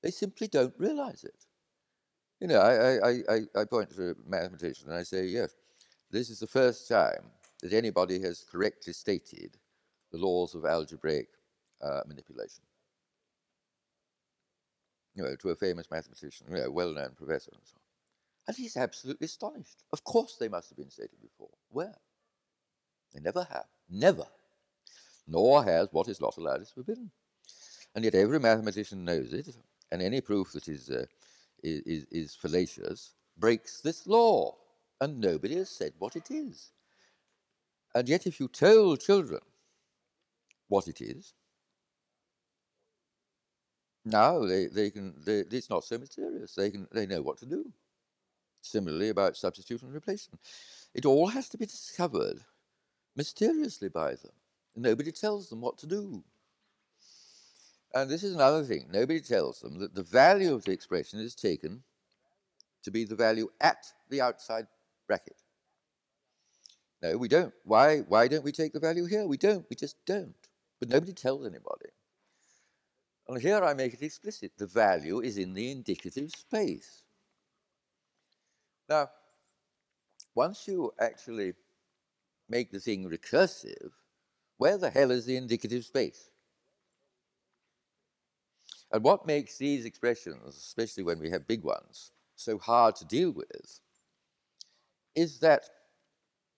They 0.03 0.11
simply 0.11 0.47
don't 0.47 0.73
realize 0.77 1.23
it. 1.23 1.45
You 2.41 2.47
know, 2.47 2.59
I, 2.59 2.97
I, 2.97 3.11
I, 3.29 3.61
I 3.61 3.65
point 3.65 3.89
to 3.95 4.11
a 4.11 4.15
mathematician 4.27 4.89
and 4.89 4.97
I 4.97 5.03
say, 5.03 5.25
yes, 5.25 5.55
this 6.11 6.29
is 6.29 6.39
the 6.39 6.47
first 6.47 6.89
time 6.89 7.31
that 7.61 7.71
anybody 7.71 8.19
has 8.21 8.43
correctly 8.51 8.91
stated 8.91 9.57
the 10.11 10.17
laws 10.17 10.53
of 10.53 10.65
algebraic 10.65 11.29
uh, 11.81 12.01
manipulation. 12.05 12.65
You 15.15 15.23
know, 15.23 15.35
to 15.37 15.49
a 15.51 15.55
famous 15.55 15.89
mathematician, 15.89 16.47
you 16.49 16.57
know, 16.57 16.69
well-known 16.69 17.11
professor 17.15 17.51
and 17.53 17.61
so 17.63 17.75
on. 17.75 17.81
And 18.47 18.57
he's 18.57 18.75
absolutely 18.75 19.25
astonished. 19.25 19.83
Of 19.93 20.03
course 20.03 20.35
they 20.37 20.49
must 20.49 20.69
have 20.69 20.77
been 20.77 20.89
stated 20.89 21.21
before. 21.21 21.51
Where? 21.69 21.95
They 23.13 23.21
never 23.21 23.47
have. 23.49 23.67
Never. 23.89 24.25
Nor 25.27 25.63
has 25.63 25.87
what 25.91 26.09
is 26.09 26.19
not 26.19 26.35
allowed 26.35 26.61
is 26.61 26.71
forbidden. 26.71 27.09
And 27.95 28.03
yet 28.03 28.15
every 28.15 28.39
mathematician 28.39 29.05
knows 29.05 29.31
it, 29.31 29.47
and 29.93 30.03
any 30.03 30.21
proof 30.21 30.53
that 30.53 30.67
is, 30.69 30.91
uh, 30.91 31.05
is, 31.63 32.05
is 32.11 32.35
fallacious 32.35 33.13
breaks 33.37 33.81
this 33.81 34.07
law, 34.07 34.55
and 35.01 35.19
nobody 35.21 35.57
has 35.57 35.69
said 35.69 35.93
what 35.99 36.17
it 36.17 36.31
is. 36.31 36.71
And 37.95 38.09
yet, 38.09 38.27
if 38.27 38.39
you 38.39 38.49
told 38.49 39.01
children 39.01 39.41
what 40.69 40.87
it 40.87 41.01
is, 41.01 41.33
now 44.05 44.45
they, 44.45 44.67
they 44.67 44.89
can, 44.91 45.15
they, 45.25 45.39
it's 45.51 45.69
not 45.69 45.85
so 45.85 45.97
mysterious. 45.99 46.55
They, 46.55 46.71
can, 46.71 46.87
they 46.91 47.05
know 47.07 47.21
what 47.21 47.37
to 47.39 47.47
do. 47.47 47.71
Similarly, 48.61 49.09
about 49.09 49.37
substitution 49.37 49.87
and 49.87 49.95
replacement. 49.95 50.41
It 50.93 51.05
all 51.05 51.27
has 51.27 51.49
to 51.49 51.57
be 51.57 51.65
discovered 51.65 52.39
mysteriously 53.15 53.89
by 53.89 54.11
them. 54.11 54.33
Nobody 54.75 55.11
tells 55.11 55.49
them 55.49 55.61
what 55.61 55.77
to 55.79 55.87
do. 55.87 56.23
And 57.93 58.09
this 58.09 58.23
is 58.23 58.33
another 58.33 58.63
thing. 58.63 58.87
Nobody 58.91 59.21
tells 59.21 59.59
them 59.59 59.79
that 59.79 59.93
the 59.93 60.03
value 60.03 60.53
of 60.53 60.65
the 60.65 60.71
expression 60.71 61.19
is 61.19 61.35
taken 61.35 61.83
to 62.83 62.91
be 62.91 63.05
the 63.05 63.15
value 63.15 63.49
at 63.61 63.85
the 64.09 64.21
outside 64.21 64.65
bracket. 65.07 65.37
No, 67.01 67.17
we 67.17 67.27
don't. 67.27 67.53
Why, 67.65 67.99
why 67.99 68.27
don't 68.27 68.43
we 68.43 68.51
take 68.51 68.73
the 68.73 68.79
value 68.79 69.05
here? 69.05 69.27
We 69.27 69.37
don't. 69.37 69.65
We 69.69 69.75
just 69.75 69.97
don't. 70.05 70.33
But 70.79 70.89
nobody 70.89 71.13
tells 71.13 71.45
anybody. 71.45 71.89
And 73.27 73.41
here 73.41 73.63
I 73.63 73.73
make 73.73 73.93
it 73.93 74.01
explicit. 74.01 74.53
The 74.57 74.67
value 74.67 75.21
is 75.21 75.37
in 75.37 75.53
the 75.53 75.71
indicative 75.71 76.31
space. 76.31 77.03
Now, 78.89 79.09
once 80.35 80.67
you 80.67 80.93
actually 80.99 81.53
make 82.49 82.71
the 82.71 82.79
thing 82.79 83.09
recursive, 83.09 83.91
where 84.57 84.77
the 84.77 84.89
hell 84.89 85.11
is 85.11 85.25
the 85.25 85.37
indicative 85.37 85.85
space? 85.85 86.29
And 88.93 89.03
what 89.03 89.25
makes 89.25 89.57
these 89.57 89.85
expressions, 89.85 90.55
especially 90.55 91.03
when 91.03 91.19
we 91.19 91.29
have 91.31 91.47
big 91.47 91.63
ones, 91.63 92.11
so 92.35 92.59
hard 92.59 92.95
to 92.97 93.05
deal 93.05 93.31
with 93.31 93.79
is 95.15 95.39
that 95.39 95.65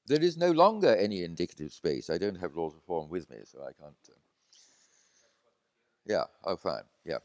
there 0.06 0.22
is 0.22 0.38
no 0.38 0.52
longer 0.52 0.96
any 0.96 1.24
indicative 1.24 1.72
space. 1.74 2.10
I 2.10 2.18
don't 2.18 2.36
have 2.36 2.56
laws 2.56 2.76
of 2.76 2.84
form 2.84 3.10
with 3.10 3.30
me, 3.30 3.38
so 3.46 3.60
I 3.62 3.72
can't. 3.82 3.96
Uh, 4.10 4.14
yeah, 6.06 6.26
oh, 6.44 6.58
fine, 6.58 6.84
yeah. 7.06 7.20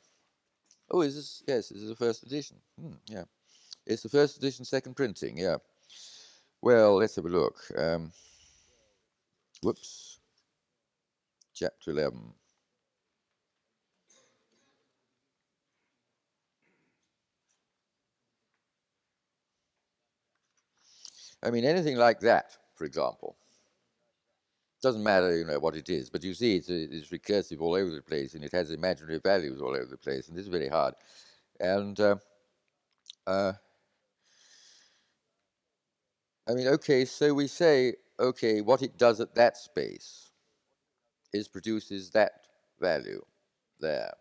Oh, 0.91 1.03
is 1.03 1.17
this? 1.17 1.43
Yes, 1.47 1.69
this 1.69 1.83
is 1.83 1.89
the 1.89 1.97
first 1.97 2.23
edition. 2.23 2.57
Hmm, 2.81 2.95
yeah. 3.07 3.25
It's 3.87 4.03
the 4.03 4.09
first 4.09 4.39
edition, 4.39 4.65
second 4.65 4.95
printing, 4.95 5.37
yeah. 5.37 5.57
Well, 6.63 6.97
let's 6.97 7.17
have 7.17 7.27
a 7.27 7.29
look. 7.29 7.57
Um, 7.77 8.13
whoops. 9.63 10.21
Chapter 11.55 11.91
11. 11.91 12.33
I 21.43 21.51
mean, 21.51 21.65
anything 21.65 21.97
like 21.97 22.21
that, 22.21 22.57
for 22.75 22.85
example, 22.85 23.37
doesn't 24.83 25.03
matter, 25.03 25.37
you 25.37 25.45
know, 25.45 25.59
what 25.59 25.77
it 25.77 25.89
is, 25.89 26.09
but 26.09 26.25
you 26.25 26.35
see 26.35 26.57
it's, 26.57 26.69
it's 26.69 27.09
recursive 27.09 27.61
all 27.61 27.75
over 27.75 27.91
the 27.91 28.03
place, 28.03 28.35
and 28.35 28.45
it 28.45 28.53
has 28.53 28.71
imaginary 28.71 29.21
values 29.23 29.61
all 29.61 29.75
over 29.75 29.87
the 29.87 29.97
place, 29.97 30.29
and 30.29 30.37
this 30.37 30.45
is 30.45 30.51
very 30.51 30.69
hard. 30.69 30.95
And 31.59 31.99
uh, 32.01 32.17
uh, 33.27 33.53
I 36.49 36.55
mean, 36.55 36.67
okay, 36.69 37.05
so 37.05 37.35
we 37.35 37.47
say, 37.47 37.95
okay, 38.19 38.61
what 38.61 38.83
it 38.83 38.97
does 38.97 39.21
at 39.21 39.35
that 39.35 39.57
space 39.57 40.31
is 41.33 41.47
produces 41.49 42.11
that 42.11 42.33
value 42.81 43.23
there. 43.79 44.13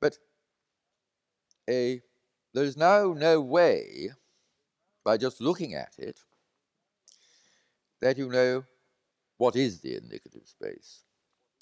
But 0.00 0.18
a, 1.68 2.00
there's 2.54 2.76
now 2.76 3.12
no 3.12 3.40
way 3.40 4.10
by 5.06 5.16
just 5.16 5.40
looking 5.40 5.74
at 5.74 5.94
it 5.98 6.18
that 8.00 8.18
you 8.18 8.28
know 8.28 8.64
what 9.38 9.54
is 9.54 9.80
the 9.80 9.96
indicative 9.96 10.42
space. 10.44 11.04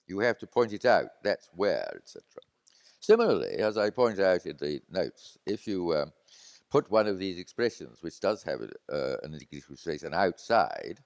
You 0.06 0.18
have 0.20 0.38
to 0.38 0.46
point 0.46 0.72
it 0.72 0.86
out, 0.86 1.08
that's 1.22 1.50
where, 1.54 1.92
etc. 1.94 2.22
Similarly, 3.00 3.56
as 3.58 3.76
I 3.76 3.90
point 3.90 4.18
out 4.18 4.46
in 4.46 4.56
the 4.56 4.80
notes, 4.90 5.36
if 5.44 5.66
you 5.66 5.94
um, 5.94 6.12
put 6.70 6.90
one 6.90 7.06
of 7.06 7.18
these 7.18 7.38
expressions, 7.38 7.98
which 8.00 8.18
does 8.18 8.42
have 8.44 8.62
a, 8.62 8.94
uh, 8.94 9.16
an 9.22 9.34
indicative 9.34 9.78
space, 9.78 10.04
and 10.04 10.14
outside, 10.14 11.00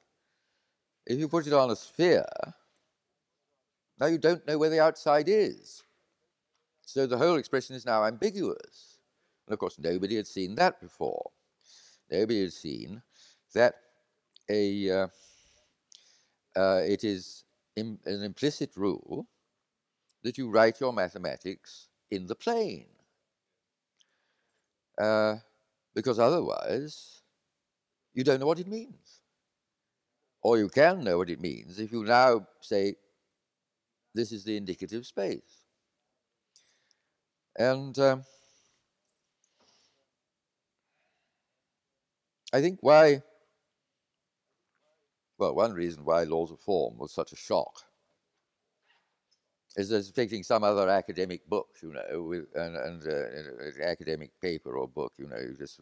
if 1.07 1.19
you 1.19 1.27
put 1.27 1.49
it 1.49 1.53
on 1.53 1.73
a 1.73 1.77
sphere, 1.77 2.25
now 3.99 4.07
you 4.07 4.19
don't 4.19 4.47
know 4.47 4.59
where 4.59 4.71
the 4.71 4.81
outside 4.81 5.29
is. 5.29 5.83
So 6.87 7.05
the 7.05 7.19
whole 7.19 7.37
expression 7.37 7.75
is 7.75 7.85
now 7.85 8.05
ambiguous. 8.05 9.01
And 9.49 9.53
of 9.55 9.59
course, 9.59 9.77
nobody 9.81 10.15
had 10.15 10.29
seen 10.29 10.55
that 10.55 10.81
before 10.81 11.33
nobody 12.11 12.43
has 12.43 12.55
seen 12.57 13.03
that 13.55 13.75
a 14.51 14.91
uh, 14.91 15.09
uh, 16.57 16.83
it 16.87 17.05
is 17.05 17.45
Im- 17.77 18.01
an 18.07 18.23
implicit 18.23 18.77
rule 18.77 19.29
that 20.23 20.39
you 20.39 20.51
write 20.51 20.81
your 20.81 20.93
mathematics 20.93 21.89
in 22.11 22.27
the 22.27 22.35
plane. 22.35 22.89
Uh, 25.01 25.37
because 25.95 26.19
otherwise, 26.19 27.23
you 28.15 28.25
don't 28.25 28.41
know 28.41 28.47
what 28.47 28.61
it 28.61 28.69
means. 28.69 29.23
Or 30.43 30.59
you 30.59 30.69
can 30.69 31.05
know 31.05 31.19
what 31.19 31.31
it 31.31 31.41
means 31.41 31.79
if 31.79 31.93
you 31.93 32.05
now 32.05 32.47
say, 32.61 32.97
this 34.15 34.33
is 34.33 34.45
the 34.45 34.57
indicative 34.57 35.07
space. 35.07 35.65
And 37.59 37.99
um, 37.99 38.25
I 42.53 42.61
think 42.61 42.79
why, 42.83 43.23
well, 45.39 45.55
one 45.55 45.73
reason 45.73 46.05
why 46.05 46.25
laws 46.25 46.51
of 46.51 46.61
form 46.61 46.99
was 46.99 47.13
such 47.13 47.33
a 47.33 47.37
shock 47.37 47.85
is 49.77 49.89
that 49.91 50.13
taking 50.15 50.43
some 50.43 50.65
other 50.65 50.89
academic 50.89 51.47
book, 51.49 51.69
you 51.83 51.93
know, 51.93 52.23
with, 52.23 52.47
and, 52.55 52.77
and 52.77 53.07
uh, 53.07 53.27
an 53.67 53.83
academic 53.83 54.31
paper 54.41 54.77
or 54.77 54.89
book, 54.89 55.13
you 55.19 55.29
know, 55.29 55.39
you 55.39 55.55
just 55.57 55.81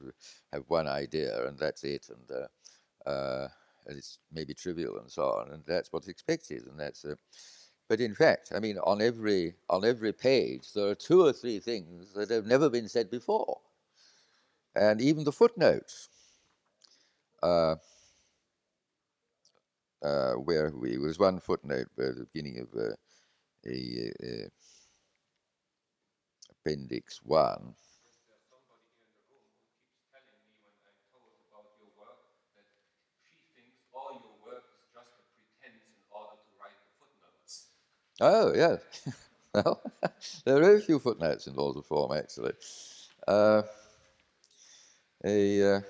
have 0.52 0.64
one 0.68 0.86
idea 0.86 1.46
and 1.46 1.58
that's 1.58 1.84
it, 1.84 2.08
and, 2.10 2.30
uh, 2.30 3.08
uh, 3.08 3.48
and 3.86 3.96
it's 3.96 4.18
maybe 4.32 4.52
trivial 4.54 4.98
and 4.98 5.10
so 5.10 5.24
on, 5.24 5.52
and 5.52 5.64
that's 5.66 5.92
what's 5.92 6.08
expected, 6.08 6.66
and 6.66 6.78
that's. 6.78 7.04
Uh, 7.04 7.14
but 7.88 8.00
in 8.00 8.14
fact, 8.14 8.52
I 8.54 8.58
mean, 8.58 8.78
on 8.78 9.00
every 9.00 9.54
on 9.70 9.84
every 9.84 10.12
page 10.12 10.72
there 10.74 10.88
are 10.88 10.94
two 10.96 11.24
or 11.24 11.32
three 11.32 11.60
things 11.60 12.12
that 12.14 12.30
have 12.30 12.46
never 12.46 12.68
been 12.68 12.88
said 12.88 13.10
before, 13.10 13.60
and 14.74 15.00
even 15.00 15.24
the 15.24 15.32
footnotes 15.32 16.08
uh, 17.42 17.76
uh, 20.02 20.34
where 20.34 20.70
we 20.70 20.98
was 20.98 21.18
one 21.18 21.40
footnote 21.40 21.88
at 21.98 22.16
the 22.16 22.26
beginning 22.32 22.60
of 22.60 22.68
uh, 22.78 22.94
a, 23.66 24.12
a, 24.22 24.50
appendix 26.50 27.20
one. 27.22 27.76
Oh, 38.20 38.52
yeah. 38.54 38.76
well, 39.54 39.82
there 40.44 40.56
are 40.56 40.60
very 40.60 40.80
few 40.80 40.98
footnotes 40.98 41.46
in 41.46 41.54
laws 41.54 41.76
of 41.76 41.86
form, 41.86 42.12
actually. 42.16 42.52
Uh, 43.26 43.62
a, 45.24 45.62
uh, 45.76 45.80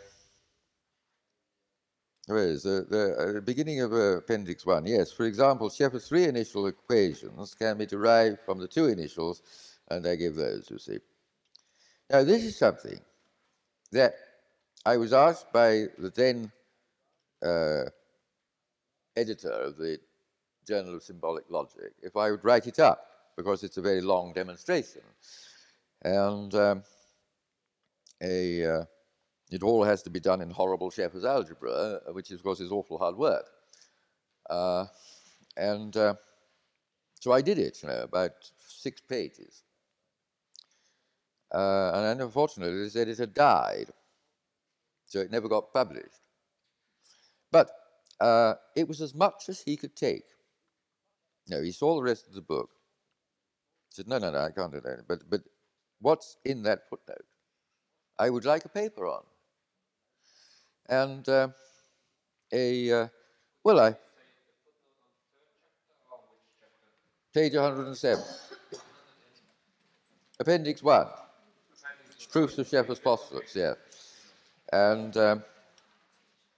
where 2.27 2.49
is 2.49 2.65
the, 2.65 2.87
the 2.89 3.39
uh, 3.39 3.41
beginning 3.41 3.81
of 3.81 3.93
uh, 3.93 4.19
Appendix 4.19 4.67
1? 4.67 4.87
Yes, 4.87 5.13
for 5.13 5.25
example, 5.25 5.71
Sheffer's 5.71 6.09
three 6.09 6.25
initial 6.25 6.67
equations 6.67 7.55
can 7.55 7.79
be 7.79 7.87
derived 7.87 8.41
from 8.41 8.59
the 8.59 8.67
two 8.67 8.87
initials, 8.87 9.43
and 9.89 10.07
I 10.07 10.17
give 10.17 10.35
those, 10.35 10.69
you 10.71 10.79
see. 10.79 10.99
Now, 12.11 12.25
this 12.25 12.45
is 12.45 12.59
something 12.59 12.99
that 13.93 14.15
I 14.85 14.97
was 14.97 15.13
asked 15.13 15.53
by 15.53 15.87
the 15.99 16.13
then 16.15 16.51
uh, 17.43 17.91
editor 19.17 19.51
of 19.51 19.77
the 19.77 19.99
Journal 20.67 20.97
of 20.97 21.05
Symbolic 21.05 21.45
Logic 21.49 21.93
if 22.03 22.17
I 22.17 22.33
would 22.33 22.45
write 22.45 22.67
it 22.67 22.81
up, 22.81 23.07
because 23.37 23.63
it's 23.63 23.77
a 23.77 23.83
very 23.83 24.01
long 24.01 24.33
demonstration. 24.33 25.03
And 26.03 26.53
um, 26.55 26.83
a 28.21 28.65
uh, 28.65 28.85
it 29.51 29.63
all 29.63 29.85
has 29.85 30.03
to 30.03 30.11
be 30.11 30.21
done 30.21 30.41
in 30.41 30.51
horrible 30.51 30.91
Sheffer's 30.91 31.25
algebra, 31.25 31.71
uh, 31.71 32.13
which 32.13 32.31
of 32.31 32.43
course 32.43 32.61
is 32.61 32.73
awful 32.73 32.99
hard 32.99 33.17
work. 33.17 33.47
Uh, 34.51 34.87
and 35.57 35.97
uh, 35.97 36.15
so 37.21 37.33
I 37.33 37.41
did 37.41 37.59
it, 37.59 37.83
you 37.83 37.89
know, 37.89 38.03
about 38.03 38.33
six 38.59 39.01
pages. 39.01 39.63
Uh, 41.55 41.93
and 41.95 42.21
unfortunately, 42.21 42.89
said 42.89 43.09
it 43.09 43.35
died, 43.35 43.91
so 45.07 45.21
it 45.21 45.31
never 45.31 45.49
got 45.49 45.73
published. 45.73 46.21
But 47.53 47.71
uh, 48.21 48.55
it 48.75 48.89
was 48.89 49.01
as 49.01 49.15
much 49.15 49.49
as 49.49 49.63
he 49.63 49.77
could 49.77 49.95
take. 49.95 50.25
No, 51.49 51.63
he 51.63 51.71
saw 51.71 51.95
the 51.95 52.03
rest 52.03 52.27
of 52.27 52.35
the 52.35 52.41
book. 52.41 52.71
Said, 53.91 54.09
no, 54.09 54.19
no, 54.19 54.31
no, 54.31 54.39
I 54.39 54.51
can't 54.51 54.73
do 54.73 54.81
that. 54.81 55.07
But, 55.07 55.31
but 55.31 55.43
what's 56.01 56.37
in 56.45 56.63
that 56.65 56.89
footnote? 56.91 57.25
I 58.19 58.29
would 58.31 58.45
like 58.45 58.65
a 58.65 58.69
paper 58.69 59.07
on. 59.07 59.23
And 60.89 61.29
uh, 61.29 61.49
a, 62.53 62.93
uh, 62.93 63.09
well, 63.65 63.81
I, 63.81 63.97
page 67.35 67.55
107, 67.55 68.25
Appendix 70.39 70.83
1, 70.83 71.07
Proofs 72.31 72.59
of 72.59 72.67
Sheffer's 72.67 73.01
Postulates, 73.01 73.57
yeah. 73.57 73.75
And 74.73 75.17
um, 75.17 75.45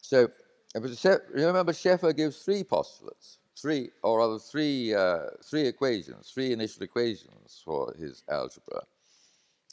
so, 0.00 0.30
remember, 0.74 1.72
Sheffer 1.72 2.16
gives 2.16 2.38
three 2.38 2.64
postulates, 2.64 3.38
three, 3.60 3.90
or 4.02 4.18
rather 4.18 4.38
three, 4.38 4.94
uh, 4.94 5.26
three 5.44 5.66
equations, 5.66 6.30
three 6.30 6.52
initial 6.52 6.82
equations 6.82 7.62
for 7.64 7.94
his 7.98 8.22
algebra, 8.28 8.82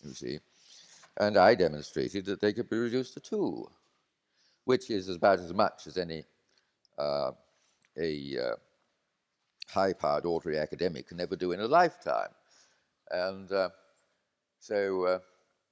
you 0.03 0.13
see. 0.13 0.39
And 1.17 1.37
I 1.37 1.55
demonstrated 1.55 2.25
that 2.25 2.41
they 2.41 2.51
could 2.51 2.69
be 2.69 2.77
reduced 2.77 3.13
to 3.13 3.19
two, 3.19 3.69
which 4.65 4.89
is 4.89 5.09
about 5.09 5.39
as 5.39 5.53
much 5.53 5.87
as 5.87 5.97
any 5.97 6.23
uh, 6.97 7.31
a 7.97 8.37
uh, 8.37 8.55
high-powered 9.69 10.25
ordinary 10.25 10.59
academic 10.59 11.07
can 11.07 11.19
ever 11.19 11.35
do 11.35 11.51
in 11.51 11.59
a 11.59 11.67
lifetime. 11.67 12.29
And 13.11 13.51
uh, 13.51 13.69
so, 14.59 15.05
uh, 15.05 15.19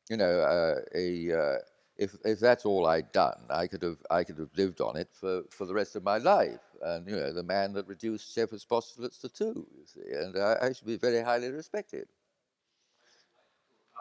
you 0.10 0.18
know, 0.18 0.40
uh, 0.40 0.80
a 0.96 1.32
uh, 1.32 1.58
if 1.98 2.16
if 2.26 2.40
that's 2.40 2.66
all 2.66 2.88
I'd 2.88 3.12
done, 3.12 3.40
I 3.50 3.68
could 3.68 3.84
have 3.84 3.98
I 4.10 4.24
could 4.24 4.38
have 4.38 4.50
lived 4.56 4.82
on 4.82 4.96
it 4.96 5.10
for, 5.12 5.44
for 5.50 5.66
the 5.66 5.74
rest 5.74 5.96
of 5.96 6.04
my 6.04 6.18
life. 6.18 6.62
And 6.82 7.08
you 7.08 7.16
know, 7.16 7.32
the 7.32 7.44
man 7.44 7.74
that 7.74 7.88
reduced 7.88 8.34
Sheffer's 8.36 8.66
postulates 8.66 9.20
to 9.20 9.30
two, 9.30 9.68
you 9.78 9.86
see, 9.86 10.12
and 10.14 10.38
I, 10.38 10.58
I 10.62 10.74
should 10.74 10.88
be 10.88 10.98
very 10.98 11.22
highly 11.22 11.50
respected. 11.50 12.08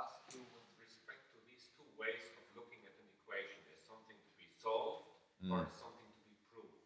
ask 0.01 0.18
you 0.32 0.40
with 0.53 0.66
respect 0.80 1.28
to 1.32 1.38
these 1.49 1.68
two 1.76 1.84
ways 2.01 2.20
of 2.40 2.45
looking 2.57 2.80
at 2.84 2.97
an 2.97 3.09
equation 3.12 3.61
as 3.72 3.80
something 3.84 4.16
to 4.16 4.32
be 4.40 4.49
solved 4.61 5.05
mm. 5.43 5.51
or 5.51 5.66
something 5.74 6.11
to 6.14 6.22
be 6.22 6.38
proved. 6.55 6.78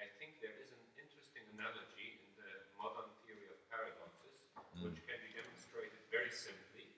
I 0.00 0.08
think 0.16 0.40
there 0.40 0.56
is 0.56 0.72
an 0.72 0.80
interesting 0.96 1.44
analogy 1.52 2.24
in 2.24 2.30
the 2.40 2.50
modern 2.80 3.12
theory 3.24 3.52
of 3.52 3.60
paradoxes, 3.68 4.40
mm. 4.56 4.88
which 4.88 5.04
can 5.04 5.20
be 5.20 5.30
demonstrated 5.36 6.00
very 6.08 6.32
simply, 6.32 6.88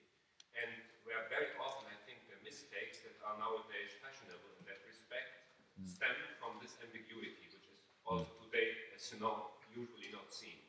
and 0.55 0.71
where 1.03 1.27
very 1.27 1.51
often 1.59 1.91
I 1.91 1.99
think 2.07 2.23
the 2.31 2.39
mistakes 2.41 3.03
that 3.03 3.19
are 3.27 3.35
nowadays 3.35 3.91
fashionable 3.99 4.55
in 4.59 4.63
that 4.71 4.79
respect 4.87 5.51
mm. 5.75 5.83
stem 5.83 6.15
from 6.39 6.63
this 6.63 6.79
ambiguity, 6.79 7.51
which 7.51 7.67
is 7.67 7.79
also 8.07 8.31
today, 8.47 8.71
as 8.95 9.03
you 9.11 9.19
know, 9.19 9.59
usually 9.75 10.13
not 10.15 10.31
seen. 10.31 10.63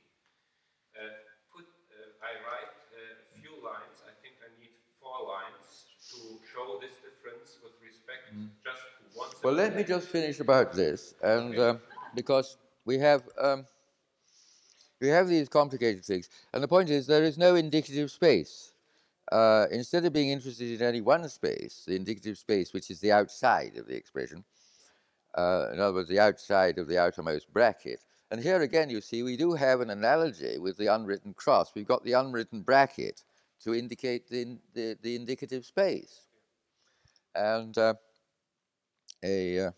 Uh, 0.94 1.10
put, 1.50 1.66
uh, 1.90 2.26
I 2.26 2.38
write 2.42 2.74
uh, 2.94 3.22
a 3.22 3.38
few 3.38 3.54
lines, 3.62 4.02
I 4.02 4.14
think 4.22 4.38
I 4.42 4.50
need 4.58 4.74
four 4.98 5.26
lines 5.26 5.63
show 6.52 6.78
this 6.80 6.96
difference 7.06 7.58
with 7.62 7.72
respect 7.82 8.34
mm. 8.34 8.48
just 8.64 8.82
to 8.98 9.18
one. 9.18 9.28
Well, 9.42 9.54
let 9.54 9.76
me 9.76 9.84
just 9.84 10.08
finish 10.08 10.40
about 10.40 10.72
this, 10.72 11.14
and 11.22 11.54
okay. 11.54 11.68
Um, 11.68 11.80
because 12.14 12.56
we 12.84 12.98
have. 12.98 13.22
Um, 13.40 13.66
we 15.00 15.08
have 15.08 15.28
these 15.28 15.48
complicated 15.50 16.04
things, 16.04 16.30
and 16.54 16.62
the 16.62 16.68
point 16.68 16.88
is 16.88 17.06
there 17.06 17.24
is 17.24 17.36
no 17.36 17.56
indicative 17.56 18.10
space 18.10 18.72
uh, 19.32 19.66
instead 19.70 20.04
of 20.04 20.12
being 20.12 20.30
interested 20.30 20.80
in 20.80 20.86
only 20.86 21.00
one 21.00 21.28
space, 21.28 21.84
the 21.86 21.96
indicative 21.96 22.38
space, 22.38 22.72
which 22.72 22.90
is 22.90 23.00
the 23.00 23.12
outside 23.12 23.76
of 23.76 23.86
the 23.86 23.96
expression, 23.96 24.44
uh, 25.36 25.68
in 25.72 25.80
other 25.80 25.94
words, 25.94 26.08
the 26.08 26.20
outside 26.20 26.78
of 26.78 26.86
the 26.86 26.98
outermost 26.98 27.52
bracket. 27.52 28.00
And 28.30 28.42
here 28.42 28.62
again, 28.62 28.90
you 28.90 29.00
see, 29.00 29.22
we 29.22 29.36
do 29.36 29.52
have 29.52 29.80
an 29.80 29.90
analogy 29.90 30.58
with 30.58 30.76
the 30.76 30.86
unwritten 30.86 31.34
cross. 31.34 31.72
We've 31.74 31.86
got 31.86 32.04
the 32.04 32.12
unwritten 32.12 32.62
bracket 32.62 33.22
to 33.64 33.74
indicate 33.74 34.28
the, 34.28 34.58
the, 34.74 34.96
the 35.02 35.16
indicative 35.16 35.64
space. 35.64 36.20
And 37.34 37.76
uh, 37.76 37.94
a. 39.22 39.66
Uh, 39.66 39.70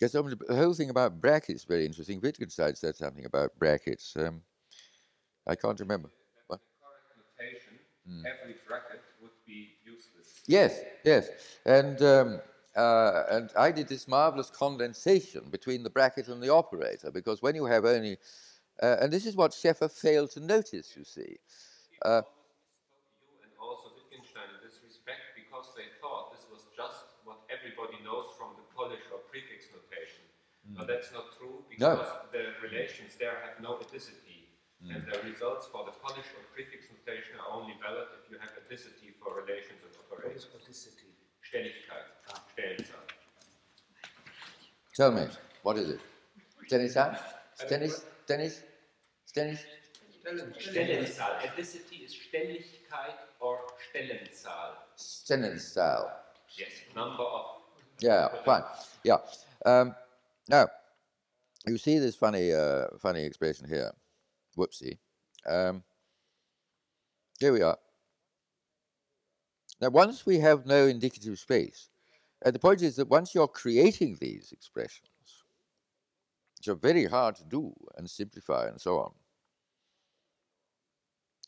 Yes, 0.00 0.12
the 0.12 0.38
whole 0.48 0.72
thing 0.72 0.88
about 0.88 1.20
brackets 1.20 1.60
is 1.60 1.64
very 1.64 1.84
interesting. 1.84 2.20
Wittgenstein 2.22 2.74
said 2.74 2.96
something 2.96 3.26
about 3.26 3.50
brackets. 3.58 4.16
Um, 4.16 4.40
I 5.46 5.54
can't 5.54 5.78
remember. 5.78 6.08
What? 6.46 6.60
Notation, 7.38 7.74
mm. 8.08 8.22
every 8.24 8.54
bracket 8.66 9.02
would 9.20 9.30
be 9.46 9.74
useless. 9.84 10.40
Yes, 10.46 10.80
yes. 11.04 11.28
And, 11.66 12.00
um, 12.00 12.40
uh, 12.74 13.24
and 13.30 13.50
I 13.58 13.70
did 13.72 13.88
this 13.88 14.08
marvelous 14.08 14.48
condensation 14.48 15.42
between 15.50 15.82
the 15.82 15.90
bracket 15.90 16.28
and 16.28 16.42
the 16.42 16.48
operator 16.48 17.10
because 17.10 17.42
when 17.42 17.54
you 17.54 17.66
have 17.66 17.84
only, 17.84 18.16
uh, 18.80 18.96
and 19.00 19.12
this 19.12 19.26
is 19.26 19.36
what 19.36 19.52
Sheffer 19.52 19.90
failed 19.92 20.30
to 20.32 20.40
notice, 20.40 20.96
you 20.96 21.04
see. 21.04 21.36
Uh, 22.00 22.24
and 23.44 23.52
also 23.60 23.92
Wittgenstein 23.92 24.48
in 24.56 24.60
this 24.64 24.80
respect 24.80 25.36
because 25.36 25.76
they 25.76 25.92
thought 26.00 26.32
this 26.32 26.48
was 26.48 26.64
just 26.72 27.20
what 27.28 27.44
everybody 27.52 28.00
knows 28.00 28.32
from 28.40 28.56
the 28.56 28.64
Polish 28.72 29.04
or 29.12 29.20
prefix 29.28 29.68
notation. 29.68 30.24
Mm. 30.64 30.80
But 30.80 30.88
that's 30.88 31.12
not 31.12 31.36
true 31.36 31.60
because 31.68 32.00
no. 32.00 32.32
the 32.32 32.56
relations 32.64 33.20
there 33.20 33.36
have 33.44 33.60
no 33.60 33.76
adicity. 33.84 34.48
Mm. 34.80 34.96
And 34.96 35.00
the 35.04 35.20
results 35.28 35.68
for 35.68 35.84
the 35.84 35.92
Polish 36.00 36.32
or 36.32 36.40
prefix 36.56 36.88
notation 36.88 37.36
are 37.36 37.52
only 37.52 37.76
valid 37.84 38.08
if 38.16 38.32
you 38.32 38.40
have 38.40 38.56
adicity 38.64 39.12
for 39.20 39.36
relations 39.36 39.84
and 39.84 39.92
operations. 40.08 40.48
What 40.48 40.64
is 40.64 40.88
adicity? 40.88 41.12
Stelligkeit, 41.44 42.08
ah. 42.32 42.40
Stellenzahl. 42.48 43.04
Tell 44.96 45.12
me, 45.12 45.28
what 45.60 45.76
is 45.76 46.00
it? 46.00 46.00
Stellenzahl? 46.64 47.12
Stennis? 47.60 48.64
Stennis? 49.30 49.60
Stellenzahl. 50.58 51.38
Adicity 51.38 52.04
is 52.04 52.16
Stelligkeit 52.16 53.14
or 53.38 53.60
Stellenzahl. 53.78 54.72
Stellenzahl. 54.98 56.10
Yes, 56.58 56.72
number 56.96 57.22
of. 57.22 57.62
Yeah, 58.00 58.26
fine. 58.44 58.64
Yeah. 59.04 59.18
Um, 59.64 59.94
now, 60.48 60.66
you 61.64 61.78
see 61.78 62.00
this 62.00 62.16
funny, 62.16 62.52
uh, 62.52 62.86
funny 62.98 63.22
expression 63.22 63.68
here. 63.68 63.92
Whoopsie. 64.58 64.98
Um, 65.46 65.84
here 67.38 67.52
we 67.52 67.62
are. 67.62 67.78
Now, 69.80 69.90
once 69.90 70.26
we 70.26 70.40
have 70.40 70.66
no 70.66 70.88
indicative 70.88 71.38
space, 71.38 71.88
and 72.42 72.52
the 72.52 72.58
point 72.58 72.82
is 72.82 72.96
that 72.96 73.08
once 73.08 73.32
you're 73.32 73.46
creating 73.46 74.18
these 74.20 74.50
expressions, 74.50 75.06
which 76.58 76.66
are 76.66 76.74
very 76.74 77.04
hard 77.04 77.36
to 77.36 77.44
do 77.44 77.72
and 77.96 78.10
simplify 78.10 78.66
and 78.66 78.80
so 78.80 78.98
on, 78.98 79.12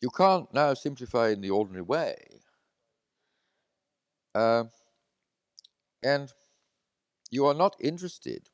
you 0.03 0.11
can't 0.11 0.53
now 0.53 0.75
simplify 0.75 1.29
in 1.29 1.41
the 1.41 1.51
ordinary 1.51 1.83
way. 1.83 2.17
Uh, 4.35 4.65
and 6.03 6.33
you 7.31 7.47
are 7.47 7.55
not 7.55 7.77
interested 7.81 8.51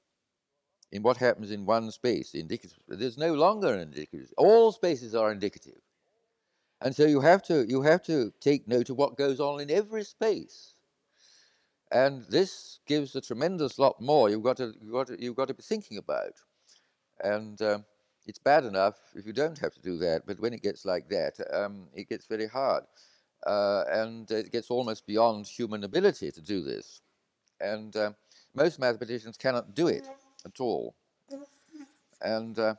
in 0.92 1.03
what 1.03 1.16
happens 1.16 1.51
in 1.51 1.66
one 1.66 1.90
space, 1.90 2.34
indicative. 2.34 2.78
There's 2.86 3.18
no 3.18 3.34
longer 3.34 3.72
an 3.72 3.80
indicative. 3.80 4.32
All 4.36 4.72
spaces 4.72 5.14
are 5.14 5.32
indicative. 5.32 5.80
And 6.80 6.94
so 6.94 7.07
you 7.07 7.20
have 7.20 7.42
to 7.44 7.66
you 7.68 7.82
have 7.82 8.03
to 8.05 8.32
take 8.40 8.68
note 8.68 8.90
of 8.90 8.96
what 8.96 9.16
goes 9.16 9.40
on 9.40 9.61
in 9.61 9.70
every 9.70 10.05
space. 10.05 10.74
And 11.90 12.24
this 12.28 12.80
gives 12.86 13.16
a 13.16 13.20
tremendous 13.20 13.78
lot 13.78 14.01
more 14.01 14.28
you've 14.28 14.42
got 14.42 14.59
to, 14.59 14.74
you've 14.80 14.92
got 14.92 15.07
to, 15.07 15.22
you've 15.22 15.36
got 15.36 15.49
to 15.49 15.55
be 15.55 15.62
thinking 15.62 15.96
about. 15.96 16.34
And 17.24 17.61
uh, 17.62 17.78
it's 18.29 18.39
bad 18.39 18.64
enough 18.64 18.97
if 19.16 19.26
you 19.26 19.33
don't 19.33 19.59
have 19.59 19.72
to 19.72 19.81
do 19.81 19.97
that, 19.97 20.26
but 20.26 20.39
when 20.39 20.53
it 20.53 20.62
gets 20.62 20.85
like 20.85 21.09
that, 21.09 21.41
um, 21.51 21.89
it 21.95 22.11
gets 22.11 22.26
very 22.26 22.47
hard. 22.47 22.85
Uh, 23.47 23.85
and 23.91 24.31
it 24.31 24.53
gets 24.53 24.70
almost 24.70 25.07
beyond 25.07 25.47
human 25.47 25.83
ability 25.83 26.31
to 26.31 26.43
do 26.43 26.62
this. 26.62 27.01
And 27.61 27.97
uh, 27.97 28.12
most 28.55 28.79
mathematicians 28.79 29.39
cannot 29.39 29.74
do 29.74 29.89
it 29.89 30.07
at 30.45 30.61
all. 30.61 30.95
And 32.20 32.59
uh, 32.59 32.74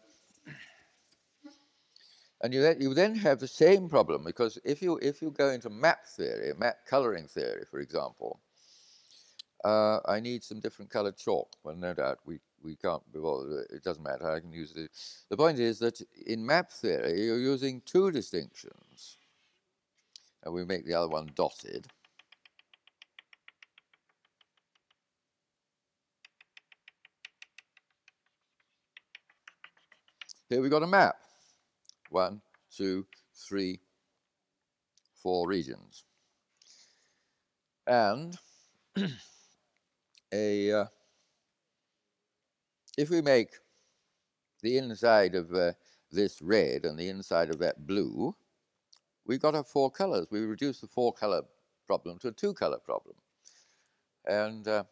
and 2.42 2.54
you 2.54 2.62
then, 2.62 2.80
you 2.80 2.94
then 2.94 3.16
have 3.16 3.40
the 3.40 3.48
same 3.48 3.90
problem 3.90 4.24
because 4.24 4.60
if 4.64 4.82
you 4.82 4.98
if 5.02 5.22
you 5.22 5.32
go 5.32 5.50
into 5.50 5.70
map 5.70 6.06
theory, 6.06 6.54
map 6.58 6.78
coloring 6.86 7.28
theory, 7.28 7.64
for 7.72 7.80
example, 7.80 8.40
uh, 9.66 10.00
I 10.06 10.20
need 10.20 10.44
some 10.44 10.60
different 10.60 10.92
colored 10.92 11.18
chalk. 11.18 11.50
Well, 11.64 11.76
no 11.76 11.94
doubt 11.94 12.20
we 12.26 12.40
we 12.64 12.76
can't 12.76 13.02
be 13.12 13.20
bothered. 13.20 13.68
It 13.72 13.84
doesn't 13.84 14.04
matter. 14.04 14.30
I 14.30 14.40
can 14.40 14.52
use 14.52 14.76
it. 14.76 14.92
The 15.30 15.38
point 15.38 15.60
is 15.60 15.80
that 15.80 16.02
in 16.26 16.46
map 16.46 16.72
theory, 16.72 17.22
you're 17.22 17.40
using 17.40 17.82
two 17.86 18.12
distinctions, 18.12 19.18
and 20.44 20.54
we 20.54 20.66
make 20.66 20.86
the 20.86 20.94
other 20.94 21.10
one 21.10 21.32
dotted. 21.36 21.88
Here 30.50 30.62
we've 30.62 30.72
got 30.72 30.82
a 30.82 30.88
map. 30.88 31.16
One, 32.10 32.42
two, 32.76 33.06
three, 33.36 33.80
four 35.22 35.48
regions. 35.48 36.04
And 37.86 38.36
a 40.34 40.72
uh, 40.72 40.86
if 43.00 43.10
we 43.10 43.22
make 43.22 43.52
the 44.62 44.78
inside 44.78 45.34
of 45.34 45.54
uh, 45.54 45.72
this 46.12 46.42
red 46.42 46.84
and 46.84 47.00
the 47.00 47.08
inside 47.08 47.50
of 47.50 47.58
that 47.60 47.88
blue, 47.88 48.36
we've 49.26 49.42
got 49.42 49.56
our 49.56 49.64
four 49.64 49.90
colors. 49.90 50.28
We 50.30 50.42
reduce 50.42 50.82
the 50.82 50.88
four 50.88 51.14
color 51.14 51.44
problem 51.88 52.20
to 52.20 52.28
a 52.28 52.32
two 52.34 52.54
color 52.54 52.78
problem. 52.78 53.16
And 54.26 54.68
uh, 54.68 54.84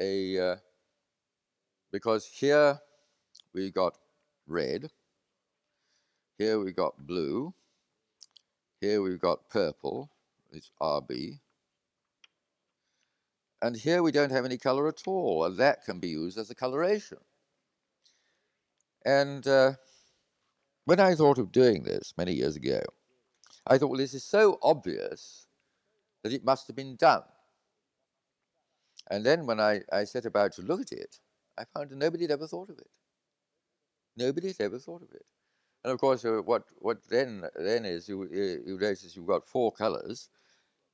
a 0.00 0.52
uh, 0.52 0.56
because 1.92 2.24
here 2.24 2.78
we 3.52 3.70
got 3.70 3.98
red, 4.46 4.90
here 6.38 6.58
we 6.58 6.72
got 6.72 7.06
blue, 7.06 7.52
here 8.80 9.02
we've 9.02 9.20
got 9.20 9.46
purple, 9.50 10.10
it's 10.52 10.70
RB, 10.80 11.38
and 13.62 13.76
here 13.76 14.02
we 14.02 14.12
don't 14.12 14.32
have 14.32 14.44
any 14.44 14.58
color 14.58 14.88
at 14.88 15.02
all, 15.06 15.44
and 15.44 15.56
that 15.58 15.84
can 15.84 16.00
be 16.00 16.08
used 16.08 16.38
as 16.38 16.50
a 16.50 16.54
coloration. 16.54 17.18
And 19.04 19.46
uh, 19.46 19.72
when 20.84 21.00
I 21.00 21.14
thought 21.14 21.38
of 21.38 21.52
doing 21.52 21.82
this 21.82 22.14
many 22.16 22.32
years 22.32 22.56
ago, 22.56 22.80
I 23.66 23.78
thought, 23.78 23.88
well, 23.88 23.98
this 23.98 24.14
is 24.14 24.24
so 24.24 24.58
obvious 24.62 25.46
that 26.22 26.32
it 26.32 26.44
must 26.44 26.66
have 26.66 26.76
been 26.76 26.96
done. 26.96 27.22
And 29.10 29.24
then 29.24 29.46
when 29.46 29.60
I, 29.60 29.80
I 29.92 30.04
set 30.04 30.24
about 30.24 30.52
to 30.52 30.62
look 30.62 30.80
at 30.80 30.92
it, 30.92 31.18
I 31.58 31.64
found 31.64 31.90
that 31.90 31.98
nobody 31.98 32.24
had 32.24 32.30
ever 32.30 32.46
thought 32.46 32.70
of 32.70 32.78
it. 32.78 32.90
Nobody 34.16 34.48
had 34.48 34.60
ever 34.60 34.78
thought 34.78 35.02
of 35.02 35.10
it. 35.12 35.24
And 35.84 35.92
of 35.92 35.98
course, 35.98 36.24
uh, 36.24 36.42
what, 36.44 36.64
what 36.76 36.98
then, 37.08 37.44
then 37.56 37.84
is 37.84 38.08
you, 38.08 38.28
you 38.30 38.78
notice 38.78 39.16
you've 39.16 39.26
got 39.26 39.48
four 39.48 39.72
colors, 39.72 40.28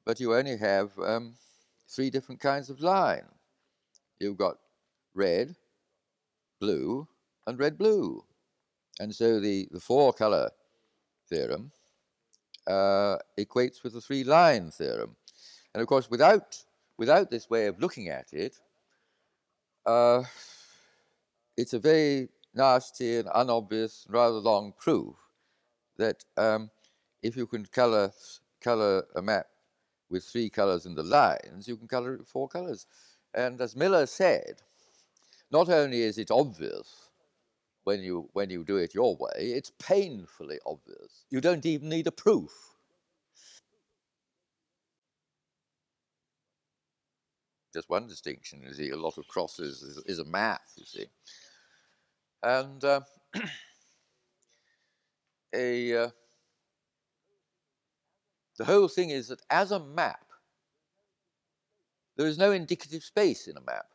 but 0.04 0.20
you 0.20 0.34
only 0.34 0.56
have 0.56 0.92
um, 0.98 1.34
three 1.88 2.10
different 2.10 2.40
kinds 2.40 2.70
of 2.70 2.80
line. 2.80 3.26
You've 4.18 4.38
got 4.38 4.58
red, 5.14 5.56
blue, 6.60 7.06
and 7.46 7.58
red 7.58 7.78
blue. 7.78 8.24
And 8.98 9.14
so 9.14 9.40
the, 9.40 9.68
the 9.70 9.80
four 9.80 10.12
color 10.12 10.50
theorem 11.28 11.70
uh, 12.66 13.18
equates 13.38 13.82
with 13.82 13.92
the 13.92 14.00
three 14.00 14.24
line 14.24 14.70
theorem. 14.70 15.16
And 15.74 15.82
of 15.82 15.88
course, 15.88 16.10
without, 16.10 16.56
without 16.96 17.30
this 17.30 17.50
way 17.50 17.66
of 17.66 17.80
looking 17.80 18.08
at 18.08 18.32
it, 18.32 18.58
uh, 19.84 20.24
it's 21.56 21.74
a 21.74 21.78
very 21.78 22.28
nasty 22.54 23.18
and 23.18 23.28
unobvious, 23.28 24.06
rather 24.08 24.36
long 24.36 24.72
proof 24.78 25.14
that 25.98 26.24
um, 26.36 26.70
if 27.22 27.36
you 27.36 27.46
can 27.46 27.66
color, 27.66 28.10
color 28.60 29.04
a 29.14 29.22
map 29.22 29.46
with 30.10 30.24
three 30.24 30.50
colors 30.50 30.86
in 30.86 30.94
the 30.94 31.02
lines, 31.02 31.66
you 31.66 31.76
can 31.76 31.88
color 31.88 32.14
it 32.14 32.26
four 32.26 32.48
colors. 32.48 32.86
And 33.34 33.60
as 33.60 33.76
Miller 33.76 34.06
said, 34.06 34.62
not 35.50 35.68
only 35.68 36.02
is 36.02 36.18
it 36.18 36.30
obvious 36.30 37.10
when 37.84 38.02
you, 38.02 38.28
when 38.32 38.50
you 38.50 38.64
do 38.64 38.76
it 38.76 38.94
your 38.94 39.16
way, 39.16 39.30
it's 39.36 39.72
painfully 39.78 40.58
obvious. 40.66 41.24
You 41.30 41.40
don't 41.40 41.64
even 41.66 41.88
need 41.88 42.06
a 42.06 42.12
proof. 42.12 42.52
Just 47.74 47.90
one 47.90 48.06
distinction, 48.06 48.62
you 48.62 48.72
see, 48.72 48.90
a 48.90 48.96
lot 48.96 49.18
of 49.18 49.28
crosses 49.28 49.82
is, 49.82 49.98
is 50.06 50.18
a 50.18 50.24
math, 50.24 50.72
you 50.76 50.84
see. 50.86 51.06
And 52.42 52.82
uh, 52.82 53.00
a, 55.54 55.96
uh, 55.96 56.08
the 58.56 58.64
whole 58.64 58.88
thing 58.88 59.10
is 59.10 59.28
that 59.28 59.42
as 59.50 59.70
a 59.72 59.80
map, 59.80 60.24
there 62.16 62.26
is 62.26 62.38
no 62.38 62.52
indicative 62.52 63.04
space 63.04 63.46
in 63.46 63.56
a 63.56 63.60
map. 63.60 63.86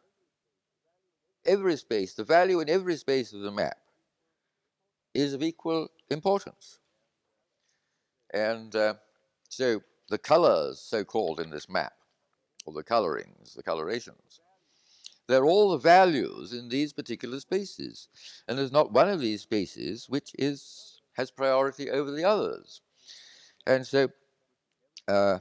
Every 1.45 1.75
space, 1.77 2.13
the 2.13 2.23
value 2.23 2.59
in 2.59 2.69
every 2.69 2.95
space 2.95 3.33
of 3.33 3.41
the 3.41 3.51
map 3.51 3.77
is 5.13 5.33
of 5.33 5.41
equal 5.41 5.89
importance. 6.09 6.79
And 8.33 8.75
uh, 8.75 8.95
so 9.49 9.81
the 10.09 10.19
colors, 10.19 10.79
so 10.79 11.03
called 11.03 11.39
in 11.39 11.49
this 11.49 11.67
map, 11.67 11.93
or 12.65 12.73
the 12.73 12.83
colorings, 12.83 13.55
the 13.55 13.63
colorations, 13.63 14.39
they're 15.27 15.45
all 15.45 15.71
the 15.71 15.77
values 15.77 16.53
in 16.53 16.69
these 16.69 16.93
particular 16.93 17.39
spaces. 17.39 18.09
And 18.47 18.57
there's 18.57 18.71
not 18.71 18.91
one 18.91 19.09
of 19.09 19.19
these 19.19 19.41
spaces 19.41 20.07
which 20.09 20.35
is 20.37 21.01
has 21.13 21.31
priority 21.31 21.89
over 21.89 22.11
the 22.11 22.23
others. 22.23 22.81
And 23.67 23.85
so, 23.85 24.09
uh, 25.07 25.39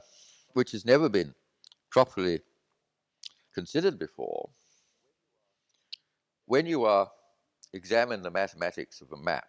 which 0.53 0.71
has 0.71 0.85
never 0.85 1.09
been 1.09 1.33
properly 1.89 2.41
considered 3.53 3.99
before, 3.99 4.49
when 6.45 6.65
you 6.65 6.85
are 6.85 7.09
examine 7.73 8.21
the 8.21 8.31
mathematics 8.31 9.01
of 9.01 9.11
a 9.11 9.17
map, 9.17 9.47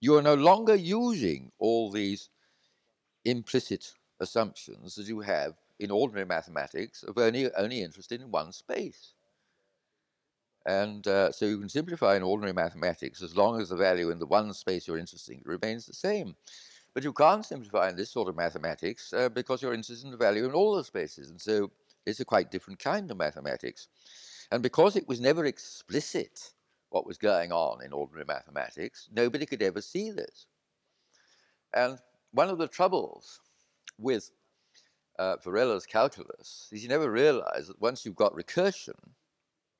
you 0.00 0.16
are 0.16 0.22
no 0.22 0.34
longer 0.34 0.74
using 0.74 1.50
all 1.58 1.90
these 1.90 2.30
implicit 3.24 3.92
assumptions 4.20 4.94
that 4.94 5.06
you 5.06 5.20
have 5.20 5.54
in 5.78 5.90
ordinary 5.90 6.26
mathematics 6.26 7.02
of 7.02 7.18
only, 7.18 7.52
only 7.54 7.82
interested 7.82 8.20
in 8.20 8.30
one 8.30 8.52
space. 8.52 9.12
And 10.66 11.06
uh, 11.06 11.30
so 11.30 11.46
you 11.46 11.58
can 11.58 11.68
simplify 11.68 12.16
in 12.16 12.22
ordinary 12.22 12.52
mathematics 12.52 13.22
as 13.22 13.36
long 13.36 13.60
as 13.60 13.68
the 13.68 13.76
value 13.76 14.10
in 14.10 14.18
the 14.18 14.26
one 14.26 14.52
space 14.52 14.88
you're 14.88 14.98
interested 14.98 15.36
in 15.36 15.42
remains 15.44 15.86
the 15.86 15.94
same. 15.94 16.34
But 16.96 17.04
you 17.04 17.12
can't 17.12 17.44
simplify 17.44 17.90
in 17.90 17.96
this 17.96 18.10
sort 18.10 18.26
of 18.26 18.36
mathematics 18.36 19.12
uh, 19.12 19.28
because 19.28 19.60
you're 19.60 19.74
interested 19.74 20.06
in 20.06 20.12
the 20.12 20.16
value 20.16 20.46
in 20.46 20.52
all 20.52 20.74
the 20.74 20.82
spaces. 20.82 21.28
And 21.28 21.38
so 21.38 21.70
it's 22.06 22.20
a 22.20 22.24
quite 22.24 22.50
different 22.50 22.78
kind 22.78 23.10
of 23.10 23.18
mathematics. 23.18 23.88
And 24.50 24.62
because 24.62 24.96
it 24.96 25.06
was 25.06 25.20
never 25.20 25.44
explicit 25.44 26.54
what 26.88 27.06
was 27.06 27.18
going 27.18 27.52
on 27.52 27.84
in 27.84 27.92
ordinary 27.92 28.24
mathematics, 28.26 29.10
nobody 29.12 29.44
could 29.44 29.60
ever 29.60 29.82
see 29.82 30.10
this. 30.10 30.46
And 31.74 31.98
one 32.32 32.48
of 32.48 32.56
the 32.56 32.66
troubles 32.66 33.40
with 33.98 34.30
uh, 35.18 35.36
Varela's 35.44 35.84
calculus 35.84 36.70
is 36.72 36.82
you 36.82 36.88
never 36.88 37.10
realize 37.10 37.66
that 37.66 37.78
once 37.78 38.06
you've 38.06 38.16
got 38.16 38.32
recursion, 38.34 38.96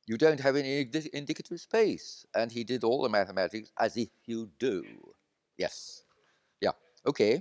you 0.06 0.18
don't 0.18 0.40
have 0.40 0.54
any 0.54 0.86
indicative 1.14 1.60
space. 1.60 2.26
And 2.34 2.52
he 2.52 2.62
did 2.62 2.84
all 2.84 3.00
the 3.00 3.08
mathematics 3.08 3.72
as 3.80 3.96
if 3.96 4.10
you 4.26 4.50
do. 4.58 4.84
Yes. 5.56 6.02
Yeah. 7.06 7.10
Okay. 7.10 7.34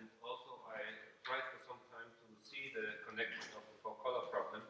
and 0.00 0.08
also 0.24 0.64
I 0.64 0.80
tried 1.28 1.44
for 1.52 1.60
some 1.68 1.80
time 1.92 2.08
to 2.08 2.26
see 2.40 2.72
the 2.72 3.04
connection 3.04 3.52
of 3.52 3.68
the 3.68 3.76
four-color 3.84 4.32
problem 4.32 4.64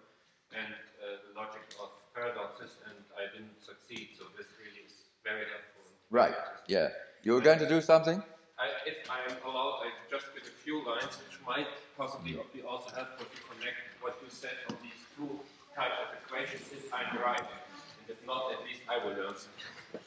and 0.50 0.74
uh, 0.98 1.22
the 1.22 1.38
logic 1.38 1.62
of 1.78 1.94
paradoxes, 2.14 2.82
and 2.90 2.98
I 3.14 3.30
didn't 3.30 3.62
succeed. 3.62 4.18
So 4.18 4.26
this 4.34 4.50
really 4.58 4.82
is 4.82 5.06
very 5.22 5.46
helpful. 5.46 5.86
Right. 6.10 6.34
Yeah. 6.66 6.90
You 7.22 7.38
were 7.38 7.40
going 7.40 7.60
to 7.62 7.68
do 7.68 7.80
something? 7.80 8.18
I, 8.58 8.66
if 8.90 9.06
I 9.08 9.22
am 9.30 9.38
allowed, 9.46 9.86
I 9.86 9.94
just 10.10 10.26
with 10.34 10.44
a 10.44 10.56
few 10.66 10.82
lines, 10.84 11.14
which 11.22 11.38
might 11.46 11.70
possibly 11.96 12.36
be 12.52 12.62
also 12.62 12.90
helpful 12.90 13.24
to 13.24 13.38
connect 13.54 14.02
what 14.02 14.18
you 14.18 14.28
said 14.28 14.58
on 14.68 14.76
these 14.82 14.98
two 15.14 15.40
types 15.78 15.94
of 16.02 16.08
equations, 16.18 16.66
if 16.74 16.92
I'm 16.92 17.16
right, 17.22 17.38
and 17.38 18.04
if 18.10 18.18
not, 18.26 18.50
at 18.52 18.66
least 18.66 18.82
I 18.90 18.98
will 18.98 19.14
learn 19.14 19.38
something. 19.38 20.02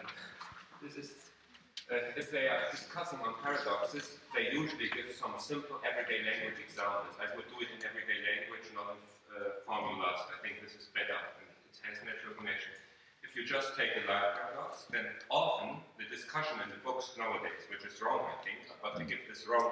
this 0.82 0.96
is, 0.96 1.25
uh, 1.86 2.18
if 2.18 2.34
they 2.34 2.50
are 2.50 2.66
discussing 2.74 3.22
on 3.22 3.38
paradoxes, 3.42 4.18
they 4.34 4.50
usually 4.50 4.90
give 4.90 5.14
some 5.14 5.38
simple 5.38 5.78
everyday 5.86 6.26
language 6.26 6.58
examples. 6.58 7.14
I 7.22 7.30
would 7.38 7.46
do 7.46 7.62
it 7.62 7.70
in 7.70 7.78
everyday 7.86 8.18
language, 8.26 8.66
not 8.74 8.98
in 8.98 9.00
uh, 9.30 9.62
formulas. 9.62 10.18
I 10.26 10.42
think 10.42 10.58
this 10.58 10.74
is 10.74 10.90
better, 10.90 11.14
and 11.14 11.46
it 11.46 11.78
has 11.86 12.02
natural 12.02 12.34
connection. 12.34 12.74
If 13.22 13.38
you 13.38 13.46
just 13.46 13.78
take 13.78 13.94
the 13.94 14.02
light 14.10 14.34
paradox, 14.34 14.90
then 14.90 15.06
often 15.30 15.78
the 15.94 16.10
discussion 16.10 16.58
in 16.58 16.74
the 16.74 16.80
books 16.82 17.14
nowadays, 17.14 17.62
which 17.70 17.86
is 17.86 17.94
wrong, 18.02 18.26
I 18.26 18.36
think, 18.42 18.66
but 18.82 18.98
they 18.98 19.06
give 19.06 19.22
this 19.30 19.46
wrong, 19.46 19.70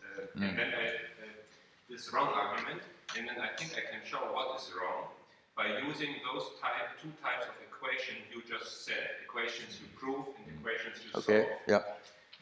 uh, 0.00 0.32
mm. 0.32 0.40
and 0.40 0.56
then 0.56 0.72
I, 0.72 0.96
uh, 1.20 1.36
this 1.92 2.08
wrong 2.08 2.32
argument, 2.32 2.80
and 3.20 3.28
then 3.28 3.36
I 3.36 3.52
think 3.60 3.76
I 3.76 3.84
can 3.84 4.00
show 4.08 4.32
what 4.32 4.56
is 4.56 4.72
wrong 4.72 5.12
by 5.52 5.76
using 5.84 6.24
those 6.24 6.56
type, 6.56 6.96
two 7.02 7.12
types 7.20 7.44
of 7.44 7.56
equation 7.80 8.16
you 8.32 8.42
just 8.44 8.84
said, 8.84 9.16
equations 9.24 9.80
you 9.80 9.88
prove 9.96 10.26
and 10.36 10.60
equations 10.60 11.00
you 11.02 11.10
okay. 11.20 11.48
solve. 11.48 11.60
Yeah. 11.66 11.82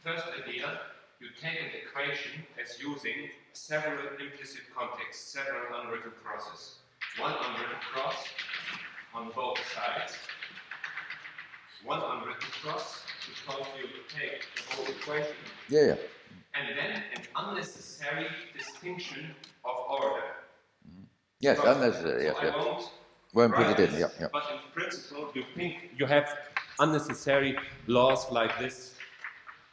First 0.03 0.27
idea, 0.43 0.81
you 1.21 1.29
take 1.41 1.61
an 1.61 1.71
equation 1.79 2.43
as 2.61 2.81
using 2.81 3.31
several 3.53 3.99
implicit 4.19 4.63
contexts, 4.75 5.33
several 5.33 5.81
unwritten 5.81 6.13
crosses. 6.23 6.79
One 7.19 7.33
unwritten 7.33 7.79
cross 7.93 8.17
on 9.15 9.31
both 9.35 9.59
sides, 9.75 10.19
one 11.85 12.01
unwritten 12.01 12.51
cross 12.63 13.03
because 13.27 13.67
you 13.79 13.89
take 14.09 14.43
the 14.57 14.75
whole 14.75 14.87
equation. 14.87 15.37
Yeah, 15.69 15.87
yeah. 15.87 15.95
And 16.55 16.77
then 16.77 17.03
an 17.15 17.23
unnecessary 17.37 18.27
distinction 18.57 19.35
of 19.65 19.77
order. 19.89 20.23
Mm-hmm. 20.87 21.05
Yes, 21.41 21.57
because 21.57 21.77
unnecessary. 21.77 22.25
Yes, 22.25 22.37
so 22.37 22.43
yes. 22.45 22.55
I 22.55 22.89
won't 23.35 23.55
put 23.55 23.67
it 23.67 23.79
in. 23.81 24.01
Yeah, 24.01 24.09
yeah. 24.21 24.29
But 24.33 24.45
in 24.53 24.59
principle, 24.73 25.31
you 25.35 25.45
think 25.55 25.91
you 25.97 26.07
have 26.07 26.37
unnecessary 26.81 27.57
laws 27.87 28.31
like 28.31 28.59
this 28.59 28.99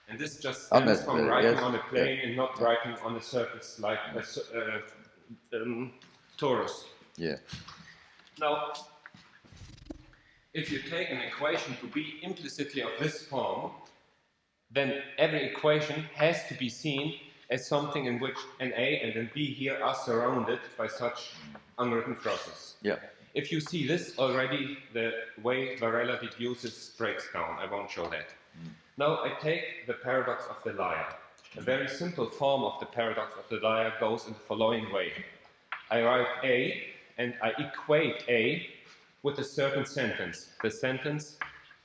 And 0.08 0.20
this 0.20 0.38
just 0.38 0.68
stems 0.68 1.04
from 1.04 1.26
writing 1.26 1.54
yes, 1.54 1.64
on 1.64 1.74
a 1.76 1.80
plane 1.80 2.20
and 2.24 2.36
not 2.36 2.60
writing 2.62 2.96
on 3.04 3.16
a 3.16 3.22
surface 3.22 3.80
like 3.80 4.00
a 4.16 4.20
uh, 4.20 5.62
um, 5.62 5.92
torus. 6.38 6.86
Yeah. 7.18 7.38
Now, 8.40 8.74
if 10.54 10.72
you 10.72 10.80
take 10.80 11.10
an 11.10 11.22
equation 11.22 11.76
to 11.82 11.88
be 11.88 12.20
implicitly 12.22 12.84
of 12.84 12.92
this 13.00 13.24
form, 13.24 13.72
then 14.72 15.02
every 15.18 15.44
equation 15.44 16.04
has 16.14 16.48
to 16.50 16.54
be 16.54 16.70
seen 16.70 17.16
as 17.50 17.68
something 17.68 18.06
in 18.06 18.20
which 18.20 18.38
an 18.60 18.74
A 18.76 19.00
and 19.02 19.16
an 19.16 19.32
B 19.34 19.54
here 19.54 19.78
are 19.84 19.96
surrounded 19.96 20.60
by 20.78 20.88
such 20.88 21.32
unwritten 21.80 22.16
crosses. 22.16 22.76
Yeah. 22.82 22.98
If 23.36 23.52
you 23.52 23.60
see 23.60 23.86
this 23.86 24.18
already, 24.18 24.78
the 24.94 25.12
way 25.44 25.76
Varela 25.76 26.18
deduces 26.22 26.94
breaks 26.98 27.28
down. 27.34 27.58
I 27.60 27.70
won't 27.70 27.92
show 27.92 28.08
that. 28.08 28.30
Mm. 28.58 28.70
Now 28.98 29.26
I 29.26 29.34
take 29.42 29.86
the 29.88 29.94
paradox 29.94 30.46
of 30.50 30.56
the 30.64 30.72
liar. 30.82 31.06
A 31.58 31.62
very 31.62 31.90
simple 31.90 32.30
form 32.30 32.64
of 32.64 32.80
the 32.80 32.86
paradox 32.86 33.34
of 33.38 33.48
the 33.50 33.58
liar 33.58 33.92
goes 34.00 34.26
in 34.28 34.34
the 34.34 34.40
following 34.40 34.90
way. 34.94 35.12
I 35.92 36.02
write 36.02 36.28
A 36.46 36.82
and 37.18 37.34
I 37.44 37.52
equate 37.60 38.24
A 38.30 38.68
with 39.22 39.38
a 39.40 39.44
certain 39.44 39.86
sentence. 39.86 40.52
The 40.64 40.72
sentence 40.72 41.38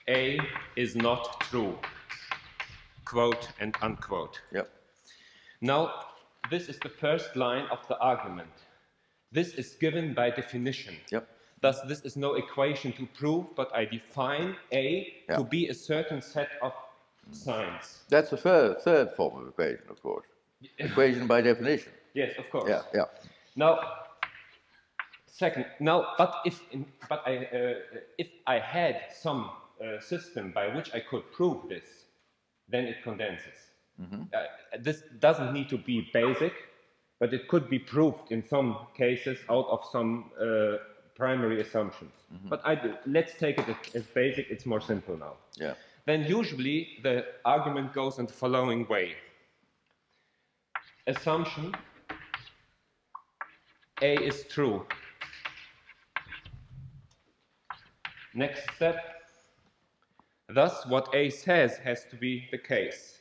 A 0.08 0.38
is 0.76 0.94
not 0.94 1.40
true. 1.40 1.76
Quote 3.04 3.48
and 3.58 3.76
unquote. 3.82 4.40
Yeah. 4.52 4.62
Now, 5.60 6.06
this 6.48 6.68
is 6.68 6.78
the 6.78 6.88
first 6.88 7.34
line 7.34 7.66
of 7.72 7.80
the 7.88 7.98
argument. 7.98 8.54
This 9.32 9.54
is 9.54 9.74
given 9.80 10.14
by 10.14 10.30
definition. 10.30 10.94
Yep. 11.10 11.28
Thus, 11.60 11.80
this 11.82 12.00
is 12.00 12.16
no 12.16 12.34
equation 12.34 12.92
to 12.94 13.06
prove, 13.06 13.54
but 13.54 13.70
I 13.74 13.84
define 13.84 14.56
A 14.72 15.12
Yeah. 15.28 15.36
to 15.36 15.44
be 15.44 15.68
a 15.68 15.74
certain 15.74 16.22
set 16.22 16.48
of 16.62 16.72
signs. 17.32 18.04
That's 18.08 18.30
the 18.30 18.36
third, 18.36 18.80
third 18.80 19.10
form 19.16 19.42
of 19.42 19.48
equation, 19.48 19.84
of 19.90 20.02
course. 20.02 20.26
Equation 20.78 21.26
by 21.26 21.40
definition. 21.42 21.92
Yes, 22.14 22.38
of 22.38 22.48
course. 22.50 22.68
Yeah, 22.68 22.82
yeah. 22.94 23.04
Now, 23.56 23.78
second, 25.26 25.66
now, 25.80 26.14
but 26.18 26.34
if, 26.44 26.60
in, 26.72 26.86
but 27.08 27.22
I, 27.26 27.36
uh, 27.36 27.74
if 28.18 28.28
I 28.46 28.58
had 28.58 29.02
some 29.12 29.50
uh, 29.80 30.00
system 30.00 30.52
by 30.52 30.74
which 30.74 30.94
I 30.94 31.00
could 31.00 31.30
prove 31.32 31.68
this, 31.68 32.06
then 32.68 32.84
it 32.84 33.02
condenses. 33.02 33.58
Uh, 34.00 34.44
this 34.78 35.02
doesn't 35.18 35.52
need 35.52 35.68
to 35.68 35.76
be 35.76 36.08
basic, 36.14 36.54
but 37.18 37.34
it 37.34 37.48
could 37.48 37.68
be 37.68 37.78
proved 37.78 38.32
in 38.32 38.42
some 38.48 38.86
cases 38.96 39.38
out 39.50 39.66
of 39.68 39.84
some 39.92 40.30
uh, 40.40 40.78
primary 41.20 41.60
assumptions. 41.60 42.14
Mm-hmm. 42.32 42.48
But 42.48 42.60
I 42.64 42.74
do, 42.74 42.94
let's 43.06 43.34
take 43.44 43.58
it 43.58 43.68
as, 43.68 43.76
as 43.94 44.06
basic, 44.22 44.46
it's 44.50 44.64
more 44.64 44.80
simple 44.80 45.16
now. 45.26 45.34
Yeah. 45.56 45.74
Then 46.06 46.20
usually 46.24 46.78
the 47.02 47.16
argument 47.44 47.92
goes 47.92 48.18
in 48.18 48.26
the 48.26 48.32
following 48.32 48.86
way. 48.88 49.06
Assumption 51.06 51.74
A 54.00 54.12
is 54.30 54.44
true. 54.54 54.86
Next 58.34 58.62
step. 58.76 58.98
Thus, 60.48 60.86
what 60.86 61.14
A 61.14 61.28
says 61.30 61.76
has 61.78 62.06
to 62.10 62.16
be 62.16 62.48
the 62.50 62.58
case. 62.58 63.18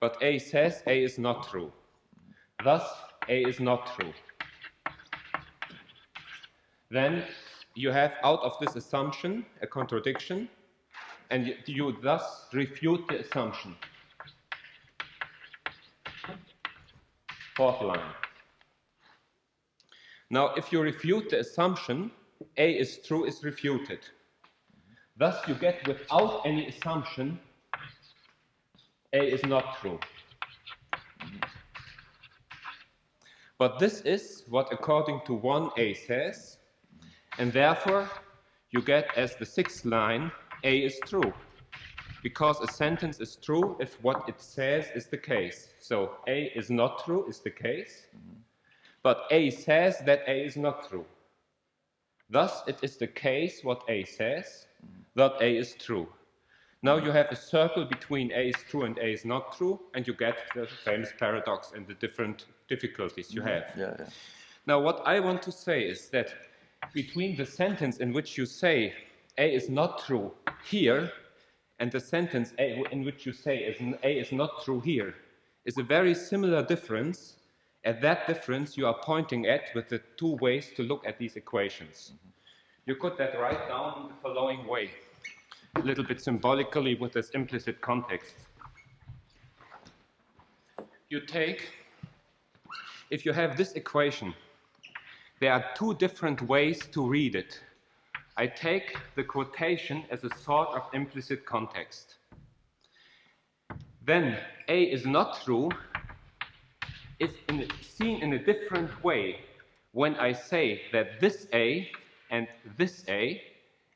But 0.00 0.18
A 0.20 0.38
says 0.38 0.82
A 0.86 1.02
is 1.02 1.18
not 1.18 1.48
true. 1.50 1.72
Thus, 2.62 2.84
A 3.28 3.42
is 3.50 3.60
not 3.60 3.80
true. 3.96 4.12
Then 6.94 7.24
you 7.74 7.90
have 7.90 8.12
out 8.22 8.38
of 8.44 8.56
this 8.60 8.76
assumption 8.76 9.44
a 9.60 9.66
contradiction, 9.66 10.48
and 11.28 11.52
you, 11.66 11.96
thus 12.00 12.46
refute 12.52 13.08
the 13.08 13.18
assumption. 13.18 13.74
Fourth 17.56 17.82
line. 17.82 18.12
Now, 20.30 20.54
if 20.54 20.70
you 20.70 20.82
refute 20.82 21.30
the 21.30 21.40
assumption, 21.40 22.12
A 22.58 22.70
is 22.70 23.00
true 23.04 23.24
is 23.24 23.42
refuted. 23.42 23.98
Thus, 25.16 25.36
you 25.48 25.56
get 25.56 25.84
without 25.88 26.42
any 26.46 26.68
assumption, 26.68 27.40
A 29.12 29.18
is 29.18 29.42
not 29.42 29.80
true. 29.80 29.98
But 33.58 33.80
this 33.80 34.00
is 34.02 34.44
what, 34.48 34.72
according 34.72 35.22
to 35.26 35.32
1A 35.32 35.96
says, 36.06 36.58
and 37.38 37.52
therefore 37.52 38.08
you 38.70 38.82
get 38.82 39.08
as 39.16 39.36
the 39.36 39.46
sixth 39.46 39.84
line, 39.84 40.30
A 40.64 40.78
is 40.78 40.98
true. 41.06 41.32
Because 42.22 42.60
a 42.60 42.72
sentence 42.72 43.20
is 43.20 43.36
true 43.36 43.76
if 43.80 44.02
what 44.02 44.28
it 44.28 44.40
says 44.40 44.86
is 44.94 45.06
the 45.06 45.18
case. 45.18 45.68
So 45.78 46.16
A 46.26 46.50
is 46.54 46.70
not 46.70 47.04
true 47.04 47.26
is 47.28 47.40
the 47.40 47.50
case, 47.50 48.06
but 49.02 49.26
A 49.30 49.50
says 49.50 49.98
that 50.06 50.22
A 50.26 50.44
is 50.44 50.56
not 50.56 50.88
true. 50.88 51.04
Thus, 52.30 52.62
it 52.66 52.78
is 52.82 52.96
the 52.96 53.06
case 53.06 53.62
what 53.62 53.82
A 53.88 54.04
says, 54.04 54.66
that 55.14 55.32
A 55.40 55.56
is 55.56 55.74
true. 55.74 56.08
Now 56.82 56.96
you 56.96 57.10
have 57.12 57.30
a 57.30 57.36
circle 57.36 57.84
between 57.84 58.32
A 58.32 58.48
is 58.48 58.56
true 58.68 58.84
and 58.84 58.98
A 58.98 59.12
is 59.12 59.24
not 59.24 59.56
true, 59.56 59.80
and 59.94 60.06
you 60.06 60.14
get 60.14 60.36
the 60.54 60.66
famous 60.66 61.12
paradox 61.18 61.72
and 61.74 61.86
the 61.86 61.94
different 61.94 62.46
difficulties 62.68 63.32
you 63.32 63.40
mm-hmm. 63.40 63.48
have. 63.48 63.64
Yeah, 63.76 63.94
yeah. 63.98 64.06
Now, 64.66 64.80
what 64.80 65.02
I 65.04 65.20
want 65.20 65.42
to 65.42 65.52
say 65.52 65.82
is 65.82 66.08
that 66.08 66.34
between 66.94 67.36
the 67.36 67.44
sentence 67.44 67.98
in 67.98 68.12
which 68.12 68.38
you 68.38 68.46
say 68.46 68.94
A 69.36 69.52
is 69.52 69.68
not 69.68 70.04
true 70.06 70.32
here 70.64 71.10
and 71.80 71.90
the 71.90 72.00
sentence 72.00 72.54
A 72.58 72.84
in 72.92 73.04
which 73.04 73.26
you 73.26 73.32
say 73.32 73.76
A 74.04 74.18
is 74.18 74.32
not 74.32 74.64
true 74.64 74.80
here 74.80 75.14
is 75.64 75.76
a 75.76 75.82
very 75.82 76.14
similar 76.14 76.62
difference. 76.62 77.36
At 77.84 78.00
that 78.00 78.26
difference, 78.26 78.78
you 78.78 78.86
are 78.86 78.96
pointing 79.02 79.46
at 79.46 79.74
with 79.74 79.88
the 79.88 80.00
two 80.16 80.36
ways 80.36 80.70
to 80.76 80.82
look 80.82 81.06
at 81.06 81.18
these 81.18 81.36
equations. 81.36 82.12
You 82.86 82.94
could 82.94 83.18
that 83.18 83.38
write 83.38 83.68
down 83.68 84.02
in 84.02 84.08
the 84.08 84.14
following 84.22 84.66
way, 84.66 84.90
a 85.74 85.80
little 85.80 86.04
bit 86.04 86.20
symbolically 86.20 86.94
with 86.94 87.12
this 87.12 87.30
implicit 87.30 87.80
context. 87.80 88.34
You 91.08 91.20
take, 91.20 91.70
if 93.10 93.26
you 93.26 93.32
have 93.32 93.56
this 93.56 93.72
equation, 93.72 94.34
there 95.44 95.52
are 95.52 95.64
two 95.76 95.92
different 95.96 96.40
ways 96.40 96.86
to 96.90 97.06
read 97.06 97.34
it. 97.34 97.60
I 98.38 98.46
take 98.46 98.96
the 99.14 99.22
quotation 99.22 100.04
as 100.10 100.24
a 100.24 100.34
sort 100.38 100.70
of 100.70 100.88
implicit 100.94 101.44
context. 101.44 102.14
Then 104.06 104.38
A 104.68 104.84
is 104.84 105.04
not 105.04 105.44
true 105.44 105.68
is 107.20 107.34
in, 107.50 107.68
seen 107.82 108.22
in 108.22 108.32
a 108.32 108.42
different 108.42 109.04
way 109.04 109.40
when 109.92 110.14
I 110.14 110.32
say 110.32 110.80
that 110.92 111.20
this 111.20 111.46
A 111.52 111.90
and 112.30 112.48
this 112.78 113.04
A 113.08 113.42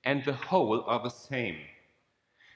and 0.04 0.22
the 0.26 0.34
whole 0.34 0.84
are 0.86 1.02
the 1.02 1.16
same. 1.30 1.56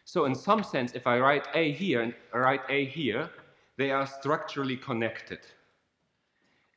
So, 0.05 0.27
in 0.27 0.35
some 0.35 0.63
sense, 0.63 0.93
if 0.93 1.07
I 1.07 1.19
write 1.19 1.47
A 1.55 1.73
here 1.73 2.03
and 2.03 2.13
write 2.35 2.61
A 2.69 2.85
here, 2.85 3.31
they 3.79 3.91
are 3.91 4.07
structurally 4.07 4.77
connected. 4.77 5.41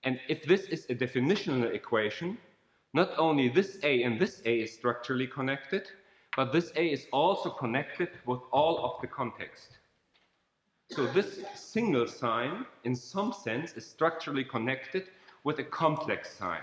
And 0.05 0.19
if 0.29 0.43
this 0.43 0.65
is 0.65 0.85
a 0.89 0.95
definitional 0.95 1.73
equation, 1.73 2.37
not 2.93 3.09
only 3.17 3.49
this 3.49 3.79
A 3.83 4.03
and 4.03 4.19
this 4.19 4.41
A 4.45 4.61
is 4.61 4.73
structurally 4.73 5.27
connected, 5.27 5.89
but 6.37 6.53
this 6.53 6.71
A 6.75 6.85
is 6.85 7.07
also 7.11 7.49
connected 7.49 8.09
with 8.25 8.39
all 8.51 8.85
of 8.85 9.01
the 9.01 9.07
context. 9.07 9.77
So 10.91 11.07
this 11.07 11.43
single 11.55 12.07
sign, 12.07 12.65
in 12.83 12.95
some 12.95 13.33
sense, 13.33 13.73
is 13.73 13.85
structurally 13.85 14.43
connected 14.43 15.05
with 15.43 15.57
a 15.59 15.63
complex 15.63 16.31
sign. 16.37 16.61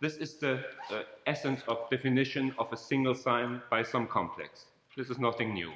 This 0.00 0.16
is 0.16 0.34
the 0.34 0.62
uh, 0.90 1.02
essence 1.26 1.62
of 1.66 1.88
definition 1.90 2.54
of 2.58 2.72
a 2.72 2.76
single 2.76 3.14
sign 3.14 3.62
by 3.70 3.82
some 3.82 4.06
complex. 4.06 4.66
This 4.96 5.08
is 5.08 5.18
nothing 5.18 5.54
new. 5.54 5.72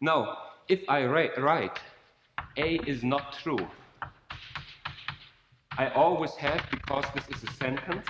Now, 0.00 0.38
if 0.68 0.80
I 0.88 1.04
write, 1.04 1.38
write 1.38 1.78
A 2.56 2.76
is 2.86 3.04
not 3.04 3.38
true, 3.42 3.68
I 5.78 5.88
always 5.94 6.34
have, 6.34 6.62
because 6.70 7.04
this 7.14 7.26
is 7.28 7.44
a 7.44 7.52
sentence, 7.54 8.06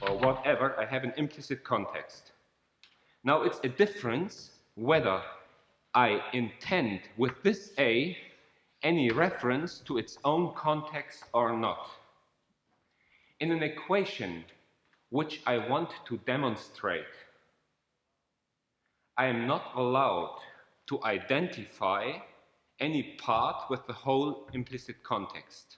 or 0.00 0.16
whatever, 0.18 0.78
I 0.78 0.84
have 0.84 1.02
an 1.02 1.12
implicit 1.16 1.64
context. 1.64 2.32
Now 3.24 3.42
it's 3.42 3.58
a 3.64 3.68
difference 3.68 4.50
whether 4.76 5.20
I 5.94 6.22
intend 6.32 7.00
with 7.16 7.42
this 7.42 7.72
A 7.78 8.16
any 8.82 9.10
reference 9.10 9.80
to 9.80 9.98
its 9.98 10.18
own 10.24 10.54
context 10.54 11.24
or 11.34 11.56
not. 11.56 11.90
In 13.40 13.50
an 13.50 13.62
equation 13.62 14.44
which 15.10 15.42
I 15.46 15.58
want 15.58 15.90
to 16.06 16.16
demonstrate, 16.18 17.04
I 19.16 19.26
am 19.26 19.46
not 19.46 19.72
allowed 19.76 20.38
to 20.86 21.02
identify 21.04 22.12
any 22.80 23.02
part 23.18 23.70
with 23.70 23.86
the 23.86 23.92
whole 23.92 24.48
implicit 24.52 25.02
context. 25.02 25.76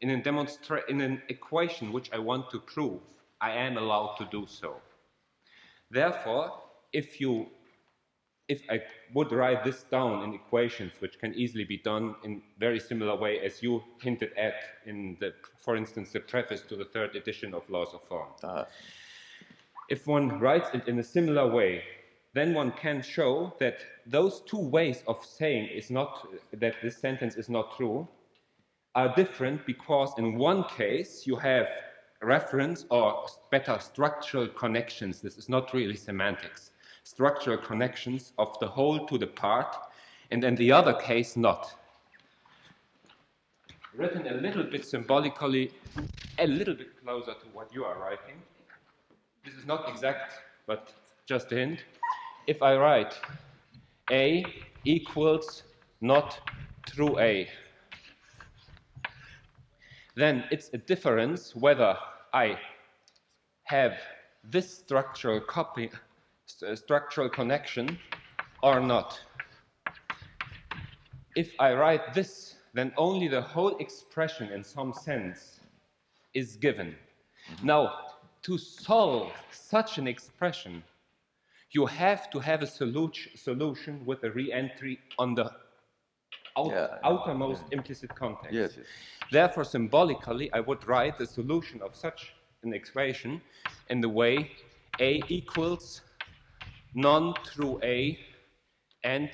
In, 0.00 0.10
in 0.10 1.00
an 1.00 1.22
equation 1.28 1.92
which 1.92 2.10
I 2.12 2.18
want 2.18 2.50
to 2.50 2.60
prove, 2.60 3.00
I 3.40 3.52
am 3.52 3.76
allowed 3.76 4.16
to 4.18 4.24
do 4.30 4.46
so. 4.46 4.80
Therefore, 5.90 6.52
if 6.92 7.20
you 7.20 7.46
if 8.48 8.62
I 8.70 8.80
would 9.12 9.30
write 9.30 9.62
this 9.62 9.82
down 9.90 10.22
in 10.24 10.32
equations, 10.34 10.92
which 11.00 11.18
can 11.18 11.34
easily 11.34 11.64
be 11.64 11.76
done 11.76 12.14
in 12.24 12.40
very 12.58 12.80
similar 12.80 13.14
way 13.14 13.40
as 13.40 13.62
you 13.62 13.84
hinted 14.00 14.32
at 14.38 14.54
in 14.86 15.18
the, 15.20 15.34
for 15.60 15.76
instance, 15.76 16.12
the 16.12 16.20
preface 16.20 16.62
to 16.62 16.76
the 16.76 16.86
third 16.86 17.14
edition 17.14 17.52
of 17.52 17.68
Laws 17.68 17.92
of 17.92 18.02
Form. 18.08 18.28
Uh, 18.42 18.64
If 19.90 20.06
one 20.06 20.40
writes 20.40 20.70
it 20.74 20.88
in 20.88 20.98
a 20.98 21.02
similar 21.02 21.46
way, 21.46 21.82
then 22.38 22.54
one 22.54 22.72
can 22.72 23.02
show 23.02 23.52
that 23.58 23.78
those 24.06 24.40
two 24.40 24.58
ways 24.58 25.02
of 25.06 25.24
saying 25.24 25.66
is 25.66 25.90
not 25.90 26.28
that 26.52 26.74
this 26.82 26.96
sentence 26.96 27.34
is 27.36 27.48
not 27.48 27.76
true 27.76 28.06
are 28.94 29.14
different 29.14 29.64
because 29.66 30.12
in 30.18 30.38
one 30.38 30.64
case 30.64 31.26
you 31.26 31.36
have 31.36 31.66
reference 32.22 32.84
or 32.90 33.26
better 33.50 33.78
structural 33.80 34.48
connections. 34.48 35.20
This 35.20 35.38
is 35.38 35.48
not 35.48 35.72
really 35.72 35.96
semantics. 35.96 36.70
Structural 37.04 37.58
connections 37.58 38.32
of 38.38 38.58
the 38.60 38.66
whole 38.66 39.06
to 39.06 39.18
the 39.18 39.26
part, 39.26 39.74
and 40.30 40.44
in 40.44 40.56
the 40.56 40.72
other 40.72 40.94
case, 40.94 41.36
not. 41.36 41.74
Written 43.94 44.26
a 44.26 44.34
little 44.34 44.64
bit 44.64 44.84
symbolically, 44.84 45.72
a 46.38 46.46
little 46.46 46.74
bit 46.74 47.00
closer 47.02 47.32
to 47.32 47.46
what 47.52 47.72
you 47.72 47.84
are 47.84 47.98
writing. 47.98 48.36
This 49.44 49.54
is 49.54 49.66
not 49.66 49.88
exact, 49.88 50.34
but 50.66 50.92
just 51.26 51.52
a 51.52 51.56
hint. 51.56 51.84
If 52.48 52.62
I 52.62 52.76
write 52.76 53.20
A 54.10 54.42
equals 54.86 55.64
not 56.00 56.40
true 56.86 57.18
A, 57.18 57.46
then 60.14 60.44
it's 60.50 60.70
a 60.72 60.78
difference 60.78 61.54
whether 61.54 61.94
I 62.32 62.58
have 63.64 63.98
this 64.42 64.78
structural 64.78 65.42
copy, 65.42 65.90
st- 66.46 66.72
uh, 66.72 66.76
structural 66.76 67.28
connection 67.28 67.98
or 68.62 68.80
not. 68.80 69.20
If 71.36 71.52
I 71.60 71.74
write 71.74 72.14
this, 72.14 72.54
then 72.72 72.94
only 72.96 73.28
the 73.28 73.42
whole 73.42 73.76
expression 73.76 74.50
in 74.52 74.64
some 74.64 74.94
sense 74.94 75.60
is 76.32 76.56
given. 76.56 76.96
Now, 77.62 77.92
to 78.40 78.56
solve 78.56 79.32
such 79.50 79.98
an 79.98 80.08
expression, 80.08 80.82
you 81.70 81.86
have 81.86 82.30
to 82.30 82.38
have 82.40 82.62
a 82.62 82.66
solu- 82.66 83.38
solution 83.38 84.04
with 84.06 84.24
a 84.24 84.30
re-entry 84.30 84.98
on 85.18 85.34
the 85.34 85.44
out- 86.56 86.70
Yeah, 86.70 86.98
outermost 87.04 87.64
implicit 87.70 88.14
context. 88.14 88.52
Yes, 88.52 88.76
yes. 88.76 88.86
Therefore, 89.30 89.64
symbolically, 89.64 90.50
I 90.52 90.60
would 90.60 90.86
write 90.86 91.18
the 91.18 91.26
solution 91.26 91.82
of 91.82 91.94
such 91.94 92.32
an 92.62 92.72
equation 92.72 93.40
in 93.90 94.00
the 94.00 94.08
way 94.08 94.50
A 95.00 95.22
equals 95.28 96.00
non-true 96.94 97.78
A 97.82 98.18
and 99.04 99.30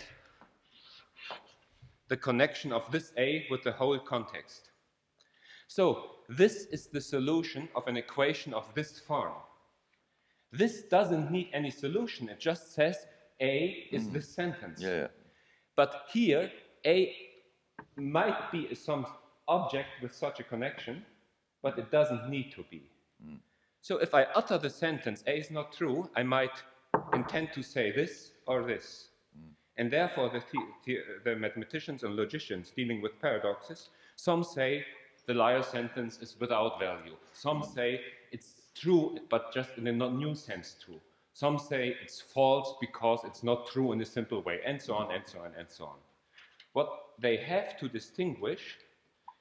the 2.08 2.16
connection 2.16 2.72
of 2.72 2.90
this 2.90 3.12
A 3.16 3.46
with 3.50 3.62
the 3.62 3.72
whole 3.72 3.98
context. 3.98 4.70
So, 5.68 6.10
this 6.28 6.66
is 6.66 6.88
the 6.88 7.00
solution 7.00 7.68
of 7.74 7.86
an 7.86 7.96
equation 7.96 8.52
of 8.52 8.64
this 8.74 9.00
form. 9.00 9.32
This 10.56 10.82
doesn't 10.82 11.30
need 11.30 11.48
any 11.52 11.70
solution, 11.70 12.28
it 12.28 12.38
just 12.38 12.74
says 12.74 13.06
A 13.40 13.86
is 13.90 14.08
the 14.10 14.20
mm. 14.20 14.24
sentence. 14.24 14.80
Yeah, 14.80 14.96
yeah. 14.96 15.06
But 15.76 16.04
here, 16.12 16.50
A 16.86 17.14
might 17.96 18.52
be 18.52 18.72
some 18.74 19.06
object 19.48 19.88
with 20.00 20.14
such 20.14 20.38
a 20.40 20.44
connection, 20.44 21.04
but 21.62 21.78
it 21.78 21.90
doesn't 21.90 22.28
need 22.30 22.52
to 22.52 22.64
be. 22.70 22.82
Mm. 23.24 23.38
So 23.80 23.98
if 23.98 24.14
I 24.14 24.22
utter 24.34 24.56
the 24.56 24.70
sentence 24.70 25.24
A 25.26 25.36
is 25.36 25.50
not 25.50 25.72
true, 25.72 26.08
I 26.16 26.22
might 26.22 26.56
intend 27.12 27.52
to 27.54 27.62
say 27.62 27.90
this 27.90 28.30
or 28.46 28.62
this. 28.62 29.08
Mm. 29.36 29.50
And 29.76 29.90
therefore, 29.90 30.30
the, 30.30 30.42
the, 30.52 30.60
the, 30.86 30.98
the 31.24 31.36
mathematicians 31.36 32.04
and 32.04 32.14
logicians 32.14 32.70
dealing 32.70 33.02
with 33.02 33.20
paradoxes, 33.20 33.88
some 34.16 34.44
say 34.44 34.84
the 35.26 35.34
liar 35.34 35.62
sentence 35.62 36.18
is 36.20 36.36
without 36.38 36.78
value. 36.78 37.16
Some 37.32 37.62
say 37.62 38.00
it's 38.30 38.63
true, 38.74 39.18
but 39.30 39.52
just 39.52 39.70
in 39.76 39.86
a 39.86 39.92
new 39.92 40.34
sense 40.34 40.76
true. 40.84 41.00
Some 41.32 41.58
say 41.58 41.96
it's 42.02 42.20
false 42.20 42.74
because 42.80 43.20
it's 43.24 43.42
not 43.42 43.66
true 43.66 43.92
in 43.92 44.00
a 44.00 44.04
simple 44.04 44.40
way, 44.42 44.60
and 44.64 44.80
so 44.80 44.94
on, 44.94 45.12
and 45.12 45.24
so 45.26 45.40
on, 45.40 45.50
and 45.58 45.68
so 45.68 45.84
on. 45.86 45.96
What 46.74 46.88
they 47.18 47.36
have 47.36 47.78
to 47.78 47.88
distinguish 47.88 48.76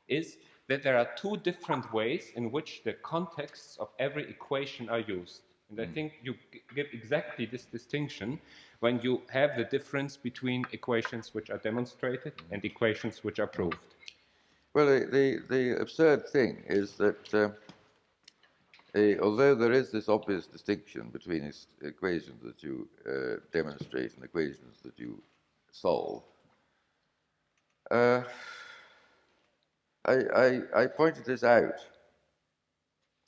is 0.07 0.38
that 0.67 0.81
there 0.84 0.97
are 0.97 1.09
two 1.15 1.38
different 1.38 1.91
ways 1.93 2.31
in 2.36 2.51
which 2.51 2.81
the 2.84 2.93
contexts 2.93 3.77
of 3.77 3.89
every 3.99 4.29
equation 4.29 4.89
are 4.89 4.99
used. 4.99 5.41
And 5.69 5.79
I 5.79 5.86
think 5.91 6.13
you 6.23 6.36
give 6.75 6.88
exactly 6.93 7.45
this 7.45 7.65
distinction 7.65 8.39
when 8.79 8.99
you 9.01 9.21
have 9.29 9.55
the 9.57 9.63
difference 9.63 10.17
between 10.17 10.65
equations 10.71 11.34
which 11.34 11.49
are 11.49 11.57
demonstrated 11.57 12.34
and 12.51 12.63
equations 12.63 13.23
which 13.23 13.39
are 13.39 13.47
proved. 13.47 13.77
Well, 14.73 14.88
the, 14.88 15.05
the, 15.05 15.41
the 15.49 15.81
absurd 15.81 16.27
thing 16.29 16.63
is 16.67 16.93
that 16.97 17.34
uh, 17.34 17.49
eh, 18.96 19.18
although 19.22 19.56
there 19.56 19.72
is 19.72 19.91
this 19.91 20.10
obvious 20.10 20.48
distinction 20.48 21.10
between 21.10 21.52
equations 21.82 22.41
that 22.44 22.64
you 22.64 22.88
uh, 23.08 23.38
demonstrate 23.52 24.16
and 24.16 24.24
equations 24.24 24.82
that 24.84 24.98
you 25.00 25.22
solve, 25.72 26.24
uh, 27.91 28.24
I, 30.06 30.14
I, 30.36 30.62
I 30.84 30.88
pointed 30.88 31.26
this 31.26 31.44
out 31.44 31.80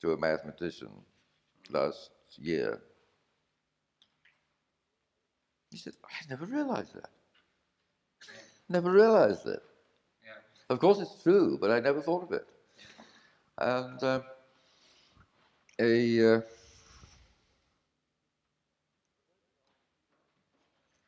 to 0.01 0.13
a 0.13 0.17
mathematician 0.17 0.89
last 1.69 2.11
year. 2.37 2.81
He 5.71 5.77
said, 5.77 5.93
I 6.05 6.29
never 6.29 6.45
realized 6.45 6.93
that. 6.95 7.09
Never 8.69 8.91
realized 8.91 9.45
that. 9.45 9.61
Of 10.69 10.79
course, 10.79 10.99
it's 10.99 11.21
true, 11.23 11.57
but 11.59 11.71
I 11.71 11.79
never 11.79 12.01
thought 12.01 12.23
of 12.23 12.31
it. 12.31 12.45
And 13.57 14.01
uh, 14.03 14.21
a 15.79 16.35
uh, 16.35 16.37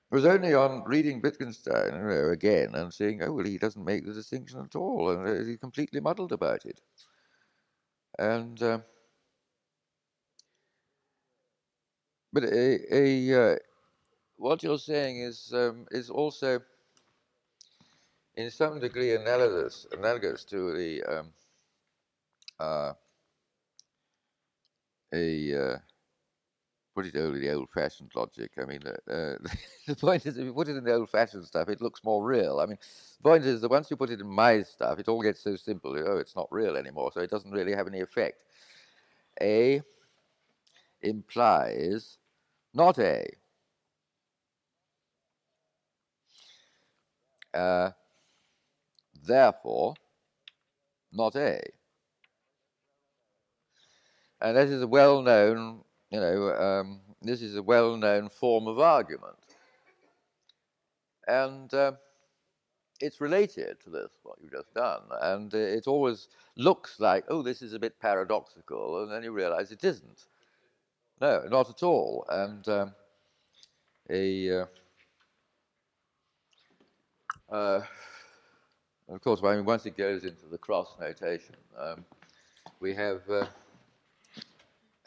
it 0.09 0.15
was 0.15 0.25
only 0.25 0.53
on 0.53 0.83
reading 0.85 1.21
Wittgenstein 1.21 1.91
know, 1.91 2.29
again 2.29 2.75
and 2.75 2.93
seeing, 2.93 3.21
oh 3.23 3.33
well, 3.33 3.45
he 3.45 3.57
doesn't 3.57 3.83
make 3.83 4.05
the 4.05 4.13
distinction 4.13 4.61
at 4.61 4.75
all, 4.75 5.11
and 5.11 5.27
uh, 5.27 5.43
he's 5.45 5.57
completely 5.57 5.99
muddled 5.99 6.31
about 6.31 6.65
it. 6.65 6.79
And 8.17 8.61
uh, 8.61 8.79
but 12.33 12.43
a, 12.45 12.95
a 12.95 13.53
uh, 13.53 13.55
what 14.37 14.63
you're 14.63 14.77
saying 14.79 15.19
is 15.19 15.51
um, 15.53 15.85
is 15.91 16.09
also 16.09 16.61
in 18.35 18.49
some 18.51 18.79
degree 18.79 19.13
analogous 19.15 19.85
analogous 19.91 20.45
to 20.45 20.73
the 20.73 21.03
um, 21.03 21.33
uh, 22.59 22.93
a 25.13 25.53
uh, 25.55 25.77
put 26.95 27.05
it 27.05 27.15
over 27.15 27.37
the 27.37 27.51
old-fashioned 27.51 28.11
logic. 28.15 28.51
I 28.59 28.65
mean, 28.65 28.81
uh, 28.85 29.11
uh, 29.11 29.37
the 29.87 29.95
point 29.95 30.25
is, 30.25 30.37
if 30.37 30.45
you 30.45 30.53
put 30.53 30.67
it 30.67 30.77
in 30.77 30.83
the 30.83 30.93
old-fashioned 30.93 31.45
stuff, 31.45 31.69
it 31.69 31.81
looks 31.81 32.03
more 32.03 32.25
real. 32.25 32.59
I 32.59 32.65
mean, 32.65 32.77
the 33.17 33.23
point 33.29 33.45
is 33.45 33.61
that 33.61 33.69
once 33.69 33.91
you 33.91 33.97
put 33.97 34.09
it 34.09 34.19
in 34.19 34.27
my 34.27 34.63
stuff, 34.63 34.99
it 34.99 35.07
all 35.07 35.21
gets 35.21 35.41
so 35.41 35.55
simple. 35.55 35.95
Oh, 35.95 36.17
it's 36.17 36.35
not 36.35 36.47
real 36.51 36.75
anymore, 36.75 37.11
so 37.13 37.21
it 37.21 37.29
doesn't 37.29 37.51
really 37.51 37.73
have 37.75 37.87
any 37.87 38.01
effect. 38.01 38.43
A 39.41 39.81
implies 41.01 42.17
not 42.73 42.99
A. 42.99 43.25
Uh, 47.53 47.91
therefore, 49.25 49.95
not 51.11 51.35
A. 51.35 51.59
And 54.41 54.55
that 54.55 54.67
is 54.67 54.81
a 54.81 54.87
well-known, 54.87 55.81
you 56.11 56.19
know, 56.19 56.53
um, 56.55 57.01
this 57.21 57.41
is 57.41 57.55
a 57.55 57.63
well-known 57.63 58.29
form 58.29 58.67
of 58.67 58.79
argument. 58.79 59.35
And 61.27 61.73
uh, 61.73 61.93
it's 63.01 63.19
related 63.19 63.79
to 63.83 63.89
this, 63.89 64.11
what 64.23 64.37
you've 64.41 64.51
just 64.51 64.73
done. 64.73 65.01
And 65.21 65.53
uh, 65.53 65.57
it 65.57 65.87
always 65.87 66.27
looks 66.55 66.99
like, 66.99 67.25
oh, 67.29 67.41
this 67.41 67.61
is 67.61 67.73
a 67.73 67.79
bit 67.79 67.99
paradoxical, 67.99 69.01
and 69.03 69.11
then 69.11 69.23
you 69.23 69.31
realize 69.31 69.71
it 69.71 69.83
isn't. 69.83 70.25
No, 71.19 71.43
not 71.49 71.69
at 71.69 71.81
all. 71.81 72.25
And 72.29 72.67
um, 72.69 72.93
a, 74.09 74.59
uh, 74.59 74.65
uh, 77.51 77.81
of 79.09 79.21
course, 79.21 79.41
I 79.43 79.55
mean, 79.55 79.65
once 79.65 79.87
it 79.87 79.97
goes 79.97 80.23
into 80.23 80.45
the 80.45 80.59
cross 80.59 80.95
notation, 80.99 81.55
um, 81.75 82.05
we 82.79 82.93
have. 82.93 83.21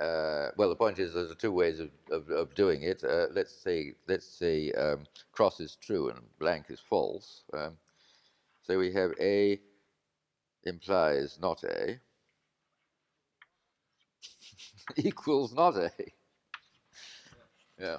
Uh, 0.01 0.51
well, 0.57 0.71
the 0.71 0.77
point 0.77 0.99
is, 0.99 1.15
there's 1.15 1.35
two 1.37 1.53
ways 1.53 1.79
of, 1.81 1.91
of, 2.11 2.31
of 2.31 2.55
doing 2.55 2.83
it. 2.83 3.05
Uh, 3.05 3.27
let's 3.33 3.53
say, 3.55 3.95
let's 4.09 4.27
say 4.27 4.73
um, 4.73 5.07
cross 5.33 5.61
is 5.61 5.77
true 5.77 6.09
and 6.11 6.21
blank 6.39 6.67
is 6.71 6.81
false. 6.81 7.45
Um, 7.53 7.77
so 8.63 8.79
we 8.79 8.93
have 8.93 9.13
A 9.21 9.61
implies 10.65 11.39
not 11.41 11.63
A 11.65 12.01
equals 14.97 15.53
not 15.55 15.77
A. 15.77 15.91
Yeah. 17.79 17.99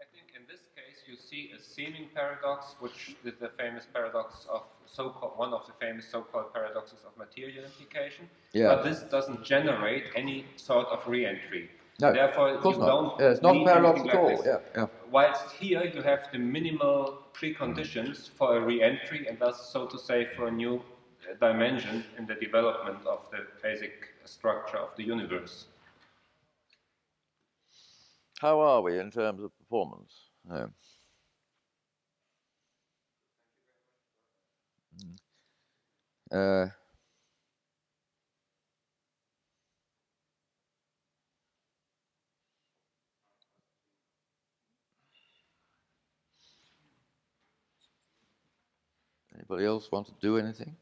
I 0.00 0.04
think 0.12 0.34
in 0.36 0.46
this 0.46 0.68
case 0.76 1.04
you 1.06 1.16
see 1.16 1.52
a 1.52 1.61
seeming 1.74 2.08
paradox, 2.14 2.74
which 2.80 3.16
is 3.24 3.34
the 3.40 3.50
famous 3.58 3.86
paradox 3.92 4.46
of 4.50 4.62
so-called 4.86 5.32
one 5.36 5.52
of 5.52 5.66
the 5.66 5.72
famous 5.80 6.06
so-called 6.08 6.52
paradoxes 6.52 6.98
of 7.06 7.16
material 7.16 7.64
implication. 7.64 8.28
Yeah. 8.52 8.68
But 8.68 8.84
this 8.84 9.00
doesn't 9.10 9.42
generate 9.44 10.04
any 10.14 10.44
sort 10.56 10.86
of 10.88 11.06
re-entry. 11.06 11.70
No, 12.00 12.12
Therefore, 12.12 12.48
you 12.48 12.78
not. 12.78 12.86
don't 12.86 13.20
Yeah, 13.20 13.30
it's 13.30 13.42
not 13.42 13.64
paradox 13.64 14.00
at 14.00 14.06
like 14.06 14.14
all. 14.14 14.28
this. 14.28 14.42
Yeah, 14.44 14.58
yeah. 14.76 14.86
Whilst 15.10 15.52
here 15.52 15.84
you 15.84 16.02
have 16.02 16.28
the 16.32 16.38
minimal 16.38 17.18
preconditions 17.32 18.16
mm. 18.16 18.30
for 18.36 18.56
a 18.56 18.60
re-entry 18.60 19.26
and 19.28 19.38
thus, 19.38 19.70
so 19.72 19.86
to 19.86 19.98
say, 19.98 20.28
for 20.36 20.48
a 20.48 20.50
new 20.50 20.82
dimension 21.40 22.04
in 22.18 22.26
the 22.26 22.34
development 22.34 23.06
of 23.06 23.20
the 23.30 23.46
basic 23.62 24.08
structure 24.24 24.78
of 24.78 24.90
the 24.96 25.04
universe. 25.04 25.66
How 28.40 28.58
are 28.60 28.82
we 28.82 28.98
in 28.98 29.10
terms 29.10 29.42
of 29.42 29.56
performance? 29.58 30.12
No. 30.48 30.68
Uh, 36.32 36.66
anybody 49.34 49.66
else 49.66 49.92
want 49.92 50.06
to 50.06 50.12
do 50.22 50.38
anything? 50.38 50.74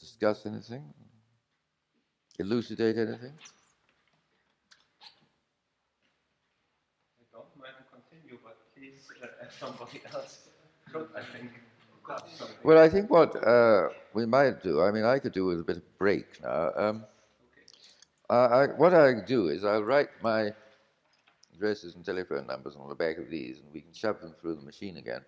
Discuss 0.00 0.46
anything? 0.46 0.94
Elucidate 2.38 2.96
anything? 2.96 3.32
I 7.20 7.24
don't 7.32 7.46
mind 7.58 7.74
to 7.78 7.84
continue, 7.92 8.38
but 8.42 8.56
please, 8.74 9.06
uh, 9.22 9.26
somebody 9.60 10.00
else 10.12 10.48
should, 10.90 11.08
I 11.14 11.22
think. 11.36 11.50
Well, 12.62 12.78
I 12.78 12.88
think 12.88 13.10
what 13.10 13.36
uh, 13.46 13.88
we 14.14 14.26
might 14.26 14.62
do, 14.62 14.82
I 14.82 14.90
mean, 14.90 15.04
I 15.04 15.18
could 15.18 15.32
do 15.32 15.46
with 15.46 15.60
a 15.60 15.64
bit 15.64 15.76
of 15.78 15.98
break 15.98 16.42
now. 16.42 16.70
Um, 16.76 17.04
I, 18.28 18.66
what 18.76 18.94
I 18.94 19.20
do 19.20 19.48
is 19.48 19.64
I'll 19.64 19.84
write 19.84 20.08
my 20.22 20.52
addresses 21.54 21.94
and 21.94 22.04
telephone 22.04 22.46
numbers 22.46 22.76
on 22.76 22.88
the 22.88 22.94
back 22.94 23.18
of 23.18 23.28
these, 23.28 23.58
and 23.58 23.66
we 23.72 23.82
can 23.82 23.92
shove 23.92 24.20
them 24.20 24.34
through 24.40 24.56
the 24.56 24.62
machine 24.62 24.96
again. 24.96 25.20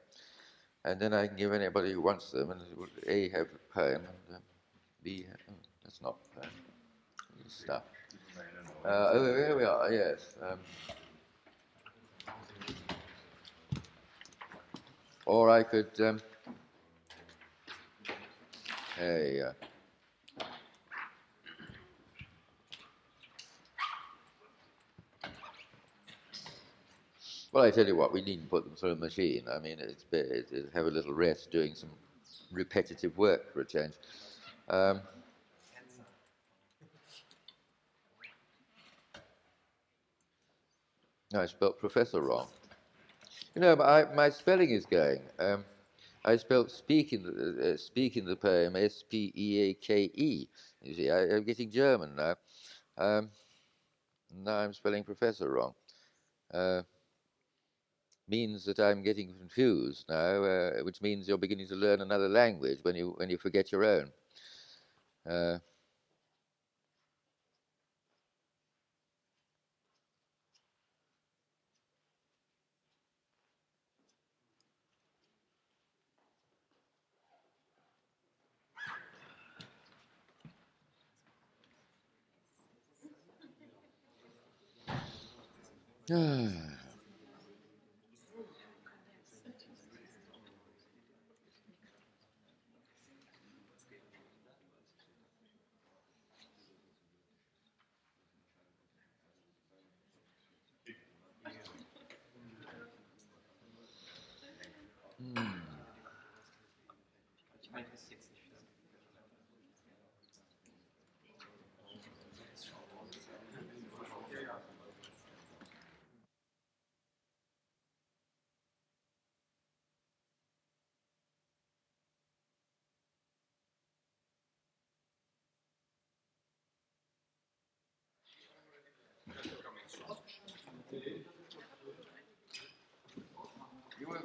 And 0.84 1.00
then 1.00 1.12
I 1.12 1.26
can 1.26 1.36
give 1.36 1.52
anybody 1.52 1.92
who 1.92 2.00
wants 2.00 2.30
them, 2.30 2.50
and 2.50 2.60
it 2.60 3.08
A, 3.08 3.28
have 3.36 3.46
a 3.46 3.74
poem, 3.74 4.02
and 4.28 4.36
um, 4.36 4.42
B, 5.02 5.26
oh, 5.30 5.54
that's 5.82 6.00
not 6.02 6.16
poem. 6.34 6.50
Stuff. 7.46 7.82
Uh, 8.84 9.10
oh, 9.12 9.34
here 9.36 9.56
we 9.56 9.64
are, 9.64 9.92
yes. 9.92 10.34
Um, 10.42 10.58
or 15.26 15.50
I 15.50 15.62
could. 15.62 16.00
Um, 16.00 16.20
Hey, 18.98 19.40
uh, 19.42 19.52
well, 27.52 27.64
I 27.64 27.70
tell 27.72 27.86
you 27.86 27.96
what, 27.96 28.12
we 28.12 28.22
needn't 28.22 28.50
put 28.50 28.64
them 28.64 28.76
through 28.76 28.92
a 28.92 28.96
machine. 28.96 29.44
I 29.52 29.58
mean, 29.58 29.78
it's, 29.80 30.04
be- 30.04 30.18
it, 30.18 30.48
it, 30.52 30.70
have 30.74 30.86
a 30.86 30.90
little 30.90 31.14
rest 31.14 31.50
doing 31.50 31.74
some 31.74 31.90
repetitive 32.52 33.18
work 33.18 33.52
for 33.52 33.62
a 33.62 33.64
change. 33.66 33.94
Um, 34.68 35.00
no, 41.32 41.40
I 41.42 41.46
spelled 41.46 41.78
professor 41.78 42.20
wrong. 42.22 42.48
You 43.54 43.62
know, 43.62 43.80
I, 43.80 44.12
my 44.14 44.30
spelling 44.30 44.70
is 44.70 44.86
going. 44.86 45.20
Um, 45.38 45.64
I 46.24 46.36
spelled 46.36 46.70
speak 46.70 47.12
in 47.12 47.22
the, 47.22 47.74
uh, 47.74 48.00
in 48.16 48.24
the 48.24 48.36
poem 48.36 48.76
S 48.76 49.02
P 49.08 49.32
E 49.36 49.60
A 49.70 49.74
K 49.74 50.10
E. 50.14 50.48
You 50.80 50.94
see, 50.94 51.10
I, 51.10 51.34
I'm 51.34 51.44
getting 51.44 51.70
German 51.70 52.16
now. 52.16 52.36
Um, 52.96 53.30
now 54.32 54.56
I'm 54.56 54.72
spelling 54.72 55.04
professor 55.04 55.50
wrong. 55.50 55.74
Uh, 56.52 56.82
means 58.26 58.64
that 58.64 58.78
I'm 58.78 59.02
getting 59.02 59.34
confused 59.38 60.06
now, 60.08 60.44
uh, 60.44 60.70
which 60.82 61.02
means 61.02 61.28
you're 61.28 61.36
beginning 61.36 61.68
to 61.68 61.74
learn 61.74 62.00
another 62.00 62.28
language 62.28 62.78
when 62.82 62.96
you 62.96 63.14
when 63.16 63.28
you 63.28 63.36
forget 63.36 63.70
your 63.70 63.84
own. 63.84 64.10
Uh, 86.10 86.73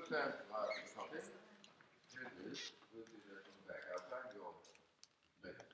You 0.09 0.15
will 0.15 0.21
turn 0.21 0.31
to 0.31 0.37
our 0.55 0.65
topic. 0.95 1.23
Here 2.11 2.21
it 2.25 2.51
is. 2.51 2.71
We'll 2.93 3.03
do 3.05 3.11
that 3.29 3.43
from 3.45 3.53
the 3.61 3.73
back. 3.73 3.83
I'll 3.93 4.03
find 4.09 4.33
your 4.33 4.53
letter. 5.43 5.65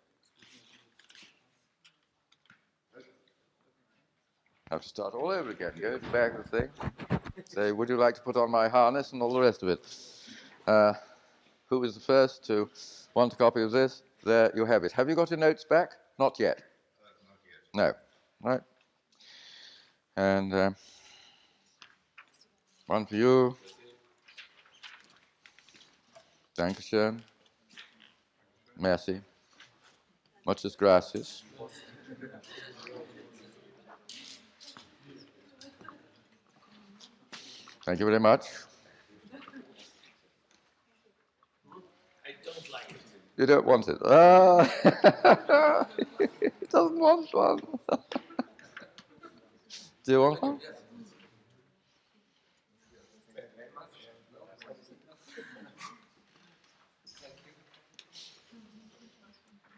Have 4.71 4.81
to 4.81 4.89
start 4.89 5.13
all 5.13 5.29
over 5.29 5.51
again. 5.51 5.71
Go 5.79 5.99
back 6.11 6.37
of 6.37 6.49
the 6.49 6.61
thing. 6.61 6.69
Say, 7.45 7.71
would 7.71 7.87
you 7.87 7.95
like 7.95 8.15
to 8.15 8.21
put 8.21 8.35
on 8.35 8.51
my 8.51 8.67
harness 8.67 9.13
and 9.13 9.21
all 9.21 9.33
the 9.33 9.39
rest 9.39 9.63
of 9.63 9.69
it? 9.69 9.85
Uh, 10.67 10.93
who 11.67 11.79
was 11.79 11.93
the 11.93 12.01
first 12.01 12.45
to 12.47 12.69
want 13.13 13.31
a 13.33 13.35
copy 13.37 13.61
of 13.61 13.71
this? 13.71 14.03
There 14.23 14.51
you 14.55 14.65
have 14.65 14.83
it. 14.83 14.91
Have 14.93 15.07
you 15.07 15.15
got 15.15 15.29
your 15.29 15.39
notes 15.39 15.63
back? 15.63 15.91
Not 16.19 16.39
yet. 16.39 16.61
No. 17.73 17.93
Right. 18.41 18.61
And 20.17 20.53
um, 20.53 20.75
one 22.87 23.05
for 23.05 23.15
you. 23.15 23.55
Dankeschön. 26.55 27.21
Merci. 28.77 29.21
Muchas 30.45 30.77
gracias. 30.77 31.43
Thank 37.85 37.99
you 37.99 38.05
very 38.05 38.19
much. 38.19 38.45
I 42.25 42.33
don't 42.43 42.69
like 42.71 42.91
it. 42.91 43.01
You 43.37 43.45
don't 43.45 43.65
want 43.65 43.87
it. 43.87 43.97
Ah, 44.03 44.65
he 46.17 46.49
doesn't 46.71 46.99
want 46.99 47.33
one. 47.33 47.59
Do 50.05 50.11
you 50.11 50.21
want 50.21 50.41
one? 50.41 50.59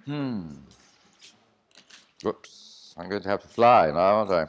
Hmm. 0.07 0.51
Whoops. 2.23 2.95
I'm 2.97 3.09
going 3.09 3.21
to 3.21 3.27
have 3.27 3.41
to 3.41 3.47
fly 3.49 3.87
now, 3.91 3.97
aren't 3.99 4.31
I? 4.31 4.45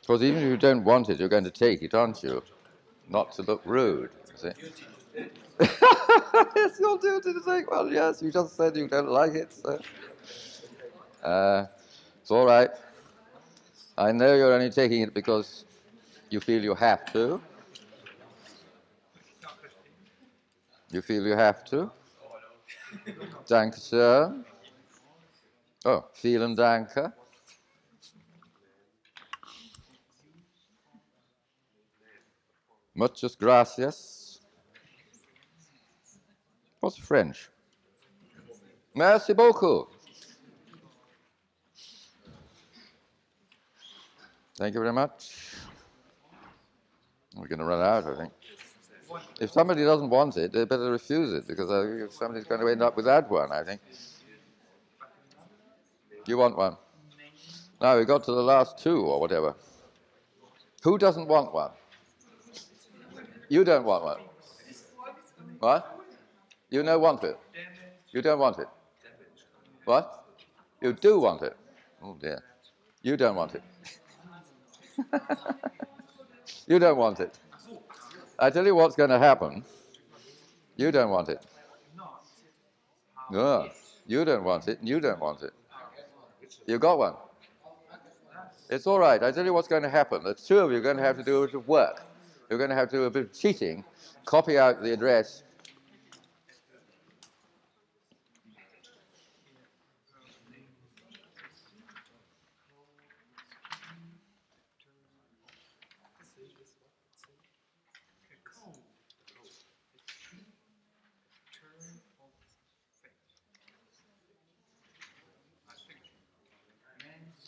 Because 0.00 0.22
even 0.22 0.42
if 0.42 0.48
you 0.48 0.56
don't 0.56 0.84
want 0.84 1.10
it, 1.10 1.20
you're 1.20 1.28
going 1.28 1.44
to 1.44 1.50
take 1.50 1.82
it, 1.82 1.92
aren't 1.92 2.22
you? 2.22 2.42
Not 3.10 3.32
to 3.32 3.42
look 3.42 3.60
rude. 3.66 4.08
you 4.30 4.36
See? 4.36 4.52
yes, 6.56 6.78
you'll 6.80 6.96
do 6.96 7.20
it 7.22 7.26
in. 7.46 7.66
Well, 7.70 7.92
yes, 7.92 8.22
you 8.22 8.32
just 8.32 8.56
said 8.56 8.74
you 8.74 8.88
don't 8.88 9.10
like 9.10 9.34
it, 9.34 9.52
so. 9.52 9.78
Uh, 11.22 11.66
it's 12.22 12.30
all 12.30 12.46
right. 12.46 12.70
I 13.98 14.12
know 14.12 14.32
you're 14.36 14.52
only 14.52 14.70
taking 14.70 15.02
it 15.02 15.12
because 15.12 15.64
you 16.30 16.38
feel 16.38 16.62
you 16.62 16.74
have 16.76 17.04
to. 17.12 17.40
You 20.92 21.02
feel 21.02 21.26
you 21.26 21.36
have 21.36 21.64
to. 21.64 21.90
Dankeschön. 23.48 24.44
Oh, 25.84 26.04
vielen 26.22 26.54
Danke. 26.54 27.12
Muchas 32.94 33.36
gracias. 33.36 34.40
What's 36.80 36.98
French? 36.98 37.50
Merci 38.94 39.34
beaucoup. 39.34 39.97
Thank 44.58 44.74
you 44.74 44.80
very 44.80 44.92
much. 44.92 45.54
We're 47.36 47.46
going 47.46 47.60
to 47.60 47.64
run 47.64 47.80
out, 47.80 48.12
I 48.12 48.16
think. 48.16 48.32
If 49.40 49.52
somebody 49.52 49.84
doesn't 49.84 50.10
want 50.10 50.36
it, 50.36 50.52
they 50.52 50.64
better 50.64 50.90
refuse 50.90 51.32
it 51.32 51.46
because 51.46 51.70
I 51.70 51.86
think 51.86 52.10
somebody's 52.10 52.44
going 52.44 52.62
to 52.62 52.66
end 52.66 52.82
up 52.82 52.96
without 52.96 53.30
one, 53.30 53.52
I 53.52 53.62
think. 53.62 53.80
You 56.26 56.38
want 56.38 56.56
one? 56.56 56.76
Now 57.80 57.96
we 57.98 58.04
got 58.04 58.24
to 58.24 58.32
the 58.32 58.42
last 58.42 58.80
two 58.80 58.98
or 59.02 59.20
whatever. 59.20 59.54
Who 60.82 60.98
doesn't 60.98 61.28
want 61.28 61.54
one? 61.54 61.70
You 63.48 63.62
don't 63.62 63.84
want 63.84 64.02
one. 64.02 64.18
What? 65.60 66.00
You 66.68 66.82
don't 66.82 67.00
want 67.00 67.22
it. 67.22 67.38
You 68.10 68.22
don't 68.22 68.40
want 68.40 68.58
it. 68.58 68.68
What? 69.84 70.24
You 70.82 70.94
do 70.94 71.20
want 71.20 71.42
it. 71.42 71.56
Oh 72.02 72.16
dear. 72.20 72.42
You 73.02 73.16
don't 73.16 73.36
want 73.36 73.54
it. 73.54 73.62
you 76.66 76.78
don't 76.78 76.96
want 76.96 77.20
it. 77.20 77.38
I 78.38 78.50
tell 78.50 78.64
you 78.64 78.74
what's 78.74 78.96
going 78.96 79.10
to 79.10 79.18
happen. 79.18 79.64
You 80.76 80.92
don't 80.92 81.10
want 81.10 81.28
it. 81.28 81.44
No, 83.30 83.68
you 84.06 84.24
don't 84.24 84.44
want 84.44 84.68
it. 84.68 84.78
You 84.82 85.00
don't 85.00 85.20
want 85.20 85.42
it. 85.42 85.52
You 86.66 86.78
got 86.78 86.98
one. 86.98 87.14
It's 88.70 88.86
all 88.86 88.98
right. 88.98 89.22
I 89.22 89.30
tell 89.32 89.44
you 89.44 89.52
what's 89.52 89.68
going 89.68 89.82
to 89.82 89.88
happen. 89.88 90.22
The 90.22 90.34
two 90.34 90.58
of 90.58 90.70
you 90.70 90.78
are 90.78 90.82
going 90.82 90.96
to 90.96 91.02
have 91.02 91.16
to 91.16 91.22
do 91.22 91.42
a 91.42 91.46
bit 91.46 91.54
of 91.54 91.68
work. 91.68 92.02
You're 92.48 92.58
going 92.58 92.70
to 92.70 92.76
have 92.76 92.90
to 92.90 92.96
do 92.96 93.04
a 93.04 93.10
bit 93.10 93.24
of 93.24 93.32
cheating, 93.32 93.84
copy 94.24 94.58
out 94.58 94.82
the 94.82 94.92
address. 94.92 95.42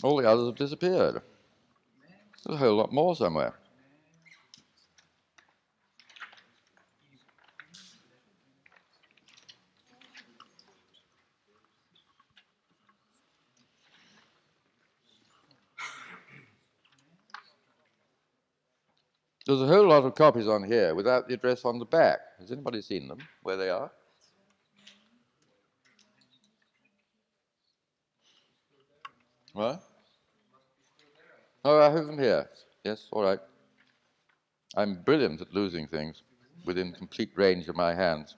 All 0.03 0.17
the 0.17 0.29
others 0.29 0.47
have 0.47 0.57
disappeared. 0.57 1.21
There's 2.47 2.55
er 2.55 2.55
a 2.55 2.57
whole 2.57 2.77
lot 2.77 2.93
more 2.93 3.15
somewhere. 3.15 3.55
There's 19.47 19.63
a 19.63 19.67
whole 19.67 19.89
lot 19.89 20.05
of 20.05 20.15
copies 20.15 20.47
on 20.47 20.63
here 20.63 20.95
without 20.95 21.27
the 21.27 21.35
address 21.35 21.65
on 21.65 21.79
the 21.79 21.85
back. 21.85 22.21
Has 22.39 22.53
anybody 22.53 22.81
seen 22.81 23.09
them, 23.09 23.19
where 23.43 23.57
they 23.57 23.69
are? 23.69 23.91
What? 29.53 29.90
Oh, 31.65 31.79
I 31.79 31.91
have 31.91 32.07
them 32.07 32.19
here. 32.19 32.49
Yes, 32.85 33.07
all 33.13 33.23
right. 33.23 33.41
I'm 34.77 35.03
brilliant 35.03 35.41
at 35.41 35.53
losing 35.53 35.87
things 35.87 36.23
within 36.65 36.93
complete 36.93 37.33
range 37.37 37.69
of 37.69 37.77
my 37.77 37.95
hands. 37.95 38.35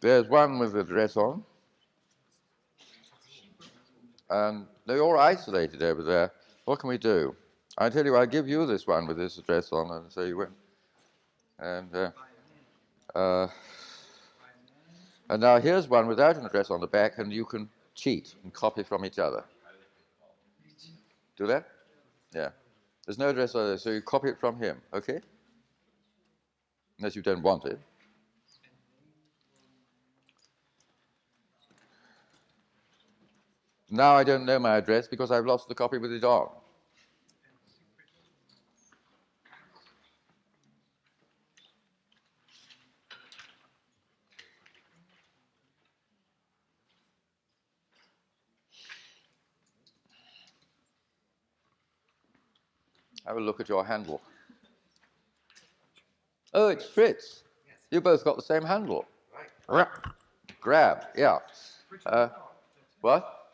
There's 0.00 0.28
one 0.28 0.58
with 0.58 0.72
the 0.72 0.84
dress 0.84 1.16
on. 1.16 1.44
And 4.30 4.66
they're 4.86 5.02
all 5.02 5.18
isolated 5.18 5.82
over 5.82 6.02
there. 6.02 6.32
What 6.64 6.78
can 6.80 6.88
we 6.88 6.98
do? 6.98 7.34
I 7.80 7.88
tell 7.88 8.04
you, 8.04 8.16
I'll 8.16 8.26
give 8.26 8.48
you 8.48 8.66
this 8.66 8.88
one 8.88 9.06
with 9.06 9.16
this 9.16 9.38
address 9.38 9.72
on, 9.72 9.90
and 9.92 10.12
so 10.12 10.22
you 10.22 10.36
win. 10.36 10.48
And 11.60 11.94
uh, 11.94 12.10
uh, 13.14 13.48
and 15.30 15.40
now 15.40 15.60
here's 15.60 15.86
one 15.86 16.08
without 16.08 16.36
an 16.36 16.44
address 16.44 16.70
on 16.70 16.80
the 16.80 16.88
back, 16.88 17.18
and 17.18 17.32
you 17.32 17.44
can 17.44 17.68
cheat 17.94 18.34
and 18.42 18.52
copy 18.52 18.82
from 18.82 19.04
each 19.04 19.20
other. 19.20 19.44
Do 21.36 21.46
that? 21.46 21.68
Yeah. 22.34 22.50
There's 23.06 23.18
no 23.18 23.28
address 23.28 23.54
on 23.54 23.68
there, 23.68 23.78
so 23.78 23.90
you 23.90 24.02
copy 24.02 24.28
it 24.28 24.38
from 24.40 24.58
him, 24.58 24.80
okay? 24.92 25.20
Unless 26.98 27.14
you 27.14 27.22
don't 27.22 27.42
want 27.42 27.64
it. 27.64 27.78
Now 33.88 34.14
I 34.14 34.24
don't 34.24 34.44
know 34.44 34.58
my 34.58 34.76
address 34.76 35.06
because 35.06 35.30
I've 35.30 35.46
lost 35.46 35.68
the 35.68 35.74
copy 35.74 35.98
with 35.98 36.12
it 36.12 36.24
on. 36.24 36.50
Have 53.28 53.36
a 53.36 53.40
look 53.40 53.60
at 53.60 53.68
your 53.68 53.84
handle. 53.84 54.22
Oh, 56.54 56.68
it's 56.68 56.86
Fritz. 56.86 57.42
You 57.90 58.00
both 58.00 58.24
got 58.24 58.36
the 58.36 58.42
same 58.42 58.62
handle. 58.62 59.04
Right. 59.68 59.86
Grab, 60.62 61.04
yeah. 61.14 61.38
Uh, 62.06 62.28
what? 63.02 63.50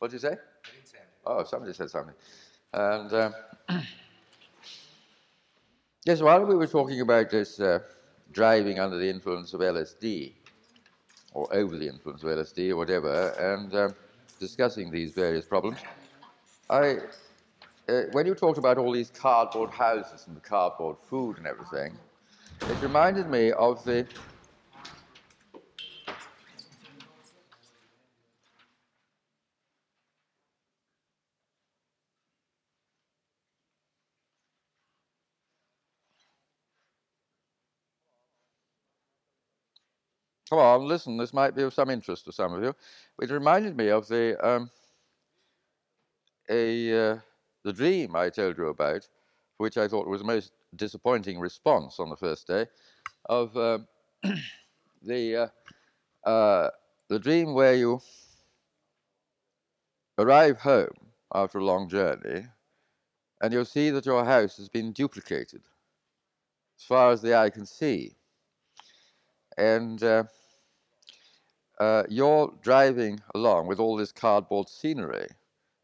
What 0.00 0.10
did 0.10 0.14
you 0.14 0.28
say? 0.28 0.36
Oh, 1.24 1.44
somebody 1.44 1.74
said 1.74 1.90
something. 1.90 2.14
And 2.72 3.12
um, 3.12 3.34
yes, 6.04 6.20
while 6.20 6.44
we 6.44 6.56
were 6.56 6.66
talking 6.66 7.00
about 7.02 7.30
this 7.30 7.60
uh, 7.60 7.78
driving 8.32 8.80
under 8.80 8.98
the 8.98 9.08
influence 9.08 9.54
of 9.54 9.60
LSD, 9.60 10.32
or 11.34 11.46
over 11.54 11.76
the 11.76 11.86
influence 11.86 12.24
of 12.24 12.30
LSD, 12.30 12.70
or 12.70 12.76
whatever, 12.76 13.28
and 13.38 13.72
um, 13.76 13.94
discussing 14.40 14.90
these 14.90 15.12
various 15.12 15.44
problems, 15.44 15.78
I, 16.68 16.98
uh, 17.88 18.02
when 18.12 18.26
you 18.26 18.34
talked 18.34 18.58
about 18.58 18.78
all 18.78 18.92
these 18.92 19.10
cardboard 19.10 19.70
houses 19.70 20.26
and 20.26 20.36
the 20.36 20.40
cardboard 20.40 20.96
food 20.98 21.38
and 21.38 21.46
everything, 21.46 21.98
it 22.68 22.80
reminded 22.82 23.28
me 23.28 23.52
of 23.52 23.84
the 23.84 24.06
Come 40.50 40.60
on, 40.60 40.86
listen, 40.86 41.16
this 41.16 41.34
might 41.34 41.56
be 41.56 41.62
of 41.62 41.74
some 41.74 41.90
interest 41.90 42.24
to 42.26 42.32
some 42.32 42.54
of 42.54 42.62
you. 42.62 42.74
It 43.20 43.30
reminded 43.30 43.76
me 43.76 43.88
of 43.88 44.06
the, 44.06 44.38
um, 44.46 44.70
a, 46.48 47.12
uh, 47.12 47.18
the 47.66 47.72
dream 47.72 48.14
I 48.14 48.30
told 48.30 48.58
you 48.58 48.68
about, 48.68 49.08
which 49.58 49.76
I 49.76 49.88
thought 49.88 50.06
was 50.06 50.20
the 50.20 50.26
most 50.26 50.52
disappointing 50.76 51.40
response 51.40 51.98
on 51.98 52.08
the 52.08 52.16
first 52.16 52.46
day, 52.46 52.66
of 53.28 53.56
um 53.56 53.88
the, 55.02 55.50
uh, 56.24 56.28
uh, 56.28 56.70
the 57.08 57.18
dream 57.18 57.54
where 57.54 57.74
you 57.74 58.00
arrive 60.16 60.58
home 60.60 61.10
after 61.34 61.58
a 61.58 61.64
long 61.64 61.88
journey 61.88 62.46
and 63.40 63.52
you'll 63.52 63.64
see 63.64 63.90
that 63.90 64.06
your 64.06 64.24
house 64.24 64.56
has 64.56 64.68
been 64.68 64.92
duplicated 64.92 65.62
as 66.78 66.84
far 66.84 67.10
as 67.10 67.20
the 67.20 67.34
eye 67.36 67.50
can 67.50 67.66
see. 67.66 68.14
And 69.58 70.02
uh, 70.02 70.24
uh, 71.80 72.04
you're 72.08 72.54
driving 72.62 73.20
along 73.34 73.66
with 73.66 73.80
all 73.80 73.96
this 73.96 74.12
cardboard 74.12 74.68
scenery, 74.68 75.28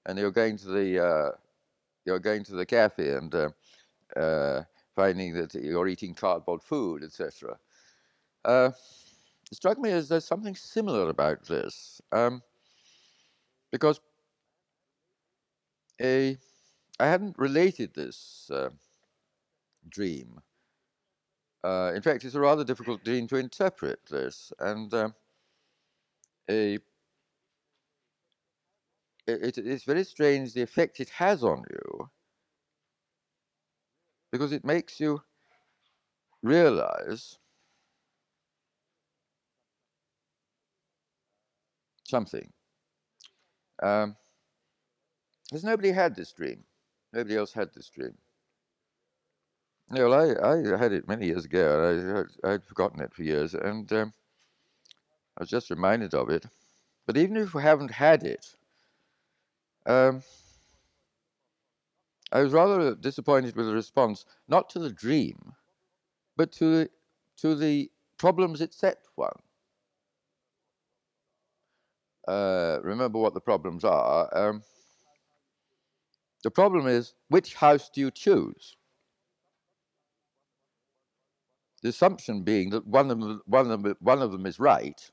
and 0.07 0.19
you're 0.19 0.31
going 0.31 0.57
to 0.59 0.69
the 0.69 1.05
uh, 1.05 1.31
you're 2.05 2.19
going 2.19 2.45
to 2.45 2.53
the 2.53 2.67
cafe 2.67 3.11
and 3.13 3.35
uh, 3.35 3.51
uh, 4.17 4.63
finding 4.95 5.35
that 5.35 5.55
you're 5.55 5.89
eating 5.89 6.15
cardboard 6.15 6.63
food, 6.63 7.03
etc. 7.05 7.59
Uh, 8.45 8.71
it 9.51 9.57
struck 9.57 9.79
me 9.79 9.91
as 9.91 10.09
there's 10.09 10.25
something 10.25 10.55
similar 10.55 11.09
about 11.09 11.45
this, 11.47 12.01
um, 12.13 12.43
because 13.71 14.01
a 16.01 16.37
I 17.01 17.07
hadn't 17.07 17.39
related 17.39 17.95
this 17.95 18.51
uh, 18.53 18.71
dream. 19.89 20.41
Uh, 21.65 21.93
in 21.95 22.03
fact, 22.03 22.25
it's 22.25 22.35
a 22.35 22.41
rather 22.41 22.65
difficult 22.65 23.05
dream 23.05 23.27
to 23.29 23.37
interpret 23.37 24.01
this, 24.11 24.53
and 24.59 24.93
um, 24.95 25.15
a 26.51 26.79
it, 29.27 29.59
it's 29.59 29.85
very 29.85 30.05
strange 30.05 30.55
the 30.55 30.63
effect 30.63 31.01
it 31.01 31.11
has 31.11 31.45
on 31.45 31.65
you 31.71 32.11
because 34.33 34.53
it 34.53 34.65
makes 34.65 35.01
you 35.01 35.21
realize 36.43 37.39
something. 42.05 42.51
Um, 43.83 44.17
has 45.53 45.65
nobody 45.65 45.91
had 45.93 46.15
this 46.17 46.33
dream? 46.33 46.65
Nobody 47.13 47.37
else 47.37 47.53
had 47.53 47.73
this 47.75 47.89
dream. 47.89 48.15
Well, 49.91 50.15
I, 50.15 50.75
I 50.75 50.79
had 50.79 50.93
it 50.93 51.09
many 51.09 51.27
years 51.27 51.45
ago. 51.45 52.27
I, 52.45 52.55
I'd 52.55 52.65
forgotten 52.65 53.01
it 53.01 53.15
for 53.15 53.23
years, 53.23 53.55
and 53.55 53.93
um, 53.93 54.15
I 55.39 55.43
was 55.43 55.51
just 55.51 55.71
reminded 55.71 56.15
of 56.15 56.31
it. 56.31 56.47
But 57.07 57.17
even 57.17 57.37
if 57.37 57.55
we 57.55 57.63
haven't 57.63 57.91
had 57.93 58.25
it, 58.25 58.47
um, 59.87 60.23
I 62.33 62.43
was 62.43 62.53
rather 62.53 62.95
disappointed 62.95 63.57
with 63.57 63.67
the 63.67 63.75
response, 63.75 64.25
not 64.49 64.71
to 64.71 64.79
the 64.79 64.91
dream, 64.93 65.55
but 66.37 66.53
to 66.53 66.89
to 67.39 67.55
the 67.55 67.91
problems 68.19 68.61
it 68.61 68.75
set 68.75 68.99
one. 69.17 69.37
Uh, 72.29 72.79
remember 72.83 73.19
what 73.19 73.35
the 73.35 73.41
problems 73.41 73.85
are. 73.85 74.29
Um, 74.37 74.63
the 76.45 76.51
problem 76.51 76.87
is 76.87 77.15
which 77.29 77.55
house 77.55 77.91
do 77.91 78.01
you 78.01 78.11
choose? 78.11 78.77
The 81.83 81.91
assumption 81.91 82.43
being 82.43 82.71
that 82.71 82.87
one 82.87 83.11
of 83.11 83.21
them, 83.21 83.43
one 83.47 83.71
of 83.71 83.83
them, 83.83 83.97
one 84.01 84.23
of 84.23 84.33
them 84.33 84.47
is 84.47 84.61
right, 84.61 85.11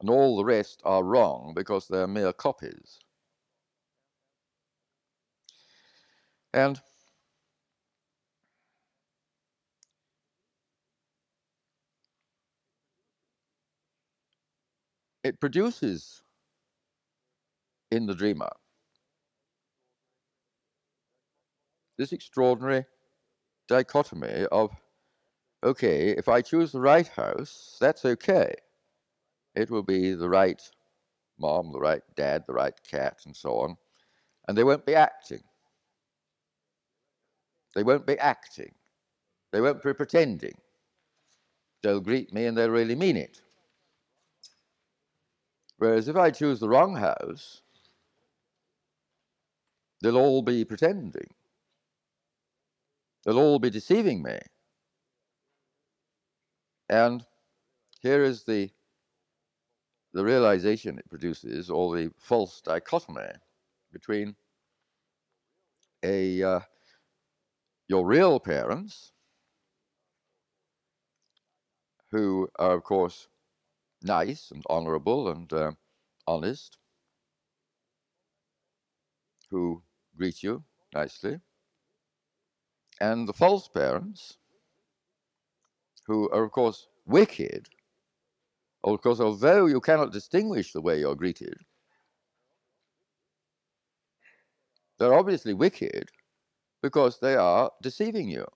and 0.00 0.10
all 0.10 0.36
the 0.36 0.44
rest 0.44 0.82
are 0.84 1.04
wrong 1.04 1.54
because 1.54 1.88
they're 1.88 2.06
mere 2.08 2.32
copies. 2.32 2.98
And 6.54 6.80
it 15.24 15.40
produces 15.40 16.22
in 17.90 18.06
the 18.06 18.14
dreamer 18.14 18.50
this 21.98 22.12
extraordinary 22.12 22.84
dichotomy 23.68 24.46
of 24.52 24.70
okay, 25.64 26.10
if 26.10 26.28
I 26.28 26.42
choose 26.42 26.72
the 26.72 26.80
right 26.80 27.08
house, 27.08 27.76
that's 27.80 28.04
okay. 28.04 28.54
It 29.54 29.70
will 29.70 29.82
be 29.82 30.12
the 30.12 30.28
right 30.28 30.62
mom, 31.38 31.72
the 31.72 31.80
right 31.80 32.02
dad, 32.16 32.44
the 32.46 32.52
right 32.54 32.74
cat, 32.88 33.18
and 33.26 33.34
so 33.34 33.58
on. 33.60 33.76
And 34.48 34.56
they 34.56 34.64
won't 34.64 34.86
be 34.86 34.94
acting. 34.94 35.42
They 37.76 37.82
won't 37.82 38.06
be 38.06 38.18
acting. 38.18 38.72
They 39.52 39.60
won't 39.60 39.82
be 39.82 39.92
pretending. 39.92 40.56
They'll 41.82 42.00
greet 42.00 42.32
me 42.32 42.46
and 42.46 42.56
they'll 42.56 42.70
really 42.70 42.94
mean 42.94 43.18
it. 43.18 43.42
Whereas 45.76 46.08
if 46.08 46.16
I 46.16 46.30
choose 46.30 46.58
the 46.58 46.70
wrong 46.70 46.96
house, 46.96 47.60
they'll 50.00 50.16
all 50.16 50.40
be 50.40 50.64
pretending. 50.64 51.28
They'll 53.26 53.38
all 53.38 53.58
be 53.58 53.68
deceiving 53.68 54.22
me. 54.22 54.38
And 56.88 57.26
here 58.00 58.22
is 58.22 58.44
the, 58.44 58.70
the 60.14 60.24
realization 60.24 60.98
it 60.98 61.10
produces, 61.10 61.68
or 61.68 61.94
the 61.94 62.10
false 62.16 62.62
dichotomy 62.62 63.32
between 63.92 64.34
a, 66.02 66.42
uh, 66.42 66.60
your 67.88 68.04
real 68.06 68.40
parents, 68.40 69.12
who 72.10 72.48
are, 72.58 72.76
of 72.76 72.84
course, 72.84 73.28
nice 74.02 74.50
and 74.50 74.62
honorable 74.68 75.28
and 75.28 75.52
uh, 75.52 75.72
honest, 76.26 76.78
who 79.50 79.82
greet 80.16 80.42
you 80.42 80.62
nicely, 80.94 81.40
and 83.00 83.28
the 83.28 83.32
false 83.32 83.68
parents, 83.68 84.38
who 86.06 86.30
are, 86.30 86.44
of 86.44 86.52
course, 86.52 86.86
wicked, 87.06 87.68
of 88.84 89.00
course, 89.02 89.20
although 89.20 89.66
you 89.66 89.80
cannot 89.80 90.12
distinguish 90.12 90.72
the 90.72 90.80
way 90.80 91.00
you're 91.00 91.16
greeted, 91.16 91.58
they're 94.98 95.14
obviously 95.14 95.52
wicked 95.52 96.08
because 96.86 97.18
they 97.18 97.34
are 97.34 97.70
deceiving 97.82 98.28
you. 98.30 98.46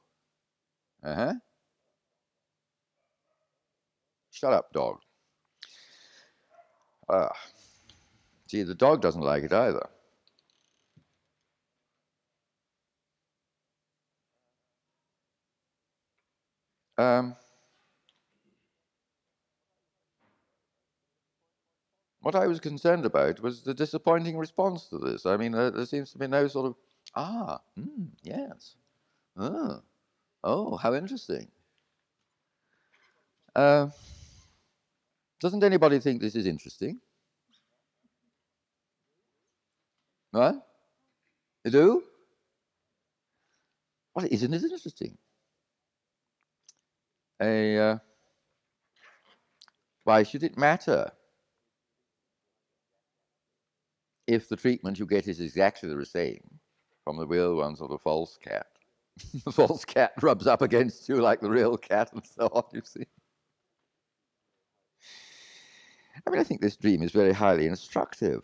Uh 1.02 1.14
huh. 1.14 1.34
Shut 4.32 4.52
up, 4.52 4.72
dog. 4.72 5.00
Ah. 7.08 7.34
See, 8.48 8.62
the 8.64 8.74
dog 8.74 9.00
doesn't 9.00 9.22
like 9.22 9.44
it 9.44 9.52
either. 9.52 9.88
Um, 16.98 17.36
what 22.20 22.34
I 22.34 22.46
was 22.46 22.60
concerned 22.60 23.04
about 23.06 23.40
was 23.40 23.62
the 23.62 23.74
disappointing 23.74 24.38
response 24.38 24.88
to 24.88 24.98
this. 24.98 25.26
I 25.26 25.36
mean, 25.36 25.52
there, 25.52 25.70
there 25.70 25.86
seems 25.86 26.12
to 26.12 26.18
be 26.18 26.26
no 26.26 26.48
sort 26.48 26.66
of, 26.66 26.76
ah, 27.14 27.60
mm, 27.78 28.08
yes, 28.22 28.76
oh, 29.36 29.82
oh, 30.44 30.76
how 30.76 30.94
interesting. 30.94 31.48
Uh, 33.56 33.88
doesn't 35.40 35.64
anybody 35.64 35.98
think 35.98 36.20
this 36.20 36.36
is 36.36 36.46
interesting? 36.46 37.00
What? 40.32 40.66
You 41.64 41.70
do? 41.70 42.04
Well, 44.14 44.26
isn't 44.30 44.54
it 44.54 44.62
interesting? 44.62 45.18
A, 47.42 47.78
uh, 47.78 47.98
why 50.04 50.22
should 50.22 50.42
it 50.42 50.58
matter 50.58 51.10
if 54.26 54.48
the 54.48 54.56
treatment 54.56 54.98
you 54.98 55.06
get 55.06 55.28
is 55.28 55.40
exactly 55.40 55.94
the 55.94 56.06
same 56.06 56.59
from 57.04 57.16
the 57.16 57.26
real 57.26 57.56
ones 57.56 57.80
or 57.80 57.88
the 57.88 57.98
false 57.98 58.38
cat? 58.42 58.66
the 59.44 59.52
false 59.52 59.84
cat 59.84 60.12
rubs 60.22 60.46
up 60.46 60.62
against 60.62 61.08
you 61.08 61.16
like 61.16 61.40
the 61.40 61.50
real 61.50 61.76
cat 61.76 62.12
and 62.12 62.24
so 62.26 62.46
on, 62.46 62.64
you 62.72 62.82
see. 62.84 63.06
I 66.26 66.30
mean, 66.30 66.40
I 66.40 66.44
think 66.44 66.60
this 66.60 66.76
dream 66.76 67.02
is 67.02 67.12
very 67.12 67.32
highly 67.32 67.66
instructive. 67.66 68.42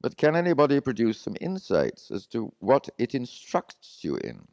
But 0.00 0.18
can 0.18 0.36
anybody 0.36 0.80
produce 0.80 1.18
some 1.18 1.36
insights 1.40 2.10
as 2.10 2.26
to 2.28 2.52
what 2.58 2.88
it 2.98 3.14
instructs 3.14 4.00
you 4.02 4.16
in? 4.16 4.46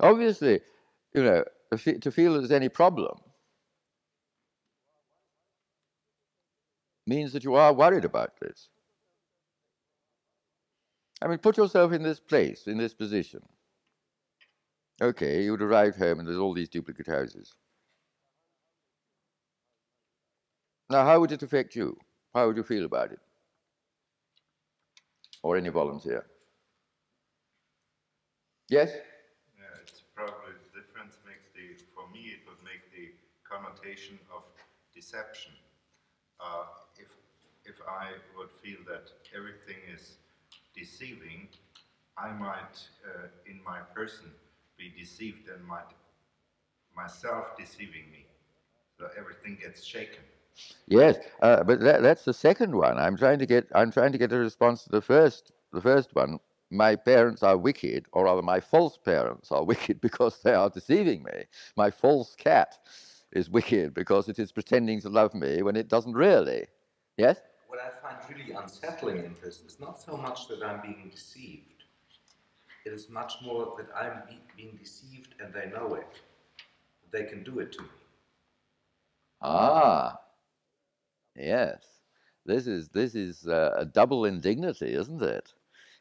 Obviously, 0.00 0.60
you 1.14 1.22
know, 1.24 1.44
to 1.76 2.10
feel 2.10 2.34
there's 2.34 2.50
any 2.50 2.68
problem 2.68 3.18
means 7.06 7.32
that 7.32 7.44
you 7.44 7.54
are 7.54 7.72
worried 7.72 8.04
about 8.04 8.38
this. 8.40 8.68
I 11.22 11.26
mean, 11.26 11.38
put 11.38 11.56
yourself 11.56 11.92
in 11.92 12.02
this 12.02 12.20
place, 12.20 12.66
in 12.66 12.78
this 12.78 12.94
position. 12.94 13.42
Okay, 15.00 15.42
you 15.42 15.52
would 15.52 15.62
arrive 15.62 15.96
home 15.96 16.18
and 16.18 16.28
there's 16.28 16.38
all 16.38 16.54
these 16.54 16.68
duplicate 16.68 17.06
houses. 17.06 17.54
Now, 20.90 21.04
how 21.04 21.20
would 21.20 21.32
it 21.32 21.42
affect 21.42 21.74
you? 21.76 21.98
How 22.34 22.46
would 22.46 22.56
you 22.56 22.62
feel 22.62 22.84
about 22.84 23.12
it? 23.12 23.20
or 25.42 25.56
any 25.56 25.68
volunteer. 25.68 26.26
Yes? 28.68 28.90
Yeah, 29.56 29.64
it's 29.82 30.02
probably 30.14 30.52
the 30.60 30.80
difference 30.80 31.16
makes 31.26 31.48
the, 31.54 31.82
for 31.94 32.08
me, 32.10 32.36
it 32.36 32.40
would 32.46 32.62
make 32.64 32.84
the 32.92 33.14
of 33.66 33.72
deception. 34.28 34.98
Uh, 35.96 36.30
if, 36.64 36.70
if 37.64 37.76
I 37.88 38.12
would 38.36 38.50
feel 38.62 38.78
that 38.86 39.10
everything 39.34 39.76
is 39.92 40.16
deceiving, 40.74 41.48
I 42.16 42.30
might, 42.32 42.76
uh, 43.06 43.28
in 43.46 43.60
my 43.64 43.78
person, 43.94 44.30
be 44.76 44.92
deceived 44.98 45.48
and 45.48 45.64
might 45.66 45.90
myself 46.96 47.56
deceiving 47.56 48.10
me. 48.10 48.26
So 48.98 49.08
everything 49.16 49.58
gets 49.60 49.84
shaken. 49.84 50.22
Yes, 50.86 51.16
uh, 51.42 51.62
but 51.62 51.80
that, 51.80 52.02
that's 52.02 52.24
the 52.24 52.32
second 52.32 52.74
one. 52.74 52.98
I'm 52.98 53.16
trying 53.16 53.38
to 53.38 53.46
get. 53.46 53.66
I'm 53.74 53.90
trying 53.90 54.12
to 54.12 54.18
get 54.18 54.32
a 54.32 54.38
response 54.38 54.84
to 54.84 54.90
the 54.90 55.00
first. 55.02 55.52
The 55.72 55.80
first 55.80 56.14
one. 56.14 56.38
My 56.70 56.96
parents 56.96 57.42
are 57.42 57.56
wicked, 57.56 58.06
or 58.12 58.24
rather, 58.24 58.42
my 58.42 58.60
false 58.60 58.98
parents 58.98 59.50
are 59.52 59.64
wicked 59.72 60.00
because 60.00 60.40
they 60.42 60.54
are 60.54 60.68
deceiving 60.68 61.22
me. 61.22 61.44
My 61.76 61.90
false 61.90 62.34
cat 62.34 62.78
is 63.32 63.50
wicked 63.50 63.94
because 63.94 64.28
it 64.28 64.38
is 64.38 64.52
pretending 64.52 65.00
to 65.02 65.08
love 65.08 65.34
me 65.34 65.62
when 65.62 65.76
it 65.76 65.88
doesn't 65.88 66.14
really. 66.14 66.66
Yes. 67.16 67.38
What 67.66 67.80
I 67.80 67.90
find 68.00 68.18
really 68.30 68.52
unsettling 68.52 69.18
in 69.18 69.34
this 69.42 69.60
is 69.60 69.78
not 69.80 70.00
so 70.00 70.16
much 70.16 70.48
that 70.48 70.62
I'm 70.62 70.80
being 70.80 71.10
deceived. 71.10 71.84
It 72.86 72.92
is 72.92 73.10
much 73.10 73.34
more 73.42 73.74
that 73.76 73.88
I'm 73.94 74.22
be- 74.28 74.40
being 74.56 74.76
deceived 74.76 75.34
and 75.40 75.52
they 75.52 75.66
know 75.66 75.94
it. 75.94 76.20
They 77.10 77.24
can 77.24 77.42
do 77.42 77.58
it 77.60 77.72
to 77.72 77.82
me. 77.82 77.88
Ah. 79.42 80.18
Yes. 81.36 81.84
This 82.46 82.66
is 82.66 82.88
this 82.88 83.14
is 83.14 83.46
uh, 83.46 83.74
a 83.76 83.84
double 83.84 84.24
indignity, 84.24 84.94
isn't 84.94 85.22
it? 85.22 85.52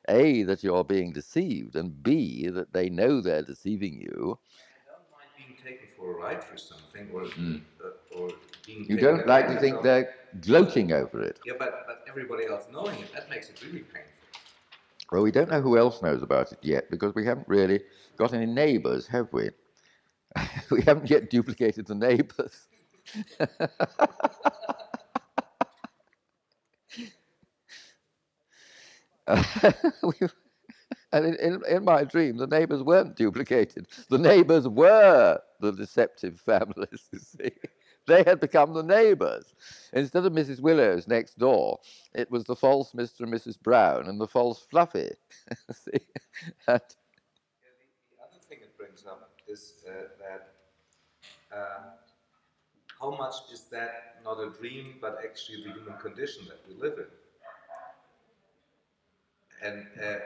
A 0.07 0.43
that 0.43 0.63
you're 0.63 0.85
being 0.85 1.11
deceived, 1.11 1.75
and 1.75 2.01
B 2.01 2.47
that 2.47 2.71
they 2.71 2.89
know 2.89 3.19
they're 3.19 3.43
deceiving 3.43 3.99
you. 3.99 4.39
I 5.99 6.05
don't 6.05 6.19
mind 6.19 6.39
being 6.39 6.39
taken 6.39 6.39
for 6.39 6.39
a 6.39 6.39
ride 6.39 6.43
for 6.43 6.57
something 6.57 7.09
or, 7.13 7.23
uh, 7.23 8.15
or 8.15 8.33
being 8.65 8.85
You 8.89 8.97
don't 8.97 9.27
like 9.27 9.47
to 9.47 9.59
think 9.59 9.81
they're 9.83 10.13
gloating 10.41 10.91
over 10.91 11.21
it. 11.21 11.39
Yeah, 11.45 11.53
but, 11.59 11.85
but 11.87 12.03
everybody 12.07 12.45
else 12.45 12.65
knowing 12.71 12.99
it, 12.99 13.13
that 13.13 13.29
makes 13.29 13.49
it 13.49 13.61
really 13.63 13.79
painful. 13.79 14.11
Well, 15.11 15.23
we 15.23 15.31
don't 15.31 15.49
know 15.49 15.61
who 15.61 15.77
else 15.77 16.01
knows 16.01 16.21
about 16.21 16.51
it 16.51 16.59
yet 16.61 16.89
because 16.91 17.15
we 17.15 17.25
haven't 17.25 17.47
really 17.47 17.81
got 18.17 18.33
any 18.33 18.45
neighbours, 18.45 19.07
have 19.07 19.27
we? 19.31 19.49
we 20.71 20.81
haven't 20.83 21.09
yet 21.09 21.29
duplicated 21.29 21.87
the 21.87 21.95
neighbours. 21.95 22.67
And 31.13 31.25
in, 31.25 31.35
in, 31.35 31.61
in 31.67 31.85
my 31.85 32.03
dream, 32.03 32.37
the 32.37 32.47
neighbours 32.47 32.83
weren't 32.83 33.15
duplicated. 33.15 33.87
The 34.09 34.17
neighbours 34.17 34.67
were 34.67 35.39
the 35.59 35.71
deceptive 35.71 36.39
families, 36.45 37.07
you 37.11 37.19
see. 37.19 37.51
They 38.07 38.23
had 38.23 38.39
become 38.39 38.73
the 38.73 38.83
neighbours. 38.83 39.53
Instead 39.93 40.25
of 40.25 40.33
Mrs. 40.33 40.61
Willows 40.61 41.07
next 41.07 41.37
door, 41.37 41.79
it 42.13 42.31
was 42.31 42.45
the 42.45 42.55
false 42.55 42.93
Mr. 42.93 43.21
and 43.21 43.33
Mrs. 43.33 43.61
Brown 43.61 44.07
and 44.07 44.19
the 44.19 44.27
false 44.27 44.61
Fluffy. 44.61 45.11
see? 45.71 45.99
And, 46.67 46.81
the 46.81 48.23
other 48.23 48.39
thing 48.49 48.59
it 48.61 48.77
brings 48.77 49.05
up 49.05 49.29
is 49.47 49.73
uh, 49.87 49.91
that 50.19 50.53
uh, 51.55 51.79
how 52.99 53.11
much 53.11 53.35
is 53.51 53.65
that 53.71 54.19
not 54.23 54.39
a 54.39 54.49
dream, 54.57 54.95
but 55.01 55.19
actually 55.23 55.63
the 55.63 55.71
human 55.73 55.97
condition 55.99 56.45
that 56.47 56.59
we 56.67 56.75
live 56.81 56.97
in? 56.97 57.05
And 59.67 59.85
uh, 60.01 60.17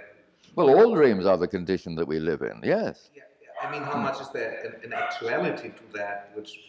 well, 0.56 0.70
all 0.78 0.94
dreams 0.96 1.26
are 1.26 1.38
the 1.38 1.48
condition 1.48 1.96
that 1.96 2.08
we 2.08 2.20
live 2.20 2.42
in, 2.42 2.60
yes. 2.64 3.10
yeah, 3.16 3.24
yeah, 3.42 3.68
I 3.68 3.72
mean, 3.72 3.84
how 3.84 3.98
much 3.98 4.20
is 4.22 4.30
there 4.30 4.52
an, 4.66 4.74
an 4.86 4.94
actuality 4.94 5.70
to 5.70 5.84
that, 5.94 6.32
which 6.36 6.60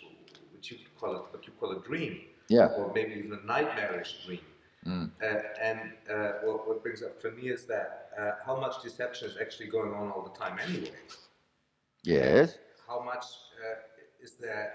which 0.55 0.71
you 0.73 0.79
call 1.01 1.17
it, 1.17 1.23
what 1.31 1.45
you 1.47 1.53
call 1.59 1.73
a 1.73 1.81
dream, 1.81 2.21
Yeah. 2.49 2.67
or 2.77 2.93
maybe 2.95 3.15
even 3.15 3.33
a 3.33 3.45
nightmarish 3.47 4.25
dream? 4.25 4.41
Mm. 4.87 5.11
Uh, 5.23 5.41
and 5.61 5.81
uh, 6.11 6.33
what, 6.45 6.69
what 6.69 6.83
brings 6.83 7.03
up 7.03 7.21
for 7.21 7.31
me 7.33 7.49
is 7.51 7.67
that 7.67 8.11
uh, 8.19 8.33
how 8.45 8.57
much 8.59 8.83
deception 8.83 9.29
is 9.29 9.37
actually 9.41 9.69
going 9.69 9.93
on 9.95 10.11
all 10.11 10.23
the 10.23 10.37
time 10.39 10.59
anyway. 10.69 10.91
Yes. 12.05 12.59
how 12.89 13.01
much 13.03 13.25
uh, 13.65 13.77
is 14.21 14.33
there 14.35 14.73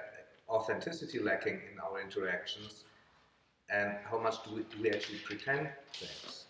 authenticity 0.49 1.19
lacking 1.19 1.59
in 1.71 1.79
our 1.79 2.01
interactions, 2.01 2.83
and 3.69 3.93
how 4.09 4.17
much 4.19 4.43
do 4.43 4.55
we, 4.55 4.61
do 4.63 4.81
we 4.81 4.89
actually 4.91 5.19
pretend 5.19 5.69
things? 5.93 6.46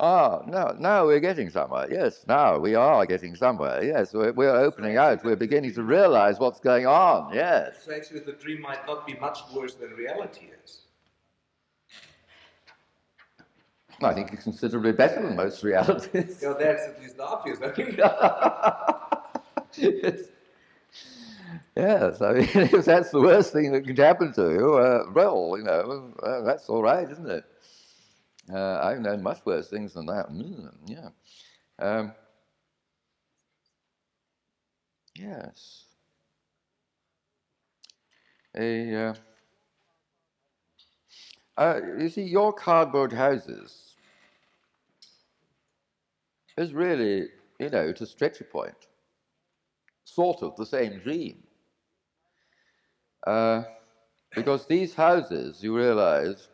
Ah, 0.00 0.42
no, 0.46 0.74
now 0.78 1.06
we're 1.06 1.20
getting 1.20 1.50
somewhere. 1.50 1.86
Yes, 1.90 2.24
now 2.26 2.58
we 2.58 2.74
are 2.74 3.06
getting 3.06 3.36
somewhere. 3.36 3.84
Yes, 3.84 4.12
we're, 4.12 4.32
we're 4.32 4.56
opening 4.56 4.96
out. 4.96 5.22
We're 5.22 5.36
beginning 5.36 5.74
to 5.74 5.82
realize 5.82 6.40
what's 6.40 6.60
going 6.60 6.86
on. 6.86 7.32
Yes. 7.34 7.84
So 7.84 7.94
actually, 7.94 8.20
the 8.20 8.32
dream 8.32 8.62
might 8.62 8.84
not 8.86 9.06
be 9.06 9.14
much 9.14 9.40
worse 9.54 9.74
than 9.74 9.90
reality 9.90 10.46
is. 10.64 10.80
I 14.02 14.12
think 14.14 14.32
it's 14.32 14.42
considerably 14.42 14.92
better 14.92 15.22
than 15.22 15.36
most 15.36 15.62
realities. 15.62 16.42
Know, 16.42 16.56
that's 16.58 16.88
at 16.88 17.00
least 17.00 17.20
obvious. 17.20 17.58
I 17.62 17.72
mean, 17.76 17.96
yes. 20.02 20.18
yes, 21.76 22.20
I 22.20 22.32
mean, 22.32 22.48
if 22.54 22.84
that's 22.84 23.10
the 23.10 23.20
worst 23.20 23.52
thing 23.52 23.70
that 23.72 23.86
could 23.86 23.98
happen 23.98 24.32
to 24.32 24.52
you, 24.52 24.74
uh, 24.74 25.04
well, 25.14 25.54
you 25.56 25.62
know, 25.62 26.12
uh, 26.22 26.40
that's 26.40 26.68
all 26.68 26.82
right, 26.82 27.08
isn't 27.08 27.30
it? 27.30 27.44
Uh, 28.52 28.80
I've 28.82 29.00
known 29.00 29.22
much 29.22 29.44
worse 29.46 29.68
things 29.68 29.94
than 29.94 30.06
that. 30.06 30.28
Mm, 30.30 30.70
yeah. 30.86 31.08
Um, 31.78 32.12
yes. 35.14 35.84
A, 38.56 38.94
uh, 38.94 39.14
uh, 41.56 41.80
you 41.98 42.08
see, 42.10 42.22
your 42.22 42.52
cardboard 42.52 43.12
houses 43.12 43.96
is 46.58 46.74
really, 46.74 47.28
you 47.58 47.70
know, 47.70 47.92
to 47.92 48.04
stretch 48.04 48.40
a 48.40 48.44
point, 48.44 48.86
sort 50.04 50.42
of 50.42 50.54
the 50.56 50.66
same 50.66 50.98
dream. 50.98 51.42
Uh, 53.26 53.62
because 54.34 54.66
these 54.66 54.94
houses, 54.94 55.62
you 55.62 55.74
realize, 55.74 56.48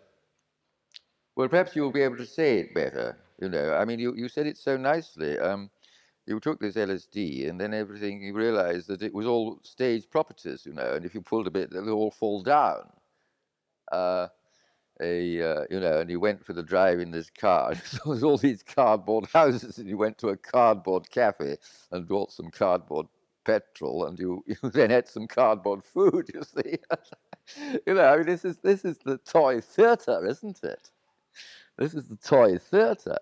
well, 1.38 1.48
perhaps 1.48 1.76
you'll 1.76 1.92
be 1.92 2.02
able 2.02 2.16
to 2.16 2.26
say 2.26 2.58
it 2.58 2.74
better. 2.74 3.16
You 3.40 3.48
know, 3.48 3.72
I 3.72 3.84
mean, 3.84 4.00
you, 4.00 4.12
you 4.16 4.28
said 4.28 4.48
it 4.48 4.58
so 4.58 4.76
nicely. 4.76 5.38
Um, 5.38 5.70
you 6.26 6.40
took 6.40 6.58
this 6.58 6.74
LSD, 6.74 7.48
and 7.48 7.60
then 7.60 7.72
everything, 7.72 8.20
you 8.20 8.34
realized 8.34 8.88
that 8.88 9.02
it 9.02 9.14
was 9.14 9.24
all 9.24 9.60
stage 9.62 10.10
properties, 10.10 10.66
you 10.66 10.72
know, 10.72 10.94
and 10.94 11.06
if 11.06 11.14
you 11.14 11.22
pulled 11.22 11.46
a 11.46 11.50
bit, 11.52 11.70
they'll 11.70 11.90
all 11.90 12.10
fall 12.10 12.42
down. 12.42 12.90
Uh, 13.92 14.26
a, 15.00 15.40
uh, 15.40 15.64
you 15.70 15.78
know, 15.78 16.00
and 16.00 16.10
you 16.10 16.18
went 16.18 16.44
for 16.44 16.54
the 16.54 16.62
drive 16.62 16.98
in 16.98 17.12
this 17.12 17.30
car. 17.30 17.72
So 17.86 17.98
there 17.98 18.10
was 18.12 18.24
all 18.24 18.36
these 18.36 18.64
cardboard 18.64 19.26
houses, 19.32 19.78
and 19.78 19.88
you 19.88 19.96
went 19.96 20.18
to 20.18 20.30
a 20.30 20.36
cardboard 20.36 21.08
cafe 21.08 21.56
and 21.92 22.08
bought 22.08 22.32
some 22.32 22.50
cardboard 22.50 23.06
petrol, 23.44 24.06
and 24.06 24.18
you, 24.18 24.42
you 24.48 24.56
then 24.70 24.90
had 24.90 25.06
some 25.06 25.28
cardboard 25.28 25.84
food. 25.84 26.30
You 26.34 26.42
see, 26.42 26.78
you 27.86 27.94
know, 27.94 28.08
I 28.08 28.16
mean, 28.16 28.26
this 28.26 28.44
is 28.44 28.58
this 28.58 28.84
is 28.84 28.98
the 28.98 29.18
toy 29.18 29.60
theatre, 29.60 30.26
isn't 30.26 30.64
it? 30.64 30.90
This 31.76 31.94
is 31.94 32.08
the 32.08 32.16
toy 32.16 32.58
theatre. 32.58 33.18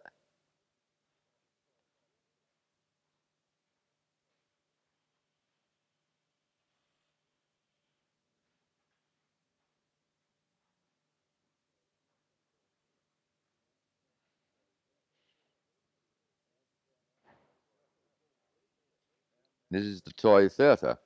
This 19.70 19.84
is 19.84 20.00
the 20.00 20.12
toy 20.12 20.48
theatre. 20.48 20.96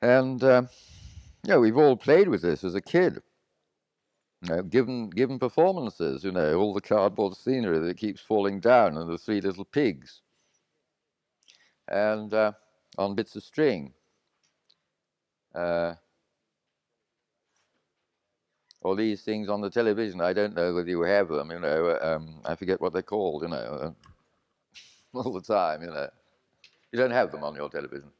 And, 0.00 0.42
uh, 0.42 0.62
know, 1.44 1.60
we've 1.60 1.76
all 1.76 1.96
played 1.96 2.28
with 2.28 2.42
this 2.42 2.64
as 2.64 2.74
a 2.74 2.80
kid. 2.80 3.22
You 4.42 4.56
know, 4.56 4.62
given, 4.62 5.10
given 5.10 5.38
performances, 5.38 6.24
you 6.24 6.32
know, 6.32 6.54
all 6.56 6.74
the 6.74 6.80
cardboard 6.80 7.36
scenery 7.36 7.78
that 7.78 7.96
keeps 7.96 8.20
falling 8.20 8.58
down 8.60 8.96
and 8.96 9.08
the 9.08 9.18
three 9.18 9.40
little 9.40 9.64
pigs. 9.64 10.20
And 11.88 12.32
uh, 12.34 12.52
on 12.98 13.14
bits 13.14 13.36
of 13.36 13.44
string. 13.44 13.92
Uh, 15.54 15.94
all 18.82 18.96
these 18.96 19.22
things 19.22 19.48
on 19.48 19.60
the 19.60 19.70
television, 19.70 20.20
I 20.20 20.32
don't 20.32 20.56
know 20.56 20.74
whether 20.74 20.88
you 20.90 21.02
have 21.02 21.28
them, 21.28 21.50
you 21.50 21.60
know, 21.60 21.98
um, 22.02 22.40
I 22.44 22.56
forget 22.56 22.80
what 22.80 22.92
they're 22.92 23.02
called, 23.02 23.42
you 23.42 23.48
know, 23.48 23.56
uh, 23.56 23.92
all 25.14 25.32
the 25.32 25.40
time, 25.40 25.82
you 25.82 25.90
know. 25.90 26.08
You 26.90 26.98
don't 26.98 27.10
have 27.10 27.30
them 27.30 27.44
on 27.44 27.54
your 27.54 27.68
television. 27.68 28.10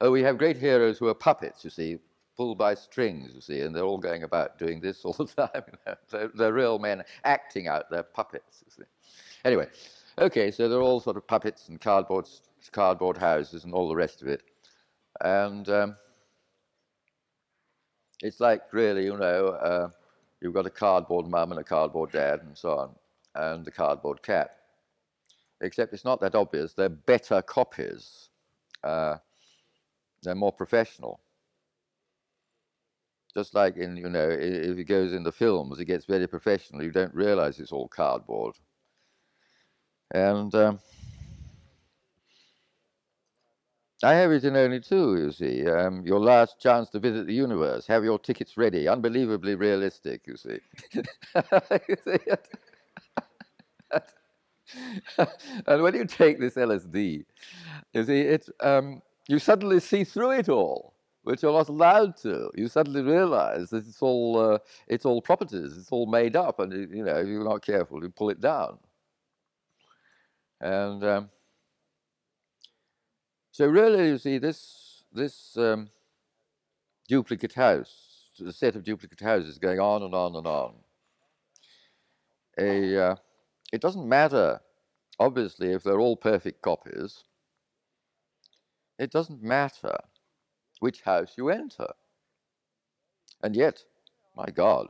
Oh, 0.00 0.10
we 0.10 0.22
have 0.22 0.38
great 0.38 0.56
heroes 0.56 0.98
who 0.98 1.08
are 1.08 1.14
puppets, 1.14 1.64
you 1.64 1.70
see, 1.70 1.98
pulled 2.36 2.58
by 2.58 2.74
strings, 2.74 3.32
you 3.34 3.40
see, 3.40 3.60
and 3.60 3.74
they're 3.74 3.84
all 3.84 3.98
going 3.98 4.22
about 4.22 4.58
doing 4.58 4.80
this 4.80 5.04
all 5.04 5.12
the 5.12 5.24
time. 5.46 5.62
You 5.66 5.78
know? 5.86 5.94
they're, 6.10 6.30
they're 6.34 6.52
real 6.52 6.78
men 6.78 7.02
acting 7.24 7.68
out 7.68 7.90
their 7.90 8.02
puppets. 8.02 8.64
Anyway, 9.44 9.68
okay, 10.18 10.50
so 10.50 10.68
they're 10.68 10.82
all 10.82 11.00
sort 11.00 11.16
of 11.16 11.26
puppets 11.26 11.68
and 11.68 11.80
cardboard, 11.80 12.26
cardboard 12.72 13.16
houses 13.16 13.64
and 13.64 13.72
all 13.72 13.88
the 13.88 13.96
rest 13.96 14.22
of 14.22 14.28
it. 14.28 14.42
And 15.20 15.68
um, 15.68 15.96
it's 18.22 18.40
like 18.40 18.72
really, 18.72 19.04
you 19.04 19.16
know, 19.16 19.48
uh, 19.48 19.88
you've 20.40 20.54
got 20.54 20.66
a 20.66 20.70
cardboard 20.70 21.28
mum 21.28 21.52
and 21.52 21.60
a 21.60 21.64
cardboard 21.64 22.12
dad 22.12 22.40
and 22.42 22.56
so 22.56 22.70
on, 22.78 22.90
and 23.34 23.64
the 23.64 23.70
cardboard 23.70 24.22
cat. 24.22 24.56
Except 25.60 25.92
it's 25.94 26.04
not 26.04 26.20
that 26.20 26.34
obvious. 26.34 26.74
They're 26.74 26.88
better 26.88 27.40
copies. 27.40 28.28
Uh, 28.82 29.16
they're 30.22 30.34
more 30.34 30.52
professional. 30.52 31.20
Just 33.34 33.54
like 33.54 33.76
in, 33.76 33.96
you 33.96 34.08
know, 34.08 34.28
if 34.28 34.78
it 34.78 34.84
goes 34.84 35.12
in 35.12 35.24
the 35.24 35.32
films, 35.32 35.80
it 35.80 35.86
gets 35.86 36.04
very 36.04 36.26
professional. 36.26 36.82
You 36.82 36.92
don't 36.92 37.14
realize 37.14 37.58
it's 37.58 37.72
all 37.72 37.88
cardboard. 37.88 38.54
And 40.12 40.54
um, 40.54 40.78
I 44.04 44.14
have 44.14 44.30
it 44.30 44.44
in 44.44 44.56
only 44.56 44.80
two, 44.80 45.16
you 45.16 45.32
see. 45.32 45.66
Um, 45.66 46.06
your 46.06 46.20
last 46.20 46.60
chance 46.60 46.90
to 46.90 47.00
visit 47.00 47.26
the 47.26 47.34
universe. 47.34 47.86
Have 47.88 48.04
your 48.04 48.18
tickets 48.18 48.56
ready. 48.56 48.86
Unbelievably 48.86 49.56
realistic, 49.56 50.26
you 50.26 50.36
see. 50.36 50.60
you 50.94 51.02
see 52.04 52.18
and 55.66 55.82
when 55.82 55.94
you 55.94 56.04
take 56.04 56.38
this 56.38 56.54
LSD, 56.54 57.24
you 57.92 58.04
see, 58.04 58.20
it, 58.20 58.48
um, 58.60 59.02
you 59.28 59.38
suddenly 59.38 59.80
see 59.80 60.04
through 60.04 60.32
it 60.32 60.48
all, 60.48 60.93
which 61.24 61.42
you're 61.42 61.52
not 61.52 61.68
allowed 61.68 62.16
to. 62.18 62.50
You 62.54 62.68
suddenly 62.68 63.02
realize 63.02 63.70
that 63.70 63.86
it's 63.86 64.02
all, 64.02 64.38
uh, 64.38 64.58
it's 64.86 65.04
all 65.04 65.20
properties, 65.20 65.76
it's 65.76 65.90
all 65.90 66.06
made 66.06 66.36
up, 66.36 66.60
and 66.60 66.72
you 66.72 67.02
know, 67.04 67.16
if 67.16 67.26
you're 67.26 67.44
not 67.44 67.64
careful, 67.64 68.02
you 68.02 68.10
pull 68.10 68.30
it 68.30 68.40
down. 68.40 68.78
And 70.60 71.02
um, 71.02 71.30
so, 73.50 73.66
really, 73.66 74.08
you 74.08 74.18
see, 74.18 74.38
this 74.38 75.04
this 75.12 75.56
um, 75.56 75.88
duplicate 77.08 77.54
house, 77.54 78.30
the 78.38 78.52
set 78.52 78.76
of 78.76 78.84
duplicate 78.84 79.20
houses, 79.20 79.58
going 79.58 79.80
on 79.80 80.02
and 80.02 80.14
on 80.14 80.36
and 80.36 80.46
on. 80.46 80.74
A 82.58 82.98
uh, 82.98 83.16
it 83.72 83.80
doesn't 83.80 84.08
matter, 84.08 84.60
obviously, 85.18 85.72
if 85.72 85.82
they're 85.82 86.00
all 86.00 86.16
perfect 86.16 86.62
copies. 86.62 87.24
It 88.98 89.10
doesn't 89.10 89.42
matter 89.42 89.96
which 90.80 91.02
house 91.02 91.34
you 91.36 91.48
enter. 91.50 91.88
And 93.42 93.54
yet, 93.56 93.84
my 94.36 94.46
God, 94.46 94.88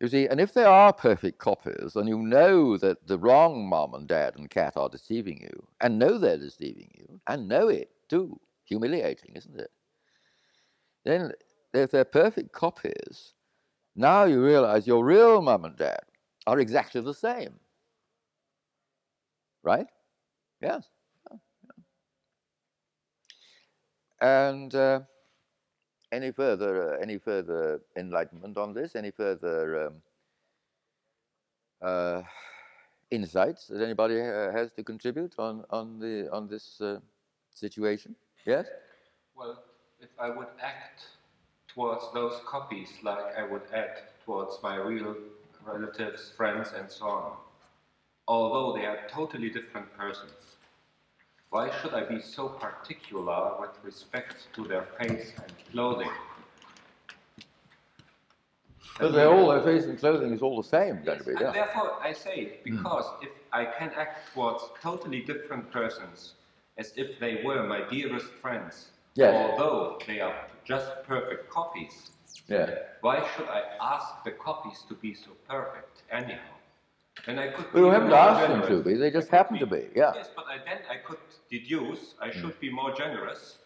you 0.00 0.08
see, 0.08 0.26
and 0.26 0.40
if 0.40 0.52
they 0.52 0.64
are 0.64 0.92
perfect 0.92 1.38
copies, 1.38 1.96
and 1.96 2.08
you 2.08 2.18
know 2.18 2.76
that 2.76 3.06
the 3.06 3.18
wrong 3.18 3.68
mom 3.68 3.94
and 3.94 4.06
dad 4.06 4.36
and 4.36 4.50
cat 4.50 4.76
are 4.76 4.88
deceiving 4.88 5.40
you, 5.40 5.66
and 5.80 5.98
know 5.98 6.18
they're 6.18 6.36
deceiving 6.38 6.90
you, 6.94 7.20
and 7.26 7.48
know 7.48 7.68
it 7.68 7.90
too, 8.08 8.40
humiliating, 8.64 9.32
isn't 9.34 9.58
it? 9.58 9.70
Then, 11.04 11.32
if 11.72 11.90
they're 11.90 12.04
perfect 12.04 12.52
copies, 12.52 13.32
now 13.96 14.24
you 14.24 14.44
realize 14.44 14.86
your 14.86 15.04
real 15.04 15.42
mom 15.42 15.64
and 15.64 15.76
dad 15.76 16.02
are 16.46 16.60
exactly 16.60 17.00
the 17.00 17.14
same. 17.14 17.60
Right? 19.64 19.88
Yes. 20.62 20.88
And 24.24 24.74
uh, 24.74 25.00
any 26.10 26.32
further 26.32 26.94
uh, 26.94 27.02
any 27.02 27.18
further 27.18 27.82
enlightenment 27.94 28.56
on 28.56 28.72
this? 28.72 28.96
Any 28.96 29.10
further 29.10 29.88
um, 29.88 30.02
uh, 31.82 32.22
insights 33.10 33.66
that 33.66 33.82
anybody 33.82 34.20
uh, 34.22 34.50
has 34.52 34.72
to 34.72 34.82
contribute 34.82 35.34
on 35.38 35.64
on 35.68 35.98
the 35.98 36.30
on 36.32 36.48
this 36.48 36.80
uh, 36.80 37.00
situation? 37.54 38.16
Yes. 38.46 38.66
Well, 39.36 39.62
if 40.00 40.08
I 40.18 40.30
would 40.30 40.48
act 40.58 41.02
towards 41.68 42.04
those 42.14 42.40
copies 42.46 42.88
like 43.02 43.36
I 43.36 43.44
would 43.44 43.68
act 43.74 44.24
towards 44.24 44.58
my 44.62 44.76
real 44.76 45.16
relatives, 45.66 46.32
friends, 46.34 46.72
and 46.74 46.90
so 46.90 47.06
on, 47.06 47.32
although 48.26 48.72
they 48.72 48.86
are 48.86 49.00
totally 49.10 49.50
different 49.50 49.92
persons. 49.98 50.53
Why 51.54 51.70
should 51.80 51.94
I 51.94 52.02
be 52.02 52.20
so 52.20 52.48
particular 52.48 53.52
with 53.60 53.70
respect 53.84 54.48
to 54.54 54.64
their 54.64 54.86
face 54.98 55.32
and 55.40 55.52
clothing? 55.70 56.10
But 58.98 59.12
they're 59.12 59.32
all 59.32 59.50
their 59.50 59.62
face 59.62 59.84
and 59.84 59.96
clothing 59.96 60.32
is 60.32 60.42
all 60.42 60.60
the 60.60 60.68
same, 60.68 61.04
going 61.04 61.18
to 61.18 61.24
be. 61.24 61.30
And 61.30 61.54
therefore, 61.54 61.92
I 62.02 62.12
say, 62.12 62.58
hmm. 62.64 62.74
because 62.74 63.04
if 63.22 63.28
I 63.52 63.66
can 63.66 63.92
act 63.96 64.34
towards 64.34 64.64
totally 64.82 65.20
different 65.20 65.70
persons 65.70 66.32
as 66.76 66.92
if 66.96 67.20
they 67.20 67.44
were 67.44 67.62
my 67.62 67.88
dearest 67.88 68.32
friends, 68.42 68.88
Yes. 69.14 69.32
although 69.32 70.00
they 70.08 70.18
are 70.18 70.34
just 70.64 70.90
perfect 71.04 71.50
copies, 71.50 72.10
Yeah. 72.48 72.78
why 73.00 73.24
should 73.36 73.46
I 73.46 73.62
ask 73.80 74.24
the 74.24 74.32
copies 74.32 74.82
to 74.88 74.94
be 74.94 75.14
so 75.14 75.30
perfect 75.48 76.02
anyhow? 76.10 76.53
Then 77.26 77.38
I 77.38 77.48
could. 77.48 77.72
We 77.72 77.80
be 77.82 77.88
haven't 77.88 78.08
more 78.10 78.18
asked 78.18 78.48
them 78.48 78.62
to 78.68 78.82
be, 78.82 78.94
they 78.94 79.10
just 79.10 79.28
happen 79.30 79.58
to 79.58 79.66
be, 79.66 79.88
yeah. 79.96 80.12
Yes, 80.14 80.28
but 80.36 80.44
I, 80.46 80.58
then 80.58 80.78
I 80.90 80.96
could 81.06 81.18
deduce 81.50 82.14
I 82.20 82.30
should 82.30 82.58
be 82.60 82.70
more 82.70 82.92
generous, 82.94 83.58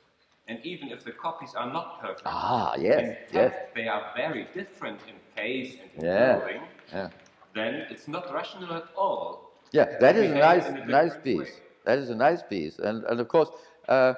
and 0.47 0.59
even 0.64 0.90
if 0.90 1.05
the 1.05 1.12
copies 1.12 1.55
are 1.56 1.70
not 1.72 2.01
perfect, 2.01 2.22
Ah, 2.26 2.74
in 2.74 2.82
yes, 2.82 3.16
fact 3.32 3.35
yes. 3.35 3.55
they 3.74 3.89
are 3.89 4.12
very 4.16 4.47
different 4.55 5.01
in 5.09 5.14
face 5.35 5.76
and 5.82 5.90
in 5.97 6.05
Yeah. 6.05 6.36
clothing, 6.39 6.62
Yeah. 6.93 7.09
then 7.55 7.74
it's 7.90 8.06
not 8.09 8.32
rational 8.32 8.72
at 8.74 8.89
all. 8.97 9.51
Yeah, 9.72 9.98
that 9.98 10.16
is 10.16 10.30
a 10.30 10.35
behave 10.35 10.40
nice, 10.40 10.68
in 10.68 10.76
a 10.76 10.85
nice 10.86 11.14
different 11.16 11.24
piece. 11.24 11.55
way. 11.56 11.62
That 11.85 11.98
is 11.98 12.10
a 12.10 12.14
nice 12.14 12.43
piece, 12.43 12.78
and 12.78 13.05
and 13.05 13.18
of 13.20 13.28
course, 13.28 13.51
uh, 13.89 14.14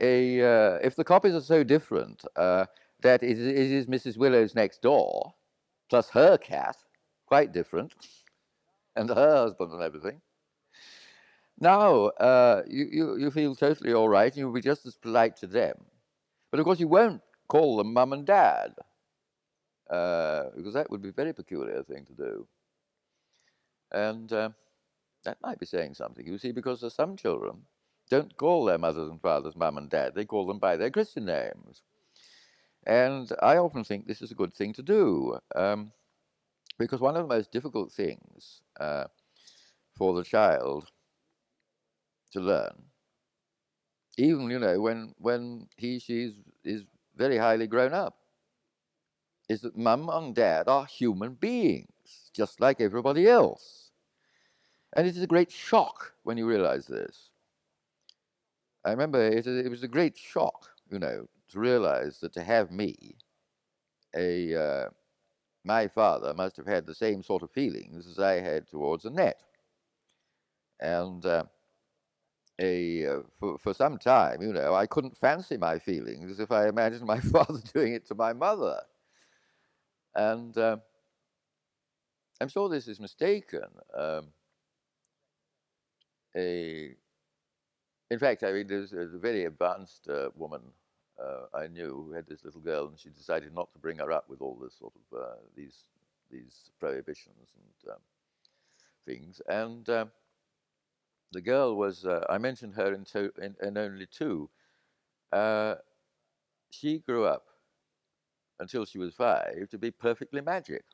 a 0.00 0.14
uh, 0.42 0.78
if 0.82 0.96
the 0.96 1.04
copies 1.04 1.34
are 1.34 1.40
so 1.54 1.62
different 1.64 2.24
uh, 2.36 2.66
that 3.00 3.22
it, 3.22 3.38
is- 3.38 3.46
it 3.46 3.70
is 3.78 3.86
Mrs. 3.86 4.16
Willow's 4.18 4.54
next 4.54 4.82
door, 4.82 5.32
plus 5.88 6.10
her 6.10 6.36
cat, 6.36 6.76
quite 7.26 7.52
different, 7.52 7.94
and 8.96 9.08
her 9.08 9.36
husband 9.36 9.72
and 9.72 9.82
everything. 9.82 10.20
Now 11.58 12.06
uh, 12.06 12.62
you, 12.68 12.88
you 12.90 13.16
you 13.16 13.30
feel 13.30 13.54
totally 13.54 13.92
all 13.92 14.08
right, 14.08 14.32
and 14.32 14.36
you'll 14.36 14.52
be 14.52 14.60
just 14.60 14.86
as 14.86 14.96
polite 14.96 15.36
to 15.38 15.46
them, 15.46 15.76
but 16.50 16.60
of 16.60 16.64
course 16.64 16.80
you 16.80 16.88
won't 16.88 17.22
call 17.48 17.76
them 17.76 17.92
mum 17.92 18.12
and 18.12 18.26
dad, 18.26 18.74
uh, 19.90 20.44
because 20.56 20.74
that 20.74 20.90
would 20.90 21.02
be 21.02 21.10
a 21.10 21.12
very 21.12 21.32
peculiar 21.32 21.82
thing 21.82 22.04
to 22.06 22.14
do, 22.14 22.48
and. 23.92 24.32
Uh, 24.32 24.50
that 25.24 25.38
might 25.40 25.60
be 25.60 25.66
saying 25.66 25.94
something, 25.94 26.26
you 26.26 26.36
see, 26.36 26.50
because 26.50 26.84
some 26.92 27.16
children 27.16 27.58
don't 28.10 28.36
call 28.36 28.64
their 28.64 28.76
mothers 28.76 29.08
and 29.08 29.20
fathers 29.20 29.54
mum 29.54 29.78
and 29.78 29.88
dad, 29.88 30.16
they 30.16 30.24
call 30.24 30.46
them 30.46 30.58
by 30.58 30.76
their 30.76 30.90
Christian 30.90 31.26
names. 31.26 31.82
And 32.88 33.30
I 33.40 33.56
often 33.56 33.84
think 33.84 34.08
this 34.08 34.20
is 34.20 34.32
a 34.32 34.34
good 34.34 34.52
thing 34.52 34.72
to 34.72 34.82
do, 34.82 35.38
um, 35.54 35.92
because 36.76 37.00
one 37.00 37.16
of 37.16 37.22
the 37.22 37.32
most 37.32 37.52
difficult 37.52 37.92
things 37.92 38.62
uh, 38.82 39.06
for 39.96 40.14
the 40.14 40.24
child 40.24 40.90
to 42.32 42.40
learn, 42.40 42.82
even, 44.18 44.50
you 44.50 44.58
know, 44.58 44.80
when, 44.80 45.14
when 45.18 45.68
he, 45.76 45.98
she 45.98 46.32
is, 46.64 46.84
very 47.16 47.36
highly 47.36 47.66
grown 47.66 47.92
up, 47.92 48.16
is 49.48 49.60
that 49.60 49.76
mum 49.76 50.08
and 50.10 50.34
dad 50.34 50.66
are 50.66 50.86
human 50.86 51.34
beings, 51.34 52.30
just 52.32 52.60
like 52.60 52.80
everybody 52.80 53.28
else. 53.28 53.90
And 54.96 55.06
it 55.06 55.16
is 55.16 55.22
a 55.22 55.26
great 55.26 55.52
shock 55.52 56.14
when 56.22 56.38
you 56.38 56.46
realize 56.46 56.86
this. 56.86 57.30
I 58.84 58.90
remember 58.90 59.20
it, 59.20 59.46
it 59.46 59.70
was 59.70 59.82
a 59.82 59.88
great 59.88 60.16
shock, 60.16 60.70
you 60.90 60.98
know, 60.98 61.26
to 61.50 61.58
realize 61.58 62.18
that 62.20 62.32
to 62.32 62.42
have 62.42 62.70
me, 62.70 63.16
a 64.16 64.54
uh, 64.54 64.88
my 65.64 65.88
father 65.88 66.34
must 66.34 66.56
have 66.56 66.66
had 66.66 66.86
the 66.86 66.94
same 66.94 67.22
sort 67.22 67.42
of 67.42 67.50
feelings 67.50 68.06
as 68.06 68.18
I 68.18 68.40
had 68.40 68.68
towards 68.68 69.04
Annette. 69.04 69.40
And 70.80 71.24
uh, 71.24 71.44
a 72.60 73.06
uh, 73.06 73.20
for, 73.38 73.58
for 73.58 73.74
some 73.74 73.98
time, 73.98 74.42
you 74.42 74.52
know, 74.52 74.74
I 74.74 74.86
couldn't 74.86 75.16
fancy 75.16 75.56
my 75.56 75.78
feelings 75.78 76.40
if 76.40 76.50
I 76.50 76.68
imagined 76.68 77.06
my 77.06 77.20
father 77.32 77.60
doing 77.72 77.94
it 77.94 78.06
to 78.06 78.14
my 78.14 78.32
mother. 78.32 78.80
And 80.14 80.56
uh, 80.58 80.78
I'm 82.40 82.48
sure 82.48 82.68
this 82.68 82.88
is 82.88 83.00
mistaken. 83.00 83.64
Um, 83.96 84.28
a 86.36 86.96
in 88.10 88.18
fact, 88.18 88.42
I 88.42 88.52
mean, 88.52 88.66
there's, 88.66 88.90
there's 88.90 89.14
a 89.14 89.18
very 89.18 89.46
advanced 89.46 90.06
uh, 90.08 90.28
woman 90.36 90.60
uh, 91.20 91.56
I 91.56 91.66
knew 91.68 92.04
who 92.06 92.12
had 92.12 92.26
this 92.26 92.44
little 92.44 92.60
girl, 92.60 92.86
and 92.86 92.98
she 92.98 93.10
decided 93.10 93.54
not 93.54 93.72
to 93.72 93.78
bring 93.78 93.98
her 93.98 94.12
up 94.12 94.28
with 94.28 94.40
all 94.40 94.58
this 94.60 94.74
sort 94.78 94.92
of 94.96 95.18
uh, 95.18 95.34
these 95.56 95.84
these 96.30 96.70
prohibitions 96.80 97.48
and 97.56 97.92
um, 97.92 98.00
things. 99.06 99.40
And 99.48 99.88
um, 99.88 100.10
the 101.32 101.40
girl 101.40 101.76
was 101.76 102.04
uh, 102.06 102.24
I 102.28 102.38
mentioned 102.38 102.74
her 102.74 102.94
in, 102.94 103.06
in, 103.40 103.54
in 103.62 103.78
only 103.78 104.06
two. 104.06 104.48
Uh, 105.32 105.76
she 106.70 106.98
grew 107.00 107.24
up 107.24 107.46
until 108.60 108.84
she 108.84 108.98
was 108.98 109.14
five 109.14 109.68
to 109.70 109.78
be 109.78 109.90
perfectly 109.90 110.40
magic. 110.40 110.84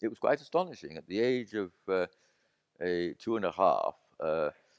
it 0.00 0.08
was 0.08 0.18
quite 0.18 0.40
astonishing. 0.40 0.96
At 0.96 1.06
the 1.06 1.20
age 1.20 1.54
of 1.54 1.72
uh, 1.88 2.06
a 2.80 3.14
two 3.18 3.36
and 3.36 3.44
a 3.44 3.52
half, 3.52 3.96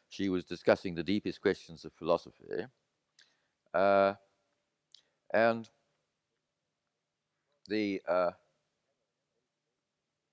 she 0.09 0.29
was 0.29 0.45
discussing 0.45 0.95
the 0.95 1.03
deepest 1.03 1.41
questions 1.41 1.85
of 1.85 1.93
philosophy. 1.93 2.65
Uh, 3.73 4.13
and 5.33 5.69
the 7.67 8.01
uh, 8.07 8.31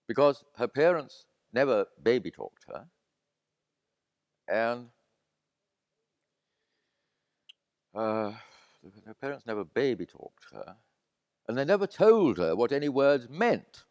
because 0.07 0.45
her 0.57 0.69
parents 0.69 1.25
never 1.55 1.87
baby 2.03 2.31
talked 2.31 2.65
her, 2.69 2.87
and 4.49 4.91
uh, 7.95 8.33
her 9.07 9.15
parents 9.15 9.47
never 9.47 9.65
baby 9.65 10.07
talked 10.07 10.45
her, 10.53 10.77
and 11.49 11.59
they 11.59 11.65
never 11.65 11.87
told 11.87 12.39
her 12.39 12.57
what 12.57 12.73
any 12.73 12.89
words 12.89 13.29
meant. 13.29 13.85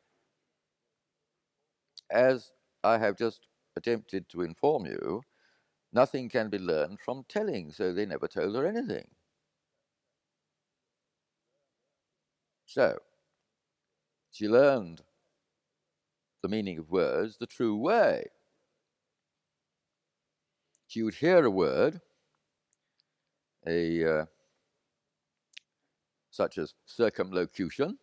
As 2.11 2.51
I 2.83 2.99
have 2.99 3.17
just 3.17 3.47
attempted 3.75 4.29
to 4.29 4.43
inform 4.43 4.85
you, 4.85 5.23
nothing 5.93 6.29
can 6.29 6.49
be 6.49 6.59
learned 6.59 6.99
from 7.01 7.25
telling, 7.25 7.71
so 7.71 7.93
they 7.93 8.05
never 8.05 8.27
told 8.27 8.55
her 8.55 8.65
anything. 8.67 9.09
So, 12.69 12.99
she 14.31 14.47
learned 14.47 15.01
the 16.43 16.47
meaning 16.47 16.77
of 16.77 16.91
words 16.91 17.35
the 17.35 17.47
true 17.47 17.75
way. 17.75 18.27
She 20.85 21.01
would 21.01 21.15
hear 21.15 21.43
a 21.43 21.49
word, 21.49 21.99
a 23.65 24.19
uh, 24.19 24.25
such 26.29 26.59
as 26.59 26.75
circumlocution. 26.85 27.97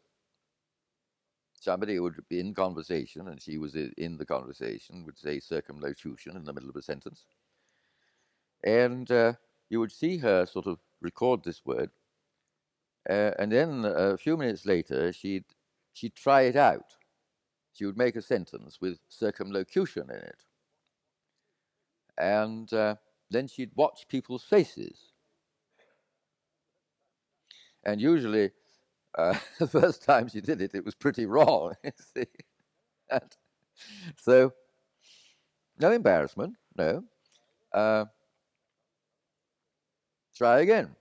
Somebody 1.52 2.01
would 2.01 2.28
be 2.28 2.40
in 2.40 2.52
conversation, 2.52 3.28
and 3.28 3.40
she 3.40 3.59
was 3.59 3.76
in 3.76 4.16
the 4.18 4.26
conversation, 4.26 5.05
would 5.05 5.16
say 5.16 5.38
circumlocution 5.38 6.36
in 6.36 6.44
the 6.44 6.52
middle 6.52 6.70
of 6.70 6.74
a 6.76 6.82
sentence. 6.82 7.24
And 8.64 9.09
uh, 9.12 9.34
you 9.70 9.78
would 9.78 9.93
see 9.93 10.16
her 10.16 10.44
sort 10.44 10.66
of 10.66 10.80
record 11.01 11.44
this 11.44 11.64
word. 11.64 11.90
Uh, 13.09 13.31
and 13.39 13.53
then 13.53 13.85
a 13.85 14.16
few 14.16 14.37
minutes 14.37 14.66
later, 14.66 15.12
she'd, 15.12 15.45
she'd 15.93 16.15
try 16.16 16.43
it 16.43 16.57
out. 16.57 16.97
She 17.73 17.85
would 17.87 17.97
make 17.99 18.16
a 18.16 18.23
sentence 18.23 18.78
with 18.81 18.99
circumlocution 19.09 20.05
in 20.11 20.16
it. 20.16 20.43
And 22.19 22.73
uh, 22.73 22.97
then 23.31 23.47
she'd 23.49 23.73
watch 23.77 24.07
people's 24.09 24.45
faces. 24.45 25.12
And 27.85 28.01
usually, 28.01 28.51
uh, 29.16 29.39
the 29.59 29.66
first 29.66 30.03
time 30.03 30.28
she 30.28 30.41
did 30.41 30.61
it, 30.61 30.74
it 30.74 30.85
was 30.85 30.95
pretty 30.95 31.27
wrong. 31.27 31.74
so, 34.16 34.53
no 35.78 35.93
embarrassment, 35.93 36.57
no. 36.77 37.05
Uh, 37.73 38.07
try 40.35 40.61
again. 40.61 40.95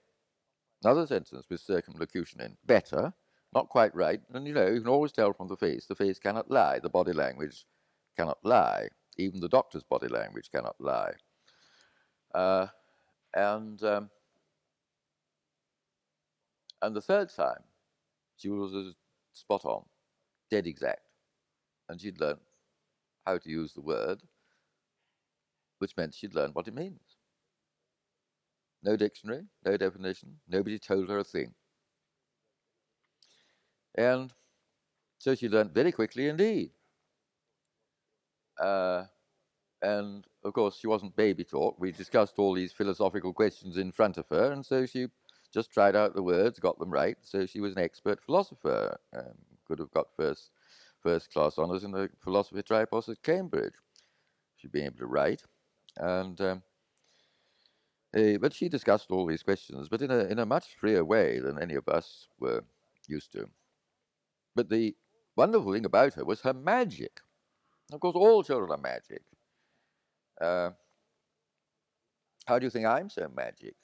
Another 0.85 1.07
sentence 1.07 1.47
with 1.49 1.61
circumlocution 1.61 2.41
in. 2.41 2.55
Better, 2.63 3.11
not 3.55 3.69
quite 3.69 3.95
right. 3.95 4.21
And 4.35 4.45
you 4.45 4.53
know, 4.53 4.67
you 4.67 4.79
can 4.81 4.87
always 4.87 5.11
tell 5.11 5.33
from 5.33 5.47
the 5.47 5.57
face. 5.57 5.87
The 5.87 5.95
face 5.95 6.19
cannot 6.19 6.51
lie. 6.51 6.77
The 6.77 6.89
body 6.89 7.11
language 7.11 7.65
cannot 8.15 8.37
lie. 8.43 8.89
Even 9.17 9.39
the 9.39 9.49
doctor's 9.49 9.81
body 9.81 10.07
language 10.07 10.51
cannot 10.51 10.75
lie. 10.79 11.13
Uh, 12.35 12.67
and 13.33 13.81
um, 13.81 14.11
and 16.83 16.95
the 16.95 17.01
third 17.01 17.31
time, 17.35 17.63
she 18.37 18.49
was 18.49 18.93
spot 19.33 19.65
on, 19.65 19.85
dead 20.51 20.67
exact, 20.67 21.01
and 21.89 21.99
she'd 21.99 22.21
learned 22.21 22.41
how 23.25 23.39
to 23.39 23.49
use 23.49 23.73
the 23.73 23.81
word, 23.81 24.21
which 25.79 25.97
meant 25.97 26.13
she'd 26.13 26.35
learned 26.35 26.53
what 26.53 26.67
it 26.67 26.75
means. 26.75 27.01
No 28.85 28.95
dictionary, 28.95 29.45
no 29.65 29.77
definition, 29.77 30.37
nobody 30.47 30.77
told 30.77 31.09
her 31.09 31.17
a 31.17 31.23
thing. 31.23 31.55
And 33.95 34.31
so 35.17 35.33
she 35.33 35.49
learned 35.49 35.73
very 35.73 35.91
quickly 35.91 36.27
indeed. 36.27 36.69
Uh, 38.61 39.05
and 39.81 40.27
of 40.43 40.53
course, 40.53 40.77
she 40.77 40.85
wasn't 40.85 41.15
baby 41.15 41.43
talk. 41.43 41.79
We 41.79 41.91
discussed 41.91 42.35
all 42.37 42.53
these 42.53 42.73
philosophical 42.73 43.33
questions 43.33 43.77
in 43.77 43.91
front 43.91 44.17
of 44.17 44.29
her, 44.29 44.51
and 44.51 44.63
so 44.63 44.85
she 44.85 45.07
just 45.51 45.71
tried 45.71 45.95
out 45.95 46.13
the 46.13 46.21
words, 46.21 46.59
got 46.59 46.77
them 46.77 46.91
right. 46.91 47.17
So 47.21 47.47
she 47.47 47.61
was 47.61 47.75
an 47.75 47.81
expert 47.81 48.21
philosopher. 48.23 48.99
Um, 49.17 49.33
could 49.67 49.79
have 49.79 49.91
got 49.91 50.15
first 50.15 50.51
first 51.01 51.31
class 51.31 51.57
honours 51.57 51.83
in 51.83 51.91
the 51.91 52.09
philosophy 52.19 52.61
tripos 52.61 53.09
at 53.09 53.23
Cambridge. 53.23 53.73
She'd 54.57 54.71
been 54.71 54.85
able 54.85 54.97
to 54.97 55.07
write, 55.07 55.41
and 55.97 56.39
um, 56.39 56.63
uh, 58.15 58.37
but 58.39 58.53
she 58.53 58.69
discussed 58.69 59.11
all 59.11 59.25
these 59.25 59.43
questions, 59.43 59.89
but 59.89 60.01
in 60.01 60.09
a 60.09 60.19
in 60.25 60.39
a 60.39 60.45
much 60.45 60.75
freer 60.79 61.03
way 61.03 61.39
than 61.39 61.61
any 61.61 61.75
of 61.75 61.87
us 61.89 62.27
were 62.39 62.63
used 63.07 63.31
to. 63.33 63.49
But 64.55 64.69
the 64.69 64.95
wonderful 65.35 65.73
thing 65.73 65.85
about 65.85 66.13
her 66.13 66.23
was 66.23 66.41
her 66.41 66.53
magic. 66.53 67.19
Of 67.91 67.99
course, 67.99 68.15
all 68.15 68.43
children 68.43 68.71
are 68.71 68.81
magic. 68.81 69.21
Uh, 70.39 70.71
how 72.45 72.57
do 72.57 72.65
you 72.65 72.69
think 72.69 72.85
I'm 72.85 73.09
so 73.09 73.29
magic? 73.35 73.75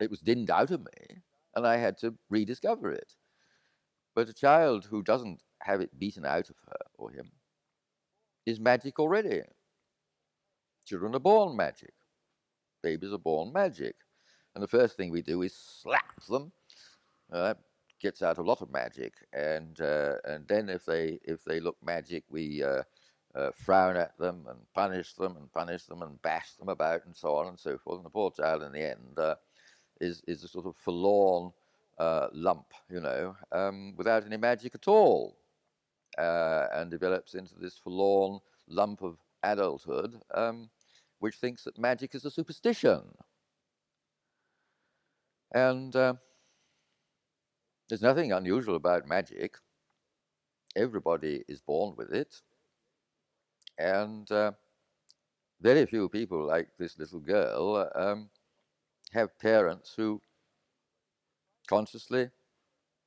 It 0.00 0.10
was 0.10 0.20
dinned 0.20 0.50
out 0.50 0.70
of 0.70 0.80
me, 0.80 1.18
and 1.54 1.66
I 1.66 1.76
had 1.76 1.98
to 1.98 2.14
rediscover 2.30 2.90
it. 2.92 3.14
But 4.14 4.28
a 4.28 4.34
child 4.34 4.86
who 4.86 5.02
doesn't 5.02 5.42
have 5.62 5.80
it 5.80 5.98
beaten 5.98 6.24
out 6.24 6.48
of 6.48 6.56
her 6.66 6.78
or 6.94 7.10
him 7.10 7.30
is 8.46 8.58
magic 8.58 8.98
already. 8.98 9.42
Children 10.86 11.14
are 11.14 11.20
born 11.20 11.56
magic 11.56 11.92
babies 12.82 13.12
are 13.12 13.18
born 13.18 13.52
magic. 13.52 13.96
And 14.54 14.62
the 14.62 14.68
first 14.68 14.96
thing 14.96 15.10
we 15.10 15.22
do 15.22 15.42
is 15.42 15.54
slap 15.54 16.20
them. 16.28 16.52
Uh, 17.32 17.42
that 17.42 17.58
gets 18.00 18.22
out 18.22 18.38
a 18.38 18.42
lot 18.42 18.62
of 18.62 18.72
magic. 18.72 19.14
And, 19.32 19.80
uh, 19.80 20.14
and 20.24 20.46
then 20.48 20.68
if 20.68 20.84
they, 20.84 21.18
if 21.22 21.44
they 21.44 21.60
look 21.60 21.76
magic, 21.84 22.24
we 22.28 22.62
uh, 22.62 22.82
uh, 23.34 23.50
frown 23.54 23.96
at 23.96 24.16
them 24.18 24.46
and 24.48 24.58
punish 24.74 25.14
them 25.14 25.36
and 25.36 25.52
punish 25.52 25.84
them 25.84 26.02
and 26.02 26.20
bash 26.22 26.54
them 26.54 26.68
about 26.68 27.04
and 27.06 27.14
so 27.14 27.36
on 27.36 27.48
and 27.48 27.58
so 27.58 27.78
forth. 27.78 27.98
And 27.98 28.06
the 28.06 28.10
poor 28.10 28.30
child 28.30 28.62
in 28.62 28.72
the 28.72 28.90
end 28.90 29.18
uh, 29.18 29.36
is, 30.00 30.22
is 30.26 30.44
a 30.44 30.48
sort 30.48 30.66
of 30.66 30.76
forlorn 30.76 31.52
uh, 31.98 32.28
lump, 32.32 32.66
you 32.90 33.00
know, 33.00 33.36
um, 33.52 33.94
without 33.96 34.24
any 34.24 34.36
magic 34.36 34.74
at 34.74 34.88
all. 34.88 35.36
and 36.16 36.90
develops 36.90 37.34
into 37.34 37.54
this 37.58 37.76
forlorn 37.76 38.40
lump 38.66 39.02
of 39.02 39.18
adulthood 39.42 40.20
um, 40.34 40.68
which 41.18 41.36
thinks 41.36 41.64
that 41.64 41.78
magic 41.78 42.14
is 42.14 42.24
a 42.24 42.30
superstition. 42.30 43.02
And 45.52 45.94
uh, 45.96 46.14
there's 47.88 48.02
nothing 48.02 48.32
unusual 48.32 48.76
about 48.76 49.08
magic. 49.08 49.56
Everybody 50.76 51.44
is 51.48 51.60
born 51.60 51.94
with 51.96 52.12
it. 52.12 52.42
And 53.78 54.30
uh, 54.30 54.52
very 55.60 55.86
few 55.86 56.08
people, 56.08 56.46
like 56.46 56.68
this 56.78 56.98
little 56.98 57.20
girl, 57.20 57.90
um, 57.94 58.28
have 59.12 59.38
parents 59.38 59.94
who 59.96 60.20
consciously 61.66 62.30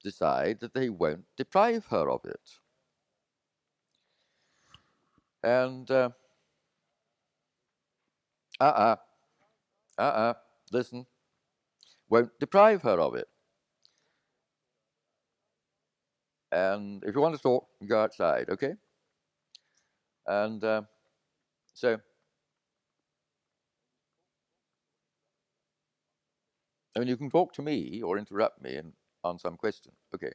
decide 0.03 0.59
that 0.59 0.73
they 0.73 0.89
won't 0.89 1.25
deprive 1.37 1.85
her 1.87 2.09
of 2.09 2.25
it. 2.25 2.41
And 5.43 5.89
uh, 5.89 6.09
uh-uh, 8.61 8.95
uh-uh, 9.97 10.33
listen, 10.71 11.05
won't 12.09 12.29
deprive 12.39 12.81
her 12.83 12.99
of 12.99 13.15
it. 13.15 13.27
And 16.51 17.03
if 17.05 17.15
you 17.15 17.21
want 17.21 17.35
to 17.35 17.41
talk, 17.41 17.65
go 17.87 18.01
outside, 18.01 18.49
okay? 18.49 18.73
And 20.27 20.63
uh, 20.63 20.81
so, 21.73 21.97
I 26.95 26.99
mean, 26.99 27.07
you 27.07 27.17
can 27.17 27.29
talk 27.29 27.53
to 27.53 27.61
me 27.61 28.01
or 28.03 28.17
interrupt 28.17 28.61
me 28.61 28.75
and 28.75 28.93
on 29.23 29.39
some 29.39 29.55
question. 29.55 29.93
Okay. 30.13 30.31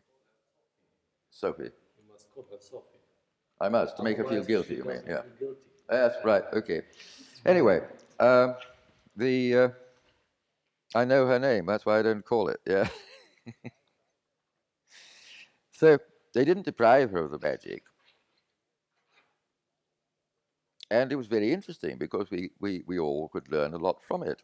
Sophie. 1.30 1.64
You 1.64 2.12
must 2.12 2.32
call 2.34 2.46
her 2.50 2.56
Sophie. 2.58 2.84
I 3.60 3.68
must, 3.68 3.96
to 3.98 4.02
make 4.02 4.16
her 4.16 4.24
feel 4.24 4.42
guilty, 4.42 4.76
you 4.76 4.84
mean, 4.84 5.02
yeah. 5.06 5.22
feel 5.22 5.48
guilty. 5.48 5.60
That's 5.88 6.16
right, 6.24 6.44
okay. 6.52 6.82
Anyway, 7.44 7.80
um, 8.20 8.54
the 9.16 9.56
uh, 9.56 9.68
I 10.96 11.04
know 11.04 11.26
her 11.26 11.38
name. 11.38 11.66
That's 11.66 11.86
why 11.86 11.98
I 11.98 12.02
don't 12.02 12.24
call 12.24 12.48
it. 12.48 12.60
Yeah. 12.66 12.88
so 15.72 15.98
they 16.34 16.44
didn't 16.44 16.64
deprive 16.64 17.10
her 17.12 17.18
of 17.24 17.30
the 17.30 17.38
magic, 17.38 17.84
and 20.90 21.12
it 21.12 21.16
was 21.16 21.26
very 21.28 21.52
interesting 21.52 21.96
because 21.98 22.28
we 22.30 22.50
we, 22.60 22.82
we 22.86 22.98
all 22.98 23.28
could 23.28 23.50
learn 23.50 23.72
a 23.74 23.78
lot 23.78 24.02
from 24.02 24.22
it. 24.24 24.42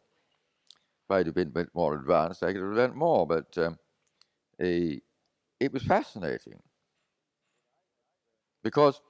If 1.05 1.11
I'd 1.11 1.27
have 1.27 1.35
been 1.35 1.47
a 1.47 1.51
bit 1.51 1.73
more 1.73 1.95
advanced, 1.95 2.43
I 2.43 2.51
could 2.51 2.61
have 2.61 2.71
learned 2.73 2.95
more. 2.95 3.25
But 3.25 3.57
um, 3.57 3.79
a, 4.61 5.01
it 5.59 5.73
was 5.73 5.83
fascinating 5.83 6.61
because 8.63 9.01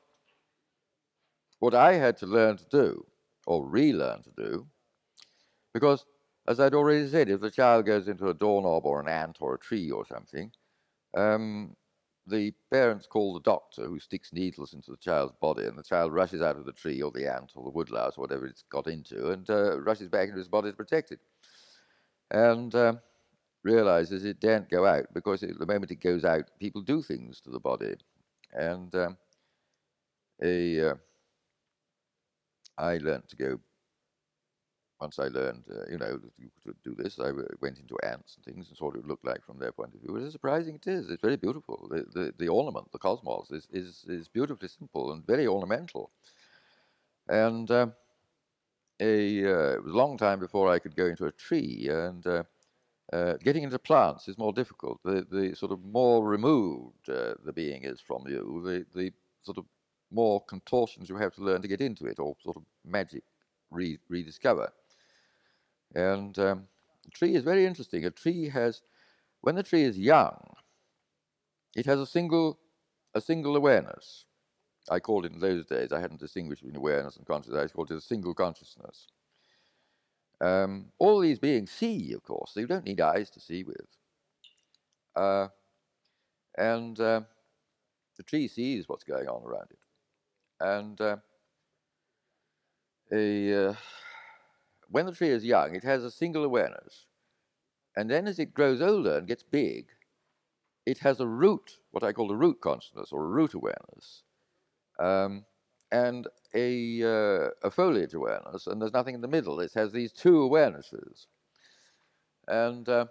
what 1.59 1.73
I 1.73 1.93
had 1.93 2.15
to 2.17 2.27
learn 2.27 2.57
to 2.57 2.65
do, 2.65 3.07
or 3.45 3.67
relearn 3.67 4.23
to 4.23 4.31
do, 4.37 4.67
because 5.73 6.05
as 6.47 6.59
I'd 6.59 6.73
already 6.73 7.07
said, 7.07 7.29
if 7.29 7.41
the 7.41 7.51
child 7.51 7.85
goes 7.85 8.07
into 8.07 8.29
a 8.29 8.33
doorknob 8.33 8.85
or 8.85 8.99
an 8.99 9.07
ant 9.07 9.37
or 9.39 9.55
a 9.55 9.59
tree 9.59 9.89
or 9.91 10.05
something, 10.05 10.51
um, 11.15 11.75
the 12.27 12.53
parents 12.71 13.07
call 13.07 13.33
the 13.33 13.41
doctor 13.41 13.85
who 13.85 13.99
sticks 13.99 14.33
needles 14.33 14.73
into 14.73 14.91
the 14.91 14.97
child's 14.97 15.33
body, 15.41 15.65
and 15.65 15.77
the 15.77 15.83
child 15.83 16.13
rushes 16.13 16.41
out 16.41 16.57
of 16.57 16.65
the 16.65 16.71
tree 16.71 17.01
or 17.01 17.11
the 17.11 17.31
ant 17.31 17.51
or 17.55 17.63
the 17.63 17.69
woodlouse, 17.69 18.17
or 18.17 18.21
whatever 18.21 18.45
it's 18.45 18.63
got 18.69 18.87
into, 18.87 19.31
and 19.31 19.49
uh, 19.49 19.79
rushes 19.81 20.09
back 20.09 20.27
into 20.27 20.39
his 20.39 20.47
body 20.47 20.71
to 20.71 20.77
protect 20.77 21.11
it. 21.11 21.19
And 22.31 22.73
um, 22.75 22.99
realizes 23.63 24.25
it 24.25 24.39
daren't 24.39 24.69
go 24.69 24.85
out 24.85 25.05
because 25.13 25.43
it, 25.43 25.57
the 25.59 25.65
moment 25.65 25.91
it 25.91 26.01
goes 26.01 26.25
out, 26.25 26.49
people 26.59 26.81
do 26.81 27.01
things 27.01 27.39
to 27.41 27.49
the 27.49 27.59
body. 27.59 27.95
And 28.53 28.93
um, 28.95 29.17
a, 30.41 30.89
uh, 30.89 30.95
I 32.77 32.97
learned 32.97 33.29
to 33.29 33.35
go 33.35 33.59
once 35.03 35.19
I 35.19 35.27
learned, 35.27 35.65
uh, 35.69 35.91
you 35.91 35.97
know, 35.97 36.17
to 36.63 36.73
do 36.81 36.95
this, 36.95 37.19
I 37.19 37.31
went 37.59 37.77
into 37.77 37.97
ants 38.03 38.37
and 38.37 38.45
things 38.45 38.69
and 38.69 38.77
saw 38.77 38.85
what 38.85 38.95
it 38.95 39.05
looked 39.05 39.25
like 39.25 39.43
from 39.45 39.59
their 39.59 39.73
point 39.73 39.93
of 39.93 39.99
view. 39.99 40.15
It's 40.15 40.31
surprising 40.31 40.75
it 40.75 40.87
is. 40.87 41.09
It's 41.09 41.21
very 41.21 41.35
beautiful. 41.35 41.89
The, 41.91 42.05
the, 42.13 42.33
the 42.37 42.47
ornament, 42.47 42.89
the 42.93 42.99
cosmos, 42.99 43.51
is, 43.51 43.67
is, 43.71 44.05
is 44.07 44.29
beautifully 44.29 44.69
simple 44.69 45.11
and 45.11 45.27
very 45.27 45.45
ornamental. 45.45 46.09
And 47.27 47.69
uh, 47.69 47.87
a, 49.01 49.45
uh, 49.45 49.73
it 49.77 49.83
was 49.83 49.93
a 49.93 49.97
long 50.03 50.17
time 50.17 50.39
before 50.39 50.69
I 50.69 50.79
could 50.79 50.95
go 50.95 51.07
into 51.07 51.25
a 51.25 51.31
tree, 51.31 51.89
and 51.91 52.25
uh, 52.25 52.43
uh 53.11 53.33
getting 53.43 53.63
into 53.63 53.79
plants 53.79 54.29
is 54.29 54.37
more 54.37 54.53
difficult. 54.53 55.01
The, 55.03 55.27
the 55.29 55.53
sort 55.55 55.73
of 55.73 55.83
more 55.83 56.25
removed 56.25 57.09
uh, 57.09 57.33
the 57.43 57.53
being 57.53 57.83
is 57.83 57.99
from 57.99 58.25
you, 58.27 58.61
the, 58.63 58.85
the 58.97 59.11
sort 59.41 59.57
of 59.57 59.65
more 60.13 60.43
contortions 60.45 61.09
you 61.09 61.17
have 61.17 61.33
to 61.35 61.43
learn 61.43 61.61
to 61.61 61.67
get 61.67 61.81
into 61.81 62.05
it, 62.05 62.19
or 62.19 62.35
sort 62.43 62.57
of 62.57 62.63
magic 62.85 63.23
re- 63.71 63.99
rediscover. 64.09 64.71
And 65.95 66.37
um, 66.39 66.67
tree 67.13 67.35
is 67.35 67.43
very 67.43 67.65
interesting. 67.65 68.05
A 68.05 68.11
tree 68.11 68.49
has, 68.49 68.81
when 69.41 69.55
the 69.55 69.63
tree 69.63 69.83
is 69.83 69.97
young, 69.97 70.53
it 71.75 71.85
has 71.85 71.99
a 71.99 72.05
single, 72.05 72.59
a 73.13 73.21
single 73.21 73.55
awareness. 73.55 74.25
I 74.89 74.99
called 74.99 75.25
it 75.25 75.31
in 75.31 75.39
those 75.39 75.65
days, 75.65 75.93
I 75.93 75.99
hadn't 76.01 76.19
distinguished 76.19 76.61
between 76.61 76.75
awareness 76.75 77.15
and 77.15 77.25
consciousness, 77.25 77.71
I 77.71 77.73
called 77.73 77.91
it 77.91 77.97
a 77.97 78.01
single 78.01 78.33
consciousness. 78.33 79.07
Um, 80.41 80.91
all 80.99 81.19
these 81.19 81.39
beings 81.39 81.71
see, 81.71 82.11
of 82.13 82.23
course, 82.23 82.51
you 82.55 82.67
don't 82.67 82.85
need 82.85 82.99
eyes 82.99 83.29
to 83.31 83.39
see 83.39 83.63
with. 83.63 83.87
Uh, 85.15 85.47
and 86.57 86.99
uh, 86.99 87.21
the 88.17 88.23
tree 88.23 88.47
sees 88.47 88.89
what's 88.89 89.05
going 89.05 89.27
on 89.27 89.43
around 89.43 89.67
it. 89.71 89.79
And 90.59 90.99
uh, 91.01 91.17
a, 93.11 93.69
uh, 93.69 93.73
when 94.89 95.05
the 95.05 95.11
tree 95.11 95.29
is 95.29 95.43
young, 95.43 95.75
it 95.75 95.83
has 95.83 96.03
a 96.03 96.11
single 96.11 96.43
awareness. 96.43 97.05
And 97.95 98.09
then 98.09 98.27
as 98.27 98.39
it 98.39 98.53
grows 98.53 98.81
older 98.81 99.17
and 99.17 99.27
gets 99.27 99.43
big, 99.43 99.87
it 100.85 100.99
has 100.99 101.19
a 101.19 101.27
root, 101.27 101.77
what 101.91 102.03
I 102.03 102.11
call 102.13 102.31
a 102.31 102.35
root 102.35 102.59
consciousness 102.61 103.11
or 103.11 103.23
a 103.23 103.29
root 103.29 103.53
awareness, 103.53 104.23
um, 104.99 105.45
and 105.91 106.27
a, 106.55 107.03
uh, 107.03 107.49
a 107.63 107.71
foliage 107.71 108.13
awareness, 108.13 108.67
and 108.67 108.81
there's 108.81 108.93
nothing 108.93 109.15
in 109.15 109.21
the 109.21 109.27
middle. 109.27 109.59
It 109.59 109.73
has 109.75 109.91
these 109.91 110.11
two 110.11 110.49
awarenesses. 110.49 111.27
And 112.47 112.87
uh, 112.89 113.05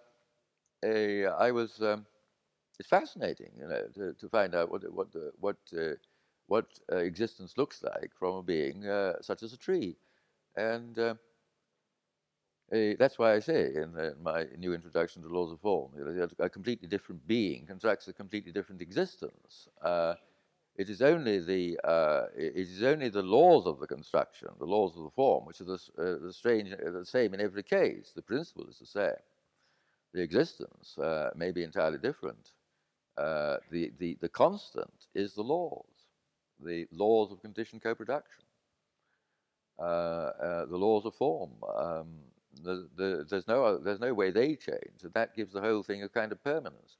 a, 0.84 1.26
I 1.26 1.52
was, 1.52 1.80
um, 1.80 2.06
it's 2.78 2.88
fascinating, 2.88 3.52
you 3.56 3.68
know, 3.68 3.82
to, 3.94 4.14
to 4.14 4.28
find 4.28 4.54
out 4.54 4.70
what, 4.70 4.82
what, 4.92 5.56
uh, 5.76 5.94
what, 6.52 6.66
uh, 6.92 6.96
existence 6.96 7.52
looks 7.56 7.82
like 7.82 8.10
from 8.18 8.34
a 8.36 8.42
being 8.42 8.86
uh, 8.86 9.14
such 9.22 9.42
as 9.42 9.54
a 9.54 9.56
tree. 9.66 9.96
And 10.54 10.98
uh, 10.98 11.14
uh, 12.72 12.92
that's 12.98 13.18
why 13.18 13.32
I 13.32 13.38
say 13.40 13.60
in, 13.74 13.96
uh, 13.96 14.10
my 14.22 14.46
new 14.58 14.74
introduction 14.74 15.22
to 15.22 15.28
Laws 15.28 15.52
of 15.52 15.60
Form, 15.60 15.90
a 16.38 16.50
completely 16.50 16.88
different 16.88 17.26
being 17.26 17.64
constructs 17.66 18.08
a 18.08 18.12
completely 18.12 18.52
different 18.52 18.82
existence. 18.82 19.68
Uh, 19.82 20.14
it 20.76 20.88
is 20.90 21.00
only 21.00 21.38
the 21.52 21.78
uh, 21.84 22.24
it 22.36 22.68
is 22.76 22.82
only 22.82 23.08
the 23.08 23.22
laws 23.22 23.66
of 23.66 23.80
the 23.80 23.86
construction, 23.86 24.48
the 24.58 24.72
laws 24.76 24.92
of 24.96 25.04
the 25.04 25.16
form, 25.22 25.46
which 25.46 25.60
are 25.62 25.70
the, 25.74 25.80
the, 26.26 26.32
strange, 26.32 26.70
the 26.70 27.04
same 27.16 27.34
in 27.34 27.40
every 27.40 27.62
case. 27.62 28.12
The 28.14 28.28
principle 28.32 28.66
is 28.68 28.78
the 28.78 28.92
same. 29.00 29.22
The 30.14 30.22
existence 30.22 30.96
may 31.34 31.50
be 31.52 31.62
entirely 31.62 31.98
different. 31.98 32.44
the, 33.16 33.86
the, 34.02 34.18
the 34.24 34.32
constant 34.44 34.98
is 35.14 35.34
the 35.34 35.48
laws, 35.54 35.91
the 36.64 36.86
laws 36.92 37.32
of 37.32 37.40
conditioned 37.42 37.82
co-production, 37.82 38.44
the 40.70 40.76
laws 40.76 41.04
of 41.04 41.14
form. 41.14 41.52
Um, 41.76 42.08
the, 42.62 42.88
the, 42.96 43.26
there's, 43.28 43.48
no, 43.48 43.78
there's 43.78 44.00
no 44.00 44.14
way 44.14 44.30
they 44.30 44.56
change, 44.56 45.02
that 45.14 45.34
gives 45.34 45.52
the 45.52 45.60
whole 45.60 45.82
thing 45.82 46.02
a 46.02 46.08
kind 46.08 46.32
of 46.32 46.42
permanence. 46.44 46.96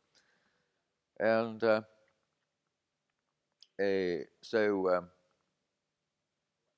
And 1.20 1.62
uh, 1.62 1.82
a, 3.80 4.24
so 4.42 4.88
um, 4.96 5.08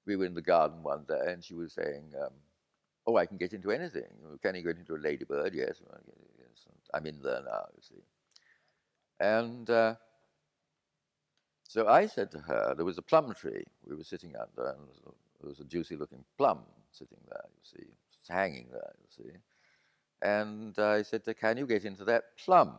we 0.07 0.17
were 0.17 0.27
in 0.27 0.35
the 0.35 0.43
garden 0.43 0.83
one 0.83 1.05
day, 1.09 1.21
and 1.29 1.43
she 1.45 1.55
was 1.55 1.73
saying, 1.73 2.13
um, 2.23 2.33
"Oh, 3.07 3.17
I 3.17 3.27
can 3.27 3.37
get 3.39 3.53
into 3.53 3.71
anything. 3.71 4.09
Can 4.43 4.55
you 4.55 4.63
get 4.63 4.77
into 4.79 4.95
a 4.95 4.99
ladybird? 4.99 5.55
Yes, 5.55 5.81
yes. 6.39 6.67
I'm 6.93 7.07
in 7.07 7.21
there 7.23 7.43
now. 7.45 7.67
You 7.77 7.83
see." 7.83 8.03
And 9.21 9.69
uh, 9.71 9.95
so 11.65 11.89
I 11.89 12.07
said 12.07 12.31
to 12.33 12.39
her, 12.39 12.75
there 12.77 12.85
was 12.85 12.99
a 12.99 13.03
plum 13.03 13.35
tree 13.35 13.65
we 13.87 13.97
were 13.97 14.05
sitting 14.05 14.35
under, 14.37 14.71
and 14.71 14.81
there 15.41 15.49
was 15.49 15.61
a 15.61 15.65
juicy-looking 15.65 16.25
plum 16.39 16.61
sitting 16.93 17.19
there. 17.29 17.45
You 17.47 17.79
see, 17.79 17.87
it's 18.21 18.29
hanging 18.29 18.69
there, 18.73 18.93
you 19.01 19.25
see. 19.25 19.39
And 20.23 20.79
I 20.79 21.03
said 21.03 21.25
to 21.25 21.31
her, 21.31 21.35
Can 21.35 21.57
you 21.59 21.67
get 21.67 21.85
into 21.85 22.05
that 22.07 22.25
plum? 22.45 22.75